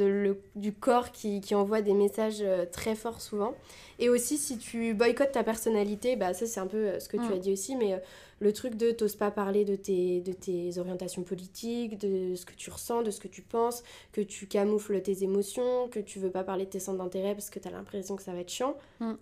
du 0.56 0.72
corps 0.74 1.10
qui, 1.10 1.40
qui 1.40 1.54
envoie 1.54 1.80
des 1.80 1.94
messages 1.94 2.42
euh, 2.42 2.66
très 2.70 2.94
forts 2.94 3.20
souvent. 3.22 3.54
Et 3.98 4.08
aussi, 4.10 4.36
si 4.36 4.58
tu 4.58 4.92
boycottes 4.94 5.32
ta 5.32 5.42
personnalité, 5.44 6.16
bah 6.16 6.34
ça, 6.34 6.46
c'est 6.46 6.60
un 6.60 6.66
peu 6.66 6.76
euh, 6.76 7.00
ce 7.00 7.08
que 7.08 7.16
tu 7.16 7.22
Mm. 7.22 7.32
as 7.32 7.38
dit 7.38 7.52
aussi, 7.52 7.76
mais. 7.76 8.00
Le 8.40 8.52
truc 8.52 8.74
de 8.74 8.90
t'oses 8.90 9.16
pas 9.16 9.30
parler 9.30 9.64
de 9.66 9.76
tes, 9.76 10.20
de 10.22 10.32
tes 10.32 10.78
orientations 10.78 11.22
politiques, 11.22 11.98
de 11.98 12.34
ce 12.34 12.44
que 12.46 12.54
tu 12.54 12.70
ressens, 12.70 13.02
de 13.02 13.10
ce 13.10 13.20
que 13.20 13.28
tu 13.28 13.42
penses, 13.42 13.82
que 14.12 14.20
tu 14.22 14.46
camoufles 14.46 15.02
tes 15.02 15.22
émotions, 15.24 15.88
que 15.88 16.00
tu 16.00 16.18
veux 16.18 16.30
pas 16.30 16.42
parler 16.42 16.64
de 16.64 16.70
tes 16.70 16.80
centres 16.80 16.98
d'intérêt 16.98 17.34
parce 17.34 17.50
que 17.50 17.58
t'as 17.58 17.70
l'impression 17.70 18.16
que 18.16 18.22
ça 18.22 18.32
va 18.32 18.38
être 18.40 18.50
chiant. 18.50 18.76
Mm. 19.00 19.12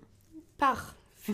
Pars. 0.56 0.94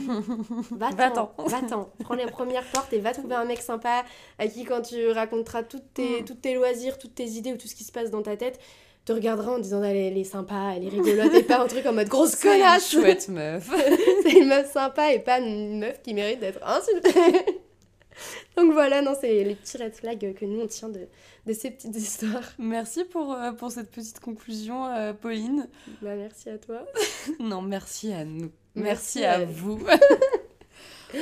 Va-t'en. 0.73 1.33
Va-t'en. 1.47 1.91
Prends 2.01 2.15
les 2.15 2.27
premières 2.27 2.65
portes 2.73 2.93
et 2.93 2.99
va 3.01 3.13
trouver 3.13 3.35
un 3.35 3.45
mec 3.45 3.61
sympa 3.61 4.05
à 4.39 4.47
qui, 4.49 4.65
quand 4.65 4.83
tu 4.83 5.11
raconteras 5.11 5.63
toutes 5.63 5.93
tes, 5.95 6.23
Mm. 6.23 6.25
toutes 6.25 6.41
tes 6.41 6.55
loisirs, 6.55 6.99
toutes 6.99 7.15
tes 7.15 7.27
idées 7.29 7.53
ou 7.53 7.57
tout 7.57 7.69
ce 7.69 7.75
qui 7.75 7.85
se 7.85 7.93
passe 7.93 8.11
dans 8.11 8.23
ta 8.23 8.37
tête, 8.37 8.59
te 9.05 9.13
regardera 9.13 9.53
en 9.53 9.59
disant 9.59 9.83
elle 9.83 9.97
est, 9.99 10.07
elle 10.09 10.17
est 10.19 10.25
sympa, 10.25 10.73
elle 10.75 10.85
est 10.87 10.89
rigolote 10.89 11.35
et 11.35 11.43
pas 11.43 11.63
un 11.63 11.67
truc 11.67 11.85
en 11.85 11.93
mode 11.93 12.09
grosse 12.09 12.31
C'est 12.31 12.49
une 12.57 12.63
connasse. 12.63 12.91
chouette 12.91 13.29
meuf. 13.29 13.71
c'est 14.23 14.33
une 14.33 14.49
meuf 14.49 14.73
sympa 14.73 15.13
et 15.13 15.19
pas 15.19 15.39
une 15.41 15.79
meuf 15.81 16.01
qui 16.03 16.15
mérite 16.15 16.41
d'être 16.41 16.61
insultée. 16.67 17.61
Donc 18.57 18.73
voilà, 18.73 19.03
non, 19.03 19.15
c'est 19.21 19.45
les 19.45 19.55
petits 19.55 19.77
red 19.79 19.95
flags 19.95 20.35
que 20.35 20.45
nous 20.45 20.61
on 20.61 20.67
tient 20.67 20.89
de, 20.89 21.07
de 21.47 21.53
ces 21.53 21.71
petites 21.71 21.97
histoires. 21.97 22.53
merci 22.59 23.05
pour, 23.05 23.33
euh, 23.35 23.53
pour 23.53 23.71
cette 23.73 23.91
petite 23.91 24.21
conclusion, 24.21 24.87
euh, 24.87 25.13
Pauline. 25.13 25.69
Bah, 26.03 26.15
merci 26.17 26.51
à 26.51 26.59
toi. 26.59 26.85
Non, 27.41 27.63
merci 27.63 28.13
à 28.13 28.25
nous. 28.25 28.51
Merci 28.77 29.21
Merci, 29.21 29.25
à 29.25 29.33
à- 29.35 29.45
vous. 29.45 29.81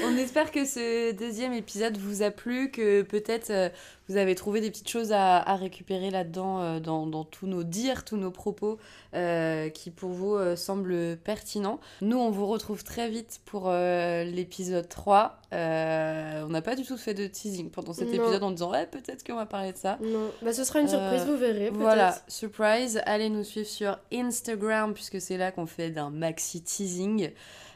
On 0.05 0.17
espère 0.17 0.51
que 0.51 0.65
ce 0.65 1.13
deuxième 1.13 1.53
épisode 1.53 1.97
vous 1.97 2.23
a 2.23 2.31
plu, 2.31 2.71
que 2.71 3.03
peut-être 3.03 3.51
euh, 3.51 3.69
vous 4.09 4.17
avez 4.17 4.35
trouvé 4.35 4.61
des 4.61 4.71
petites 4.71 4.89
choses 4.89 5.13
à, 5.13 5.43
récupérer 5.57 6.11
là-dedans, 6.11 6.61
euh, 6.61 6.81
dans, 6.81 7.25
tous 7.25 7.47
nos 7.47 7.63
dires, 7.63 8.05
tous 8.05 8.17
nos 8.17 8.31
propos 8.31 8.79
euh, 9.15 9.69
qui 9.69 9.91
pour 9.91 10.11
vous 10.11 10.37
semblent 10.57 11.17
pertinents. 11.23 11.81
Nous, 12.01 12.17
on 12.17 12.31
vous 12.31 12.47
retrouve 12.47 12.85
très 12.85 13.09
vite 13.09 13.41
pour 13.45 13.71
l'épisode 13.71 14.89
3. 14.89 15.41
on 15.53 16.49
n'a 16.49 16.63
pas 16.63 16.77
du 16.77 16.85
tout 16.85 16.97
fait 16.97 17.15
de 17.15 17.27
teasing 17.27 17.71
pendant 17.71 17.93
cet 17.93 18.09
épisode 18.09 18.43
en 18.43 18.51
disant 18.51 18.71
ouais, 18.71 18.87
peut-être 18.87 19.25
qu'on 19.25 19.37
va 19.37 19.47
parler 19.47 19.73
de 19.73 19.79
ça. 19.79 19.99
Non, 20.03 20.31
bah, 20.43 20.53
ce 20.53 20.65
sera 20.65 20.81
une 20.81 20.89
surprise, 20.89 21.25
vous 21.25 21.37
verrez. 21.37 21.71
Voilà, 21.71 22.17
surprise. 22.29 23.01
Allez 23.07 23.29
nous 23.29 23.45
suivre 23.45 23.69
sur 23.69 23.99
Instagram 24.13 24.95
puisque 24.95 25.21
c'est 25.21 25.37
là 25.37 25.53
qu'on 25.53 25.67
fait 25.67 25.91
d'un 25.91 26.11
maxi 26.11 26.63
teasing. 26.63 27.31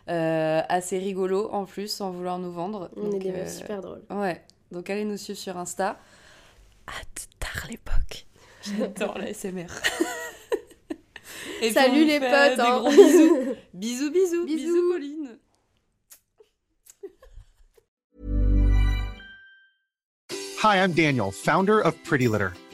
Euh, 0.08 0.62
assez 0.68 0.98
rigolo 0.98 1.48
en 1.50 1.64
plus, 1.64 1.88
sans 1.88 2.10
vouloir 2.10 2.38
nous 2.38 2.52
vendre. 2.52 2.90
On 2.96 3.10
est 3.12 3.18
des 3.18 3.30
euh, 3.30 3.48
super 3.48 3.80
drôles. 3.80 4.02
Ouais, 4.10 4.44
donc 4.70 4.88
allez 4.88 5.04
nous 5.04 5.16
suivre 5.16 5.38
sur 5.38 5.56
Insta. 5.56 5.98
Hâte 6.88 7.28
tard 7.40 7.66
l'époque. 7.68 8.26
J'adore 8.62 9.18
la 9.18 9.34
SMR. 9.34 9.66
Salut 11.72 12.04
les 12.04 12.20
potes. 12.20 12.56
Des 12.56 12.60
hein. 12.60 12.78
gros 12.78 12.90
bisous. 12.90 13.54
bisous, 13.74 14.10
bisous. 14.12 14.46
Bisous, 14.46 14.92
Pauline. 14.92 15.38
Hi, 20.62 20.82
I'm 20.82 20.92
Daniel, 20.92 21.32
founder 21.32 21.80
of 21.80 21.94
Pretty 22.04 22.28
Litter. 22.28 22.52